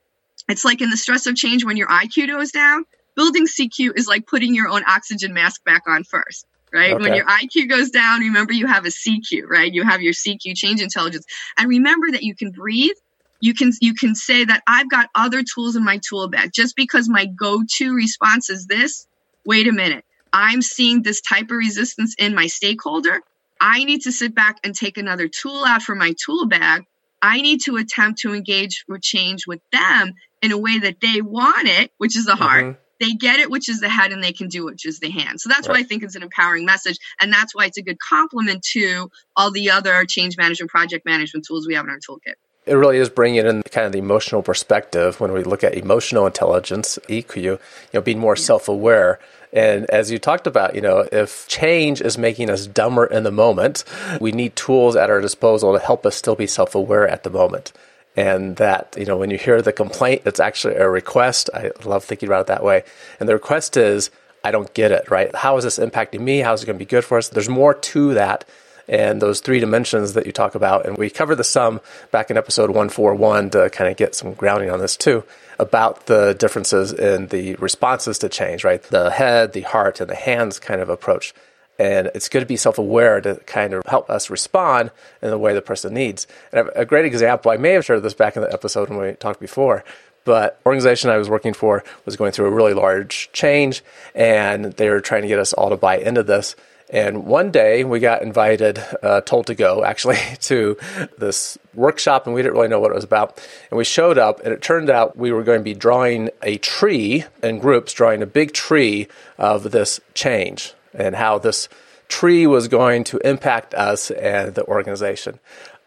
it's 0.48 0.64
like 0.64 0.80
in 0.80 0.90
the 0.90 0.96
stress 0.96 1.26
of 1.26 1.36
change 1.36 1.64
when 1.64 1.76
your 1.76 1.86
IQ 1.86 2.26
goes 2.26 2.50
down. 2.50 2.82
Building 3.14 3.46
CQ 3.46 3.96
is 3.96 4.08
like 4.08 4.26
putting 4.26 4.52
your 4.56 4.68
own 4.68 4.82
oxygen 4.84 5.32
mask 5.32 5.62
back 5.62 5.82
on 5.86 6.02
first 6.02 6.44
right? 6.72 6.92
Okay. 6.92 7.02
When 7.02 7.14
your 7.14 7.26
IQ 7.26 7.68
goes 7.68 7.90
down, 7.90 8.20
remember 8.20 8.52
you 8.52 8.66
have 8.66 8.84
a 8.84 8.88
CQ, 8.88 9.44
right? 9.48 9.72
You 9.72 9.84
have 9.84 10.02
your 10.02 10.12
CQ 10.12 10.56
change 10.56 10.80
intelligence. 10.80 11.26
And 11.56 11.68
remember 11.68 12.10
that 12.12 12.22
you 12.22 12.34
can 12.34 12.50
breathe, 12.50 12.96
you 13.40 13.54
can 13.54 13.72
you 13.80 13.94
can 13.94 14.14
say 14.14 14.44
that 14.44 14.62
I've 14.66 14.90
got 14.90 15.10
other 15.14 15.42
tools 15.42 15.76
in 15.76 15.84
my 15.84 16.00
tool 16.06 16.28
bag. 16.28 16.50
Just 16.52 16.76
because 16.76 17.08
my 17.08 17.26
go-to 17.26 17.94
response 17.94 18.50
is 18.50 18.66
this, 18.66 19.06
wait 19.44 19.68
a 19.68 19.72
minute. 19.72 20.04
I'm 20.32 20.60
seeing 20.62 21.02
this 21.02 21.20
type 21.20 21.50
of 21.50 21.56
resistance 21.56 22.14
in 22.18 22.34
my 22.34 22.46
stakeholder. 22.46 23.20
I 23.60 23.84
need 23.84 24.02
to 24.02 24.12
sit 24.12 24.34
back 24.34 24.58
and 24.62 24.74
take 24.74 24.98
another 24.98 25.28
tool 25.28 25.64
out 25.64 25.82
from 25.82 25.98
my 25.98 26.14
tool 26.24 26.46
bag. 26.46 26.84
I 27.20 27.40
need 27.40 27.62
to 27.64 27.76
attempt 27.76 28.20
to 28.20 28.34
engage 28.34 28.84
or 28.88 28.98
change 28.98 29.46
with 29.46 29.60
them 29.72 30.14
in 30.42 30.52
a 30.52 30.58
way 30.58 30.78
that 30.78 31.00
they 31.00 31.20
want 31.20 31.66
it, 31.66 31.90
which 31.98 32.16
is 32.16 32.26
the 32.26 32.36
heart. 32.36 32.64
Mm-hmm. 32.64 32.80
They 33.00 33.12
get 33.12 33.40
it, 33.40 33.50
which 33.50 33.68
is 33.68 33.80
the 33.80 33.88
head, 33.88 34.12
and 34.12 34.22
they 34.22 34.32
can 34.32 34.48
do 34.48 34.68
it, 34.68 34.72
which 34.72 34.86
is 34.86 34.98
the 34.98 35.10
hand. 35.10 35.40
So 35.40 35.48
that's 35.48 35.68
right. 35.68 35.74
why 35.74 35.80
I 35.80 35.82
think 35.84 36.02
it's 36.02 36.16
an 36.16 36.22
empowering 36.22 36.64
message. 36.64 36.98
And 37.20 37.32
that's 37.32 37.54
why 37.54 37.66
it's 37.66 37.78
a 37.78 37.82
good 37.82 37.98
complement 37.98 38.62
to 38.72 39.10
all 39.36 39.50
the 39.50 39.70
other 39.70 40.04
change 40.04 40.36
management, 40.36 40.70
project 40.70 41.04
management 41.06 41.46
tools 41.46 41.66
we 41.66 41.74
have 41.74 41.84
in 41.84 41.90
our 41.90 41.98
toolkit 41.98 42.34
it 42.68 42.74
really 42.74 42.98
is 42.98 43.08
bringing 43.08 43.46
in 43.46 43.62
kind 43.70 43.86
of 43.86 43.92
the 43.92 43.98
emotional 43.98 44.42
perspective 44.42 45.20
when 45.20 45.32
we 45.32 45.42
look 45.42 45.64
at 45.64 45.74
emotional 45.74 46.26
intelligence, 46.26 46.98
EQ, 47.08 47.36
you 47.36 47.58
know, 47.94 48.00
being 48.00 48.18
more 48.18 48.36
self-aware. 48.36 49.18
And 49.52 49.86
as 49.86 50.10
you 50.10 50.18
talked 50.18 50.46
about, 50.46 50.74
you 50.74 50.82
know, 50.82 51.08
if 51.10 51.48
change 51.48 52.02
is 52.02 52.18
making 52.18 52.50
us 52.50 52.66
dumber 52.66 53.06
in 53.06 53.22
the 53.22 53.30
moment, 53.30 53.84
we 54.20 54.32
need 54.32 54.54
tools 54.54 54.94
at 54.94 55.08
our 55.08 55.22
disposal 55.22 55.72
to 55.72 55.78
help 55.78 56.04
us 56.04 56.16
still 56.16 56.36
be 56.36 56.46
self-aware 56.46 57.08
at 57.08 57.22
the 57.22 57.30
moment. 57.30 57.72
And 58.16 58.56
that, 58.56 58.96
you 58.98 59.04
know, 59.04 59.16
when 59.16 59.30
you 59.30 59.38
hear 59.38 59.62
the 59.62 59.72
complaint, 59.72 60.22
it's 60.24 60.40
actually 60.40 60.74
a 60.74 60.88
request. 60.88 61.50
I 61.54 61.70
love 61.84 62.04
thinking 62.04 62.28
about 62.28 62.42
it 62.42 62.46
that 62.48 62.64
way. 62.64 62.82
And 63.20 63.28
the 63.28 63.34
request 63.34 63.76
is, 63.76 64.10
I 64.42 64.50
don't 64.50 64.72
get 64.74 64.90
it, 64.90 65.10
right? 65.10 65.34
How 65.34 65.56
is 65.56 65.64
this 65.64 65.78
impacting 65.78 66.20
me? 66.20 66.40
How 66.40 66.52
is 66.52 66.62
it 66.62 66.66
going 66.66 66.78
to 66.78 66.84
be 66.84 66.88
good 66.88 67.04
for 67.04 67.18
us? 67.18 67.28
There's 67.28 67.48
more 67.48 67.74
to 67.74 68.14
that 68.14 68.44
and 68.88 69.20
those 69.20 69.40
three 69.40 69.60
dimensions 69.60 70.14
that 70.14 70.26
you 70.26 70.32
talk 70.32 70.54
about. 70.54 70.86
And 70.86 70.96
we 70.96 71.10
covered 71.10 71.36
the 71.36 71.44
sum 71.44 71.80
back 72.10 72.30
in 72.30 72.36
episode 72.36 72.70
141 72.70 73.50
to 73.50 73.70
kind 73.70 73.90
of 73.90 73.96
get 73.96 74.14
some 74.14 74.32
grounding 74.32 74.70
on 74.70 74.80
this 74.80 74.96
too 74.96 75.24
about 75.58 76.06
the 76.06 76.34
differences 76.34 76.92
in 76.92 77.26
the 77.26 77.54
responses 77.56 78.18
to 78.20 78.28
change, 78.28 78.64
right? 78.64 78.82
The 78.82 79.10
head, 79.10 79.52
the 79.52 79.62
heart, 79.62 80.00
and 80.00 80.08
the 80.08 80.14
hands 80.14 80.58
kind 80.58 80.80
of 80.80 80.88
approach. 80.88 81.34
And 81.78 82.10
it's 82.14 82.28
good 82.28 82.40
to 82.40 82.46
be 82.46 82.56
self 82.56 82.78
aware 82.78 83.20
to 83.20 83.36
kind 83.46 83.72
of 83.72 83.82
help 83.86 84.10
us 84.10 84.30
respond 84.30 84.90
in 85.22 85.30
the 85.30 85.38
way 85.38 85.54
the 85.54 85.62
person 85.62 85.94
needs. 85.94 86.26
And 86.52 86.70
a 86.74 86.84
great 86.84 87.04
example, 87.04 87.50
I 87.50 87.56
may 87.56 87.72
have 87.72 87.84
shared 87.84 88.02
this 88.02 88.14
back 88.14 88.36
in 88.36 88.42
the 88.42 88.52
episode 88.52 88.88
when 88.88 88.98
we 88.98 89.12
talked 89.12 89.40
before, 89.40 89.84
but 90.24 90.60
organization 90.66 91.10
I 91.10 91.18
was 91.18 91.28
working 91.28 91.54
for 91.54 91.84
was 92.04 92.16
going 92.16 92.32
through 92.32 92.46
a 92.46 92.50
really 92.50 92.74
large 92.74 93.30
change 93.32 93.82
and 94.14 94.66
they 94.72 94.88
were 94.90 95.00
trying 95.00 95.22
to 95.22 95.28
get 95.28 95.38
us 95.38 95.52
all 95.52 95.70
to 95.70 95.76
buy 95.76 95.98
into 95.98 96.22
this. 96.22 96.56
And 96.90 97.26
one 97.26 97.50
day 97.50 97.84
we 97.84 98.00
got 98.00 98.22
invited, 98.22 98.82
uh, 99.02 99.20
told 99.20 99.46
to 99.48 99.54
go 99.54 99.84
actually 99.84 100.16
to 100.40 100.76
this 101.18 101.58
workshop, 101.74 102.26
and 102.26 102.34
we 102.34 102.42
didn't 102.42 102.54
really 102.54 102.68
know 102.68 102.80
what 102.80 102.90
it 102.90 102.94
was 102.94 103.04
about. 103.04 103.38
And 103.70 103.76
we 103.76 103.84
showed 103.84 104.16
up, 104.16 104.40
and 104.40 104.54
it 104.54 104.62
turned 104.62 104.88
out 104.88 105.16
we 105.16 105.30
were 105.30 105.42
going 105.42 105.60
to 105.60 105.64
be 105.64 105.74
drawing 105.74 106.30
a 106.42 106.56
tree 106.58 107.24
in 107.42 107.58
groups, 107.58 107.92
drawing 107.92 108.22
a 108.22 108.26
big 108.26 108.54
tree 108.54 109.06
of 109.36 109.70
this 109.70 110.00
change 110.14 110.72
and 110.94 111.14
how 111.14 111.38
this 111.38 111.68
tree 112.08 112.46
was 112.46 112.68
going 112.68 113.04
to 113.04 113.18
impact 113.18 113.74
us 113.74 114.10
and 114.10 114.54
the 114.54 114.64
organization. 114.66 115.38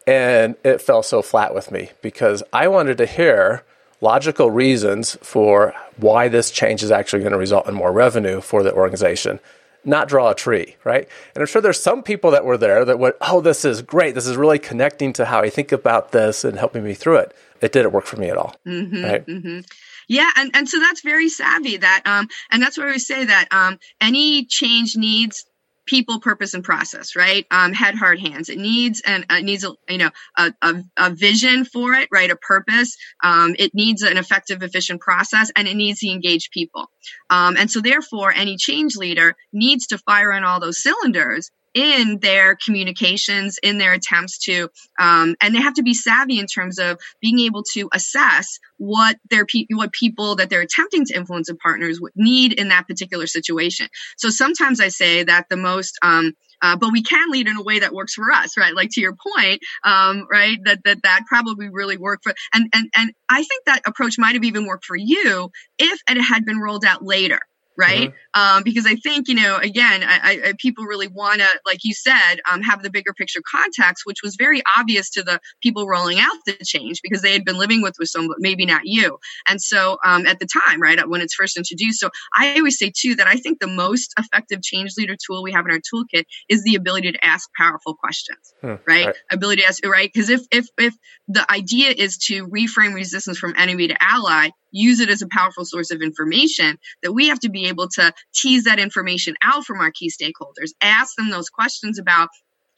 And 0.06 0.56
it 0.64 0.80
fell 0.80 1.02
so 1.02 1.22
flat 1.22 1.54
with 1.54 1.70
me 1.70 1.90
because 2.00 2.42
I 2.52 2.68
wanted 2.68 2.98
to 2.98 3.06
hear 3.06 3.64
logical 4.00 4.50
reasons 4.50 5.16
for 5.22 5.74
why 5.96 6.28
this 6.28 6.50
change 6.50 6.82
is 6.82 6.90
actually 6.90 7.20
going 7.20 7.32
to 7.32 7.38
result 7.38 7.68
in 7.68 7.74
more 7.74 7.92
revenue 7.92 8.40
for 8.40 8.62
the 8.62 8.72
organization 8.72 9.38
not 9.84 10.08
draw 10.08 10.30
a 10.30 10.34
tree, 10.34 10.76
right? 10.84 11.08
And 11.34 11.42
I'm 11.42 11.46
sure 11.46 11.60
there's 11.60 11.80
some 11.80 12.02
people 12.02 12.30
that 12.32 12.44
were 12.44 12.58
there 12.58 12.84
that 12.84 12.98
went, 12.98 13.16
oh, 13.20 13.40
this 13.40 13.64
is 13.64 13.82
great. 13.82 14.14
This 14.14 14.26
is 14.26 14.36
really 14.36 14.58
connecting 14.58 15.12
to 15.14 15.24
how 15.24 15.40
I 15.40 15.50
think 15.50 15.72
about 15.72 16.12
this 16.12 16.44
and 16.44 16.58
helping 16.58 16.84
me 16.84 16.94
through 16.94 17.16
it. 17.16 17.36
It 17.60 17.72
didn't 17.72 17.92
work 17.92 18.06
for 18.06 18.16
me 18.16 18.28
at 18.28 18.36
all. 18.36 18.54
Mm-hmm, 18.66 19.04
right? 19.04 19.26
Mm-hmm. 19.26 19.60
Yeah, 20.08 20.30
and, 20.36 20.50
and 20.54 20.68
so 20.68 20.78
that's 20.78 21.02
very 21.02 21.28
savvy. 21.28 21.78
That 21.78 22.02
um, 22.06 22.28
and 22.50 22.62
that's 22.62 22.78
why 22.78 22.86
we 22.86 22.98
say 22.98 23.24
that 23.24 23.48
um, 23.52 23.78
any 24.00 24.44
change 24.46 24.96
needs 24.96 25.44
people 25.86 26.20
purpose 26.20 26.54
and 26.54 26.62
process 26.62 27.16
right? 27.16 27.46
Um, 27.50 27.72
head 27.72 27.94
heart 27.94 28.20
hands. 28.20 28.48
It 28.48 28.58
needs 28.58 29.02
and 29.04 29.26
it 29.30 29.44
needs 29.44 29.64
a 29.64 29.72
you 29.88 29.98
know 29.98 30.10
a, 30.36 30.52
a, 30.62 30.82
a, 30.96 31.10
vision 31.10 31.64
for 31.64 31.94
it 31.94 32.08
right? 32.12 32.30
A 32.30 32.36
purpose. 32.36 32.96
Um, 33.22 33.54
it 33.58 33.72
needs 33.74 34.02
an 34.02 34.16
effective 34.16 34.62
efficient 34.62 35.00
process 35.00 35.50
and 35.56 35.66
it 35.66 35.74
needs 35.74 36.00
to 36.00 36.08
engage 36.08 36.50
people. 36.50 36.86
Um, 37.30 37.56
and 37.56 37.70
so 37.70 37.80
therefore 37.80 38.32
any 38.32 38.56
change 38.56 38.96
leader 38.96 39.34
needs 39.52 39.88
to 39.88 39.98
fire 39.98 40.32
on 40.32 40.44
all 40.44 40.60
those 40.60 40.82
cylinders 40.82 41.50
in 41.74 42.18
their 42.20 42.56
communications, 42.56 43.58
in 43.62 43.78
their 43.78 43.92
attempts 43.92 44.38
to, 44.38 44.68
um, 44.98 45.34
and 45.40 45.54
they 45.54 45.60
have 45.60 45.74
to 45.74 45.82
be 45.82 45.94
savvy 45.94 46.38
in 46.38 46.46
terms 46.46 46.78
of 46.78 46.98
being 47.20 47.40
able 47.40 47.62
to 47.74 47.88
assess 47.92 48.58
what 48.78 49.16
their 49.30 49.46
pe- 49.46 49.66
what 49.70 49.92
people 49.92 50.36
that 50.36 50.50
they're 50.50 50.60
attempting 50.60 51.04
to 51.06 51.14
influence 51.14 51.48
and 51.48 51.58
partners 51.58 52.00
would 52.00 52.12
need 52.14 52.52
in 52.52 52.68
that 52.68 52.86
particular 52.86 53.26
situation. 53.26 53.88
So 54.16 54.30
sometimes 54.30 54.80
I 54.80 54.88
say 54.88 55.22
that 55.24 55.46
the 55.48 55.56
most 55.56 55.98
um, 56.02 56.32
uh, 56.62 56.76
but 56.76 56.92
we 56.92 57.02
can 57.02 57.30
lead 57.30 57.48
in 57.48 57.56
a 57.56 57.62
way 57.62 57.80
that 57.80 57.92
works 57.92 58.14
for 58.14 58.30
us, 58.30 58.56
right? 58.56 58.74
Like 58.74 58.90
to 58.92 59.00
your 59.00 59.14
point, 59.14 59.60
um, 59.84 60.26
right? 60.30 60.56
That 60.64 60.78
that 60.84 61.02
that 61.02 61.24
probably 61.26 61.68
really 61.68 61.96
worked 61.96 62.22
for, 62.22 62.32
and 62.54 62.68
and 62.72 62.88
and 62.96 63.12
I 63.28 63.42
think 63.42 63.64
that 63.66 63.82
approach 63.84 64.16
might 64.18 64.34
have 64.34 64.44
even 64.44 64.66
worked 64.66 64.84
for 64.84 64.96
you 64.96 65.50
if 65.78 66.00
it 66.08 66.20
had 66.20 66.44
been 66.44 66.58
rolled 66.58 66.84
out 66.84 67.04
later, 67.04 67.40
right? 67.76 68.10
Mm-hmm. 68.10 68.56
Um, 68.56 68.62
because 68.64 68.86
I 68.86 68.96
think 68.96 69.28
you 69.28 69.34
know, 69.34 69.56
again, 69.56 70.02
I, 70.04 70.40
I, 70.44 70.52
people 70.58 70.84
really 70.84 71.08
want 71.08 71.40
to, 71.40 71.48
like 71.66 71.80
you 71.84 71.94
said, 71.94 72.36
um, 72.50 72.62
have 72.62 72.82
the 72.82 72.90
bigger 72.90 73.12
picture 73.12 73.40
context, 73.48 74.04
which 74.04 74.22
was 74.22 74.36
very 74.36 74.62
obvious 74.76 75.10
to 75.10 75.22
the 75.22 75.40
people 75.62 75.86
rolling 75.86 76.18
out 76.18 76.36
the 76.46 76.56
change 76.64 77.00
because 77.02 77.22
they 77.22 77.32
had 77.32 77.44
been 77.44 77.58
living 77.58 77.82
with 77.82 77.94
with 77.98 78.08
some, 78.08 78.28
but 78.28 78.36
maybe 78.40 78.66
not 78.66 78.82
you. 78.84 79.18
And 79.48 79.60
so 79.60 79.98
um, 80.04 80.26
at 80.26 80.38
the 80.38 80.46
time, 80.46 80.80
right, 80.80 80.98
when 81.08 81.20
it's 81.20 81.34
first 81.34 81.56
introduced, 81.56 82.00
so 82.00 82.10
I 82.36 82.54
always 82.56 82.78
say 82.78 82.92
too 82.94 83.14
that 83.16 83.26
I 83.26 83.36
think 83.36 83.60
the 83.60 83.66
most 83.66 84.14
effective 84.18 84.62
change 84.62 84.92
leader 84.96 85.16
tool 85.16 85.42
we 85.42 85.52
have 85.52 85.64
in 85.66 85.72
our 85.72 85.78
toolkit 85.78 86.24
is 86.48 86.62
the 86.64 86.74
ability 86.74 87.12
to 87.12 87.24
ask 87.24 87.48
powerful 87.56 87.94
questions, 87.94 88.54
hmm. 88.60 88.74
right? 88.86 89.06
right? 89.06 89.14
Ability 89.30 89.62
to 89.62 89.68
ask, 89.68 89.84
right? 89.86 90.10
Because 90.12 90.30
if 90.30 90.42
if 90.50 90.68
if 90.78 90.94
the 91.28 91.50
idea 91.50 91.90
is 91.90 92.18
to 92.18 92.46
reframe 92.48 92.94
resistance 92.94 93.38
from 93.38 93.54
enemy 93.56 93.88
to 93.88 93.96
ally, 94.02 94.50
use 94.72 95.00
it 95.00 95.08
as 95.08 95.22
a 95.22 95.28
powerful 95.28 95.64
source 95.64 95.90
of 95.90 96.02
information 96.02 96.78
that 97.02 97.12
we 97.12 97.28
have 97.28 97.40
to 97.40 97.50
be 97.50 97.66
able 97.66 97.88
to 97.88 98.12
tease 98.34 98.64
that 98.64 98.80
information 98.80 99.34
out 99.42 99.64
from 99.64 99.80
our 99.80 99.90
key 99.90 100.10
stakeholders 100.10 100.72
ask 100.80 101.14
them 101.16 101.30
those 101.30 101.48
questions 101.48 101.98
about 101.98 102.28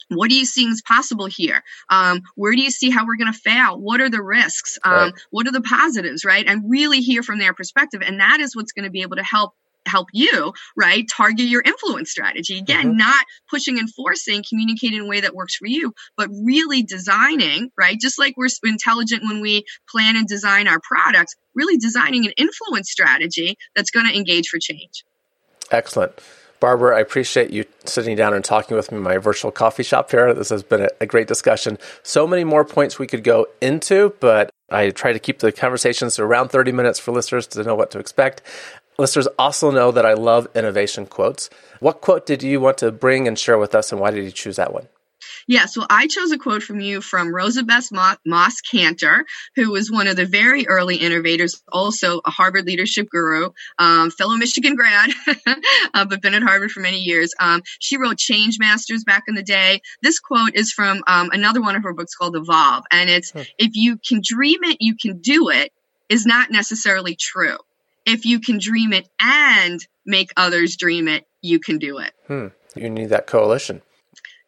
what 0.09 0.29
do 0.29 0.35
you 0.35 0.45
see 0.45 0.69
as 0.69 0.83
possible 0.83 1.25
here? 1.25 1.63
Um, 1.89 2.21
where 2.35 2.51
do 2.51 2.61
you 2.61 2.69
see 2.69 2.91
how 2.91 3.05
we're 3.05 3.17
going 3.17 3.31
to 3.31 3.39
fail? 3.39 3.79
What 3.79 4.01
are 4.01 4.09
the 4.09 4.21
risks? 4.21 4.77
Um, 4.83 4.93
right. 4.93 5.13
What 5.31 5.47
are 5.47 5.51
the 5.51 5.61
positives, 5.61 6.23
right? 6.23 6.45
And 6.45 6.69
really 6.69 7.01
hear 7.01 7.23
from 7.23 7.39
their 7.39 7.53
perspective. 7.53 8.03
And 8.05 8.19
that 8.19 8.39
is 8.39 8.55
what's 8.55 8.71
going 8.71 8.85
to 8.85 8.91
be 8.91 9.01
able 9.01 9.15
to 9.15 9.23
help 9.23 9.53
help 9.85 10.07
you, 10.13 10.53
right? 10.75 11.05
Target 11.09 11.45
your 11.45 11.61
influence 11.61 12.11
strategy. 12.11 12.57
Again, 12.59 12.87
mm-hmm. 12.87 12.97
not 12.97 13.25
pushing 13.49 13.79
and 13.79 13.93
forcing, 13.93 14.43
communicating 14.47 14.99
in 14.99 15.05
a 15.05 15.07
way 15.07 15.21
that 15.21 15.35
works 15.35 15.55
for 15.55 15.67
you, 15.67 15.93
but 16.17 16.29
really 16.43 16.83
designing, 16.83 17.71
right? 17.77 17.99
Just 17.99 18.19
like 18.19 18.35
we're 18.37 18.47
intelligent 18.63 19.23
when 19.23 19.41
we 19.41 19.65
plan 19.89 20.15
and 20.15 20.27
design 20.27 20.67
our 20.67 20.79
products, 20.79 21.35
really 21.53 21.77
designing 21.77 22.25
an 22.25 22.33
influence 22.37 22.91
strategy 22.91 23.57
that's 23.75 23.91
going 23.91 24.07
to 24.07 24.15
engage 24.15 24.47
for 24.47 24.59
change. 24.59 25.03
Excellent. 25.71 26.19
Barbara, 26.59 26.97
I 26.97 27.01
appreciate 27.01 27.51
you 27.51 27.65
sitting 27.85 28.15
down 28.15 28.33
and 28.33 28.43
talking 28.43 28.77
with 28.77 28.91
me 28.91 28.97
in 28.97 29.03
my 29.03 29.17
virtual 29.17 29.51
coffee 29.51 29.83
shop 29.83 30.09
here. 30.09 30.33
This 30.33 30.49
has 30.49 30.63
been 30.63 30.87
a, 30.99 31.05
great 31.05 31.27
discussion. 31.27 31.77
So 32.01 32.25
many 32.25 32.43
more 32.43 32.63
points 32.63 32.97
we 32.97 33.07
could 33.07 33.23
go 33.23 33.47
into, 33.61 34.15
but 34.19 34.49
I 34.71 34.89
try 34.89 35.13
to 35.13 35.19
keep 35.19 35.39
the 35.39 35.51
conversations 35.51 36.17
around 36.17 36.49
30 36.49 36.71
minutes 36.71 36.97
for 36.97 37.11
listeners 37.11 37.45
to 37.47 37.63
know 37.63 37.75
what 37.75 37.91
to 37.91 37.99
expect. 37.99 38.41
Listeners 38.97 39.27
also 39.37 39.71
know 39.71 39.91
that 39.91 40.05
I 40.05 40.13
love 40.13 40.47
innovation 40.55 41.05
quotes. 41.05 41.49
What 41.79 42.01
quote 42.01 42.25
did 42.25 42.43
you 42.43 42.59
want 42.59 42.77
to 42.79 42.91
bring 42.91 43.27
and 43.27 43.37
share 43.37 43.57
with 43.57 43.75
us, 43.75 43.91
and 43.91 43.99
why 43.99 44.11
did 44.11 44.23
you 44.23 44.31
choose 44.31 44.55
that 44.55 44.73
one? 44.73 44.87
Yeah, 45.47 45.65
so 45.65 45.85
I 45.89 46.07
chose 46.07 46.31
a 46.31 46.37
quote 46.37 46.63
from 46.63 46.79
you 46.79 47.01
from 47.01 47.27
Rosabeth 47.27 47.91
Moss 48.25 48.61
Kanter, 48.61 49.23
who 49.55 49.71
was 49.71 49.91
one 49.91 50.07
of 50.07 50.15
the 50.15 50.25
very 50.25 50.67
early 50.67 50.97
innovators, 50.97 51.61
also 51.71 52.21
a 52.25 52.31
Harvard 52.31 52.65
leadership 52.65 53.09
guru, 53.09 53.49
um, 53.77 54.11
fellow 54.11 54.35
Michigan 54.35 54.75
grad, 54.75 55.11
uh, 55.93 56.05
but 56.05 56.21
been 56.21 56.33
at 56.33 56.43
Harvard 56.43 56.71
for 56.71 56.79
many 56.79 56.99
years. 56.99 57.33
Um, 57.39 57.61
she 57.79 57.97
wrote 57.97 58.17
Change 58.17 58.57
Masters 58.59 59.03
back 59.03 59.23
in 59.27 59.35
the 59.35 59.43
day. 59.43 59.81
This 60.01 60.19
quote 60.19 60.55
is 60.55 60.71
from 60.71 61.03
um, 61.07 61.29
another 61.31 61.61
one 61.61 61.75
of 61.75 61.83
her 61.83 61.93
books 61.93 62.15
called 62.15 62.35
Evolve, 62.35 62.83
and 62.91 63.09
it's 63.09 63.31
hmm. 63.31 63.41
if 63.57 63.75
you 63.75 63.97
can 63.97 64.21
dream 64.23 64.63
it, 64.63 64.77
you 64.79 64.95
can 64.95 65.19
do 65.19 65.49
it, 65.49 65.71
is 66.09 66.25
not 66.25 66.51
necessarily 66.51 67.15
true 67.15 67.57
if 68.05 68.25
you 68.25 68.39
can 68.39 68.57
dream 68.59 68.93
it 68.93 69.07
and 69.19 69.79
make 70.05 70.31
others 70.37 70.75
dream 70.75 71.07
it, 71.07 71.25
you 71.41 71.59
can 71.59 71.77
do 71.77 71.97
it. 71.99 72.13
Hmm. 72.27 72.47
You 72.75 72.89
need 72.89 73.09
that 73.09 73.27
coalition. 73.27 73.81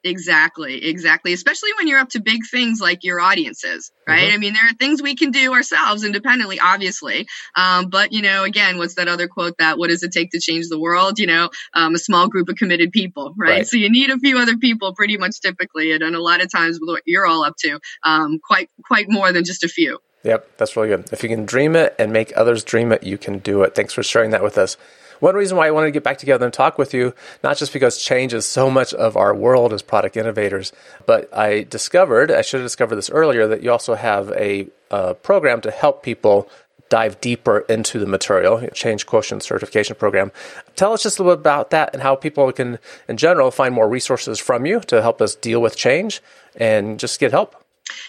Exactly, 0.03 0.85
exactly. 0.85 1.33
Especially 1.33 1.71
when 1.77 1.87
you're 1.87 1.99
up 1.99 2.09
to 2.09 2.21
big 2.21 2.41
things 2.49 2.79
like 2.79 3.03
your 3.03 3.19
audiences, 3.19 3.91
right? 4.07 4.27
Mm-hmm. 4.27 4.33
I 4.33 4.37
mean, 4.37 4.53
there 4.53 4.65
are 4.65 4.73
things 4.73 5.01
we 5.01 5.15
can 5.15 5.31
do 5.31 5.53
ourselves 5.53 6.05
independently, 6.05 6.59
obviously. 6.59 7.27
Um, 7.55 7.89
but, 7.89 8.13
you 8.13 8.21
know, 8.21 8.43
again, 8.43 8.77
what's 8.77 8.95
that 8.95 9.07
other 9.07 9.27
quote 9.27 9.57
that 9.57 9.77
what 9.77 9.89
does 9.89 10.03
it 10.03 10.11
take 10.11 10.31
to 10.31 10.39
change 10.39 10.67
the 10.69 10.79
world? 10.79 11.19
You 11.19 11.27
know, 11.27 11.49
um, 11.73 11.95
a 11.95 11.99
small 11.99 12.29
group 12.29 12.47
of 12.47 12.55
committed 12.55 12.91
people, 12.91 13.33
right? 13.37 13.49
right? 13.49 13.67
So 13.67 13.77
you 13.77 13.89
need 13.89 14.09
a 14.09 14.19
few 14.19 14.37
other 14.37 14.55
people 14.57 14.93
pretty 14.93 15.17
much 15.17 15.41
typically. 15.41 15.91
And, 15.91 16.03
and 16.03 16.15
a 16.15 16.21
lot 16.21 16.41
of 16.41 16.51
times 16.51 16.79
what 16.81 17.01
you're 17.05 17.25
all 17.25 17.43
up 17.43 17.55
to, 17.59 17.79
um, 18.03 18.39
quite, 18.41 18.69
quite 18.85 19.07
more 19.09 19.33
than 19.33 19.43
just 19.43 19.63
a 19.63 19.67
few. 19.67 19.99
Yep, 20.23 20.57
that's 20.57 20.75
really 20.75 20.89
good. 20.89 21.11
If 21.11 21.23
you 21.23 21.29
can 21.29 21.45
dream 21.45 21.75
it 21.75 21.95
and 21.97 22.11
make 22.11 22.33
others 22.35 22.63
dream 22.63 22.91
it, 22.91 23.03
you 23.03 23.17
can 23.17 23.39
do 23.39 23.63
it. 23.63 23.75
Thanks 23.75 23.93
for 23.93 24.03
sharing 24.03 24.31
that 24.31 24.43
with 24.43 24.57
us. 24.57 24.75
One 25.19 25.35
reason 25.35 25.57
why 25.57 25.67
I 25.67 25.71
wanted 25.71 25.87
to 25.87 25.91
get 25.91 26.03
back 26.03 26.17
together 26.19 26.45
and 26.45 26.53
talk 26.53 26.77
with 26.77 26.93
you, 26.93 27.13
not 27.43 27.57
just 27.57 27.73
because 27.73 28.01
change 28.01 28.33
is 28.33 28.45
so 28.45 28.69
much 28.69 28.93
of 28.93 29.17
our 29.17 29.33
world 29.33 29.73
as 29.73 29.81
product 29.81 30.15
innovators, 30.15 30.71
but 31.05 31.35
I 31.35 31.63
discovered, 31.63 32.31
I 32.31 32.41
should 32.41 32.59
have 32.59 32.65
discovered 32.65 32.97
this 32.97 33.09
earlier, 33.09 33.47
that 33.47 33.63
you 33.63 33.71
also 33.71 33.95
have 33.95 34.29
a, 34.31 34.67
a 34.91 35.15
program 35.15 35.61
to 35.61 35.71
help 35.71 36.03
people 36.03 36.49
dive 36.89 37.19
deeper 37.19 37.59
into 37.61 37.99
the 37.99 38.05
material, 38.05 38.65
change 38.73 39.05
quotient 39.05 39.43
certification 39.43 39.95
program. 39.95 40.31
Tell 40.75 40.93
us 40.93 41.03
just 41.03 41.19
a 41.19 41.23
little 41.23 41.35
bit 41.35 41.41
about 41.41 41.71
that 41.71 41.93
and 41.93 42.01
how 42.01 42.15
people 42.15 42.51
can, 42.51 42.79
in 43.07 43.17
general, 43.17 43.51
find 43.51 43.73
more 43.73 43.89
resources 43.89 44.39
from 44.39 44.65
you 44.65 44.79
to 44.81 45.01
help 45.01 45.21
us 45.21 45.35
deal 45.35 45.61
with 45.61 45.75
change 45.75 46.21
and 46.55 46.99
just 46.99 47.19
get 47.19 47.31
help. 47.31 47.61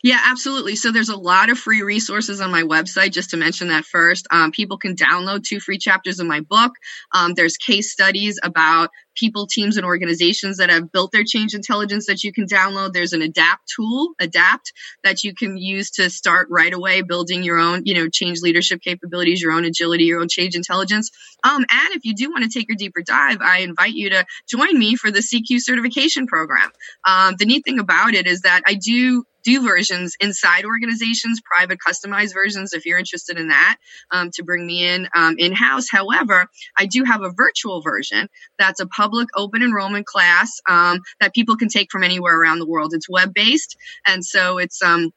Yeah, 0.02 0.20
absolutely. 0.24 0.76
So 0.76 0.92
there's 0.92 1.08
a 1.08 1.16
lot 1.16 1.50
of 1.50 1.58
free 1.58 1.82
resources 1.82 2.40
on 2.40 2.50
my 2.50 2.62
website, 2.62 3.12
just 3.12 3.30
to 3.30 3.36
mention 3.36 3.68
that 3.68 3.84
first. 3.84 4.26
Um, 4.30 4.52
people 4.52 4.78
can 4.78 4.94
download 4.94 5.44
two 5.44 5.60
free 5.60 5.78
chapters 5.78 6.20
of 6.20 6.26
my 6.26 6.40
book. 6.40 6.72
Um, 7.12 7.34
there's 7.34 7.56
case 7.56 7.92
studies 7.92 8.38
about 8.42 8.90
people, 9.18 9.46
teams, 9.46 9.76
and 9.76 9.84
organizations 9.84 10.58
that 10.58 10.70
have 10.70 10.92
built 10.92 11.10
their 11.10 11.24
change 11.24 11.54
intelligence 11.54 12.06
that 12.06 12.22
you 12.22 12.32
can 12.32 12.46
download. 12.46 12.92
There's 12.92 13.12
an 13.12 13.22
adapt 13.22 13.72
tool, 13.74 14.14
adapt, 14.20 14.72
that 15.02 15.24
you 15.24 15.34
can 15.34 15.56
use 15.56 15.90
to 15.92 16.08
start 16.08 16.48
right 16.50 16.72
away 16.72 17.02
building 17.02 17.42
your 17.42 17.58
own, 17.58 17.82
you 17.84 17.94
know, 17.94 18.08
change 18.08 18.40
leadership 18.40 18.80
capabilities, 18.80 19.42
your 19.42 19.52
own 19.52 19.64
agility, 19.64 20.04
your 20.04 20.20
own 20.20 20.28
change 20.28 20.54
intelligence. 20.54 21.10
Um, 21.42 21.64
and 21.70 21.94
if 21.94 22.04
you 22.04 22.14
do 22.14 22.30
want 22.30 22.44
to 22.44 22.58
take 22.58 22.70
a 22.70 22.76
deeper 22.76 23.02
dive, 23.02 23.38
I 23.40 23.60
invite 23.60 23.94
you 23.94 24.10
to 24.10 24.24
join 24.48 24.78
me 24.78 24.94
for 24.94 25.10
the 25.10 25.20
CQ 25.20 25.60
certification 25.60 26.26
program. 26.26 26.70
Um, 27.04 27.34
the 27.38 27.46
neat 27.46 27.64
thing 27.64 27.80
about 27.80 28.14
it 28.14 28.26
is 28.26 28.42
that 28.42 28.62
I 28.66 28.74
do 28.74 29.24
do 29.48 29.62
versions 29.62 30.14
inside 30.20 30.66
organizations, 30.66 31.40
private 31.40 31.78
customized 31.86 32.34
versions 32.34 32.74
if 32.74 32.84
you're 32.84 32.98
interested 32.98 33.38
in 33.38 33.48
that 33.48 33.76
um, 34.10 34.30
to 34.34 34.42
bring 34.42 34.66
me 34.66 34.86
in 34.86 35.08
um, 35.14 35.36
in 35.38 35.52
house. 35.54 35.86
However, 35.90 36.46
I 36.76 36.84
do 36.84 37.04
have 37.04 37.22
a 37.22 37.32
virtual 37.34 37.80
version 37.80 38.28
that's 38.58 38.80
a 38.80 38.86
public 38.86 39.28
open 39.34 39.62
enrollment 39.62 40.06
class 40.06 40.60
um, 40.68 41.00
that 41.20 41.34
people 41.34 41.56
can 41.56 41.68
take 41.68 41.90
from 41.90 42.02
anywhere 42.04 42.38
around 42.38 42.58
the 42.58 42.66
world. 42.66 42.92
It's 42.92 43.08
web 43.08 43.32
based, 43.32 43.76
and 44.06 44.22
so 44.22 44.58
it's 44.58 44.82
um, 44.82 45.12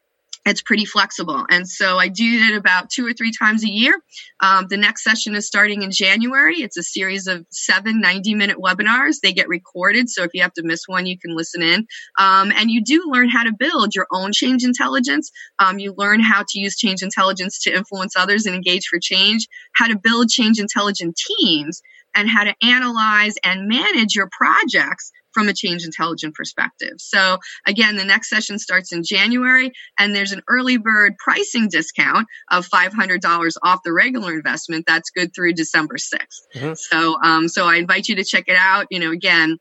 it's 0.45 0.61
pretty 0.61 0.85
flexible. 0.85 1.45
And 1.49 1.67
so 1.67 1.97
I 1.97 2.07
do 2.07 2.23
it 2.23 2.57
about 2.57 2.89
two 2.89 3.05
or 3.05 3.13
three 3.13 3.31
times 3.31 3.63
a 3.63 3.69
year. 3.69 3.99
Um, 4.39 4.65
the 4.67 4.77
next 4.77 5.03
session 5.03 5.35
is 5.35 5.45
starting 5.45 5.83
in 5.83 5.91
January. 5.91 6.55
It's 6.57 6.77
a 6.77 6.83
series 6.83 7.27
of 7.27 7.45
seven 7.51 8.01
90 8.01 8.33
minute 8.35 8.57
webinars. 8.57 9.19
They 9.21 9.33
get 9.33 9.47
recorded. 9.47 10.09
So 10.09 10.23
if 10.23 10.31
you 10.33 10.41
have 10.41 10.53
to 10.53 10.63
miss 10.63 10.87
one, 10.87 11.05
you 11.05 11.17
can 11.19 11.35
listen 11.35 11.61
in. 11.61 11.85
Um, 12.17 12.51
and 12.55 12.71
you 12.71 12.83
do 12.83 13.03
learn 13.05 13.29
how 13.29 13.43
to 13.43 13.53
build 13.53 13.93
your 13.93 14.07
own 14.11 14.31
change 14.31 14.63
intelligence. 14.63 15.31
Um, 15.59 15.77
you 15.77 15.93
learn 15.95 16.21
how 16.21 16.43
to 16.47 16.59
use 16.59 16.75
change 16.75 17.03
intelligence 17.03 17.59
to 17.63 17.75
influence 17.75 18.15
others 18.15 18.45
and 18.45 18.55
engage 18.55 18.87
for 18.87 18.99
change, 18.99 19.47
how 19.75 19.87
to 19.87 19.99
build 19.99 20.29
change 20.29 20.59
intelligent 20.59 21.15
teams, 21.15 21.81
and 22.15 22.27
how 22.27 22.43
to 22.43 22.55
analyze 22.63 23.35
and 23.43 23.67
manage 23.67 24.15
your 24.15 24.29
projects 24.31 25.11
from 25.33 25.47
a 25.47 25.53
change 25.53 25.85
intelligent 25.85 26.35
perspective. 26.35 26.93
So 26.97 27.37
again, 27.65 27.97
the 27.97 28.05
next 28.05 28.29
session 28.29 28.59
starts 28.59 28.91
in 28.91 29.03
January 29.03 29.71
and 29.97 30.15
there's 30.15 30.31
an 30.31 30.41
early 30.47 30.77
bird 30.77 31.15
pricing 31.17 31.69
discount 31.69 32.27
of 32.49 32.67
$500 32.67 33.53
off 33.63 33.79
the 33.83 33.93
regular 33.93 34.33
investment. 34.33 34.85
That's 34.87 35.09
good 35.09 35.33
through 35.33 35.53
December 35.53 35.95
6th. 35.95 36.19
Mm-hmm. 36.55 36.73
So, 36.75 37.21
um, 37.21 37.47
so 37.47 37.65
I 37.65 37.75
invite 37.75 38.07
you 38.07 38.15
to 38.15 38.23
check 38.23 38.45
it 38.47 38.57
out. 38.57 38.87
You 38.89 38.99
know, 38.99 39.11
again, 39.11 39.57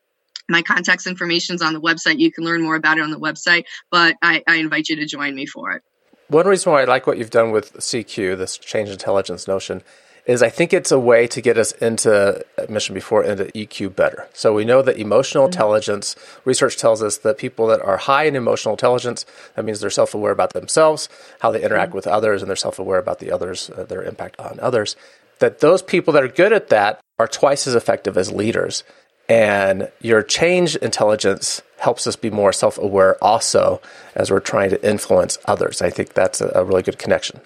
my 0.49 0.63
contacts 0.63 1.07
information 1.07 1.55
is 1.55 1.63
on 1.63 1.73
the 1.73 1.81
website. 1.81 2.19
You 2.19 2.33
can 2.33 2.45
learn 2.45 2.63
more 2.63 2.75
about 2.75 2.99
it 2.99 3.03
on 3.03 3.11
the 3.11 3.21
website, 3.21 3.65
but 3.91 4.17
I, 4.21 4.43
I 4.47 4.57
invite 4.57 4.89
you 4.89 4.97
to 4.97 5.07
join 5.07 5.35
me 5.35 5.47
for 5.47 5.73
it. 5.73 5.83
One 6.29 6.47
reason 6.47 6.71
why 6.71 6.83
I 6.83 6.85
like 6.85 7.07
what 7.07 7.19
you've 7.19 7.31
done 7.31 7.51
with 7.51 7.73
CQ, 7.75 8.39
this 8.39 8.57
change 8.57 8.89
intelligence 8.89 9.49
notion, 9.49 9.83
is 10.31 10.45
I 10.45 10.49
think 10.49 10.73
it's 10.73 10.93
a 10.93 10.99
way 10.99 11.27
to 11.27 11.41
get 11.41 11.59
us 11.59 11.73
into 11.73 12.45
mentioned 12.69 12.95
before 12.95 13.25
into 13.25 13.47
EQ 13.47 13.97
better. 13.97 14.29
So 14.33 14.55
we 14.55 14.65
know 14.65 14.81
that 14.81 14.97
emotional 14.97 15.43
mm-hmm. 15.43 15.53
intelligence 15.55 16.15
research 16.45 16.77
tells 16.77 17.03
us 17.03 17.19
that 17.19 17.37
people 17.37 17.67
that 17.67 17.83
are 17.83 17.97
high 17.97 18.25
in 18.25 18.37
emotional 18.37 18.75
intelligence 18.75 19.27
that 19.57 19.65
means 19.65 19.81
they're 19.81 19.91
self-aware 19.91 20.31
about 20.31 20.53
themselves, 20.53 21.09
how 21.41 21.51
they 21.51 21.61
interact 21.61 21.89
mm-hmm. 21.89 21.97
with 21.97 22.07
others, 22.07 22.43
and 22.43 22.49
they're 22.49 22.55
self-aware 22.55 23.01
about 23.01 23.19
the 23.19 23.33
others, 23.33 23.71
uh, 23.71 23.83
their 23.83 24.05
impact 24.05 24.39
on 24.39 24.61
others. 24.61 24.95
That 25.41 25.59
those 25.59 25.83
people 25.83 26.13
that 26.13 26.23
are 26.23 26.29
good 26.29 26.53
at 26.53 26.69
that 26.69 27.01
are 27.19 27.27
twice 27.27 27.67
as 27.67 27.75
effective 27.75 28.17
as 28.17 28.31
leaders. 28.31 28.85
And 29.29 29.91
your 30.01 30.23
change 30.23 30.77
intelligence 30.77 31.61
helps 31.79 32.07
us 32.07 32.15
be 32.15 32.31
more 32.31 32.53
self 32.53 32.79
aware 32.79 33.17
also 33.23 33.81
as 34.15 34.31
we're 34.31 34.39
trying 34.39 34.71
to 34.71 34.89
influence 34.89 35.39
others. 35.47 35.83
I 35.83 35.91
think 35.91 36.15
that's 36.15 36.41
a, 36.41 36.53
a 36.55 36.63
really 36.63 36.83
good 36.83 36.99
connection. 36.99 37.41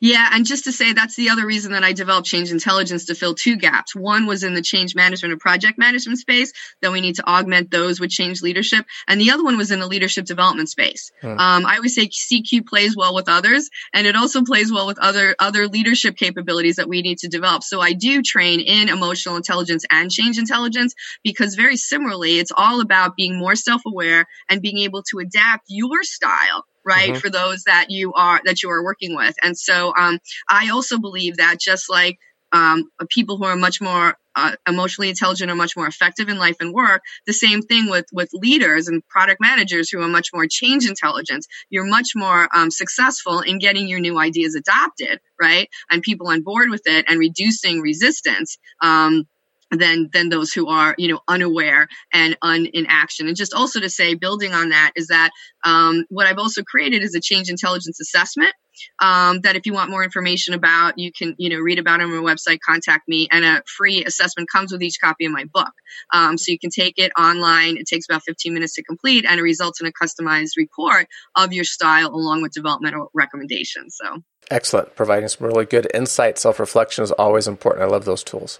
Yeah, 0.00 0.28
and 0.32 0.46
just 0.46 0.64
to 0.64 0.72
say 0.72 0.92
that's 0.92 1.16
the 1.16 1.30
other 1.30 1.46
reason 1.46 1.72
that 1.72 1.84
I 1.84 1.92
developed 1.92 2.26
change 2.26 2.50
intelligence 2.50 3.06
to 3.06 3.14
fill 3.14 3.34
two 3.34 3.56
gaps. 3.56 3.94
One 3.94 4.26
was 4.26 4.42
in 4.42 4.54
the 4.54 4.62
change 4.62 4.94
management 4.94 5.32
and 5.32 5.40
project 5.40 5.78
management 5.78 6.18
space, 6.18 6.52
that 6.82 6.92
we 6.92 7.00
need 7.00 7.16
to 7.16 7.28
augment 7.28 7.70
those 7.70 8.00
with 8.00 8.10
change 8.10 8.42
leadership, 8.42 8.86
and 9.08 9.20
the 9.20 9.30
other 9.30 9.44
one 9.44 9.56
was 9.56 9.70
in 9.70 9.80
the 9.80 9.86
leadership 9.86 10.24
development 10.24 10.68
space. 10.68 11.12
Hmm. 11.20 11.38
Um, 11.38 11.66
I 11.66 11.76
always 11.76 11.94
say 11.94 12.08
CQ 12.08 12.66
plays 12.66 12.96
well 12.96 13.14
with 13.14 13.28
others, 13.28 13.70
and 13.92 14.06
it 14.06 14.16
also 14.16 14.42
plays 14.42 14.72
well 14.72 14.86
with 14.86 14.98
other 14.98 15.34
other 15.38 15.68
leadership 15.68 16.16
capabilities 16.16 16.76
that 16.76 16.88
we 16.88 17.02
need 17.02 17.18
to 17.18 17.28
develop. 17.28 17.62
So 17.62 17.80
I 17.80 17.92
do 17.92 18.22
train 18.22 18.60
in 18.60 18.88
emotional 18.88 19.36
intelligence 19.36 19.84
and 19.90 20.10
change 20.10 20.38
intelligence 20.38 20.94
because 21.22 21.54
very 21.54 21.76
similarly, 21.76 22.38
it's 22.38 22.52
all 22.56 22.80
about 22.80 23.16
being 23.16 23.38
more 23.38 23.54
self-aware 23.54 24.26
and 24.48 24.62
being 24.62 24.78
able 24.78 25.02
to 25.10 25.18
adapt 25.18 25.64
your 25.68 26.02
style 26.02 26.64
right 26.90 27.10
mm-hmm. 27.10 27.18
for 27.18 27.30
those 27.30 27.62
that 27.64 27.86
you 27.88 28.12
are 28.12 28.40
that 28.44 28.62
you 28.62 28.70
are 28.70 28.82
working 28.82 29.14
with. 29.14 29.34
And 29.42 29.56
so 29.56 29.92
um, 29.96 30.18
i 30.48 30.70
also 30.70 30.98
believe 30.98 31.36
that 31.36 31.58
just 31.60 31.88
like 31.88 32.18
um, 32.52 32.90
people 33.08 33.36
who 33.36 33.44
are 33.44 33.56
much 33.56 33.80
more 33.80 34.16
uh, 34.34 34.56
emotionally 34.68 35.08
intelligent 35.08 35.50
are 35.50 35.56
much 35.56 35.76
more 35.76 35.86
effective 35.86 36.28
in 36.28 36.38
life 36.38 36.56
and 36.60 36.72
work 36.72 37.02
the 37.26 37.32
same 37.32 37.62
thing 37.62 37.88
with 37.90 38.06
with 38.12 38.28
leaders 38.32 38.88
and 38.88 39.06
product 39.08 39.40
managers 39.40 39.90
who 39.90 40.00
are 40.00 40.08
much 40.08 40.28
more 40.32 40.46
change 40.48 40.86
intelligence 40.88 41.46
you're 41.68 41.86
much 41.86 42.10
more 42.14 42.48
um, 42.54 42.70
successful 42.70 43.40
in 43.40 43.58
getting 43.58 43.88
your 43.88 44.00
new 44.00 44.18
ideas 44.18 44.54
adopted 44.54 45.20
right? 45.40 45.68
And 45.90 46.02
people 46.02 46.28
on 46.28 46.42
board 46.42 46.70
with 46.70 46.82
it 46.84 47.06
and 47.08 47.18
reducing 47.18 47.80
resistance 47.80 48.58
um, 48.80 49.24
than 49.70 50.10
than 50.12 50.28
those 50.28 50.52
who 50.52 50.68
are 50.68 50.94
you 50.98 51.08
know 51.08 51.20
unaware 51.28 51.88
and 52.12 52.36
un 52.42 52.66
in 52.66 52.86
action. 52.88 53.28
And 53.28 53.36
just 53.36 53.54
also 53.54 53.80
to 53.80 53.90
say 53.90 54.14
building 54.14 54.52
on 54.52 54.70
that 54.70 54.92
is 54.96 55.08
that 55.08 55.30
um, 55.64 56.04
what 56.08 56.26
i've 56.26 56.38
also 56.38 56.62
created 56.62 57.02
is 57.02 57.14
a 57.14 57.20
change 57.20 57.48
intelligence 57.48 58.00
assessment 58.00 58.54
um, 59.00 59.40
that 59.40 59.56
if 59.56 59.66
you 59.66 59.72
want 59.72 59.90
more 59.90 60.02
information 60.02 60.54
about 60.54 60.98
you 60.98 61.12
can 61.12 61.34
you 61.38 61.48
know 61.48 61.58
read 61.58 61.78
about 61.78 62.00
it 62.00 62.04
on 62.04 62.10
my 62.10 62.34
website 62.34 62.58
contact 62.60 63.08
me 63.08 63.28
and 63.30 63.44
a 63.44 63.62
free 63.66 64.04
assessment 64.04 64.48
comes 64.50 64.72
with 64.72 64.82
each 64.82 65.00
copy 65.00 65.26
of 65.26 65.32
my 65.32 65.44
book. 65.44 65.72
Um, 66.12 66.38
so 66.38 66.52
you 66.52 66.58
can 66.58 66.70
take 66.70 66.94
it 66.98 67.12
online. 67.18 67.76
It 67.76 67.86
takes 67.86 68.06
about 68.08 68.22
15 68.22 68.52
minutes 68.52 68.74
to 68.74 68.82
complete 68.82 69.24
and 69.26 69.38
it 69.38 69.42
results 69.42 69.80
in 69.80 69.86
a 69.86 69.92
customized 69.92 70.56
report 70.56 71.06
of 71.36 71.52
your 71.52 71.64
style 71.64 72.08
along 72.08 72.42
with 72.42 72.52
developmental 72.52 73.10
recommendations 73.14 73.96
so. 74.00 74.22
Excellent. 74.50 74.96
Providing 74.96 75.28
some 75.28 75.46
really 75.46 75.64
good 75.64 75.86
insight. 75.94 76.36
Self-reflection 76.36 77.04
is 77.04 77.12
always 77.12 77.46
important. 77.46 77.84
I 77.84 77.86
love 77.86 78.04
those 78.04 78.24
tools 78.24 78.58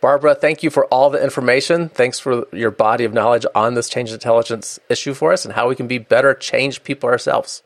Barbara, 0.00 0.34
thank 0.34 0.62
you 0.62 0.70
for 0.70 0.86
all 0.86 1.10
the 1.10 1.22
information. 1.22 1.88
Thanks 1.88 2.18
for 2.18 2.46
your 2.52 2.70
body 2.70 3.04
of 3.04 3.12
knowledge 3.12 3.44
on 3.54 3.74
this 3.74 3.88
change 3.88 4.12
intelligence 4.12 4.78
issue 4.88 5.14
for 5.14 5.32
us 5.32 5.44
and 5.44 5.54
how 5.54 5.68
we 5.68 5.74
can 5.74 5.88
be 5.88 5.98
better 5.98 6.34
change 6.34 6.84
people 6.84 7.08
ourselves. 7.08 7.62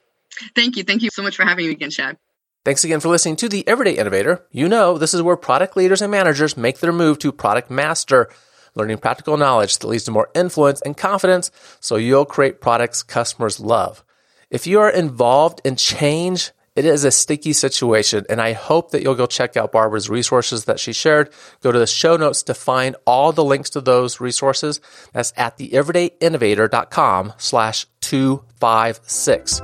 Thank 0.55 0.77
you. 0.77 0.83
Thank 0.83 1.03
you 1.03 1.11
so 1.11 1.23
much 1.23 1.37
for 1.37 1.45
having 1.45 1.67
me 1.67 1.73
again, 1.73 1.91
Chad. 1.91 2.17
Thanks 2.65 2.85
again 2.85 3.01
for 3.01 3.09
listening 3.09 3.37
to 3.37 3.49
The 3.49 3.67
Everyday 3.67 3.97
Innovator. 3.97 4.47
You 4.51 4.69
know, 4.69 4.97
this 4.97 5.13
is 5.13 5.21
where 5.21 5.37
product 5.37 5.77
leaders 5.77 6.01
and 6.01 6.11
managers 6.11 6.57
make 6.57 6.79
their 6.79 6.93
move 6.93 7.19
to 7.19 7.33
product 7.33 7.71
master, 7.71 8.31
learning 8.75 8.99
practical 8.99 9.37
knowledge 9.37 9.79
that 9.79 9.89
leads 9.89 10.05
to 10.05 10.11
more 10.11 10.31
influence 10.35 10.81
and 10.83 10.97
confidence 10.97 11.51
so 11.81 11.97
you'll 11.97 12.25
create 12.25 12.61
products 12.61 13.03
customers 13.03 13.59
love. 13.61 14.05
If 14.49 14.67
you 14.67 14.81
are 14.81 14.91
involved 14.91 15.61
in 15.65 15.77
change, 15.77 16.53
it 16.75 16.85
is 16.85 17.05
a 17.05 17.11
sticky 17.11 17.53
situation, 17.53 18.25
and 18.31 18.41
I 18.41 18.53
hope 18.53 18.93
that 18.93 19.03
you'll 19.03 19.15
go 19.15 19.27
check 19.27 19.57
out 19.57 19.73
Barbara's 19.73 20.09
resources 20.09 20.65
that 20.65 20.81
she 20.81 20.93
shared. 20.93 21.31
Go 21.63 21.71
to 21.71 21.79
the 21.79 21.87
show 21.87 22.17
notes 22.17 22.43
to 22.45 22.55
find 22.55 22.97
all 23.07 23.33
the 23.33 23.45
links 23.45 23.71
to 23.71 23.81
those 23.81 24.21
resources. 24.21 24.81
That's 25.13 25.33
at 25.37 25.59
theeverydayinnovator.com 25.59 27.35
slash 27.37 27.87
256. 28.01 29.61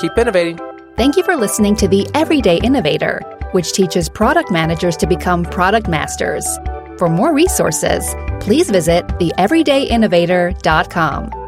Keep 0.00 0.18
innovating. 0.18 0.58
Thank 0.96 1.16
you 1.16 1.24
for 1.24 1.36
listening 1.36 1.76
to 1.76 1.88
The 1.88 2.08
Everyday 2.14 2.56
Innovator, 2.58 3.20
which 3.52 3.72
teaches 3.72 4.08
product 4.08 4.50
managers 4.50 4.96
to 4.96 5.06
become 5.06 5.44
product 5.44 5.88
masters. 5.88 6.46
For 6.96 7.10
more 7.10 7.34
resources, 7.34 8.02
please 8.40 8.70
visit 8.70 9.06
theeverydayinnovator.com. 9.08 11.45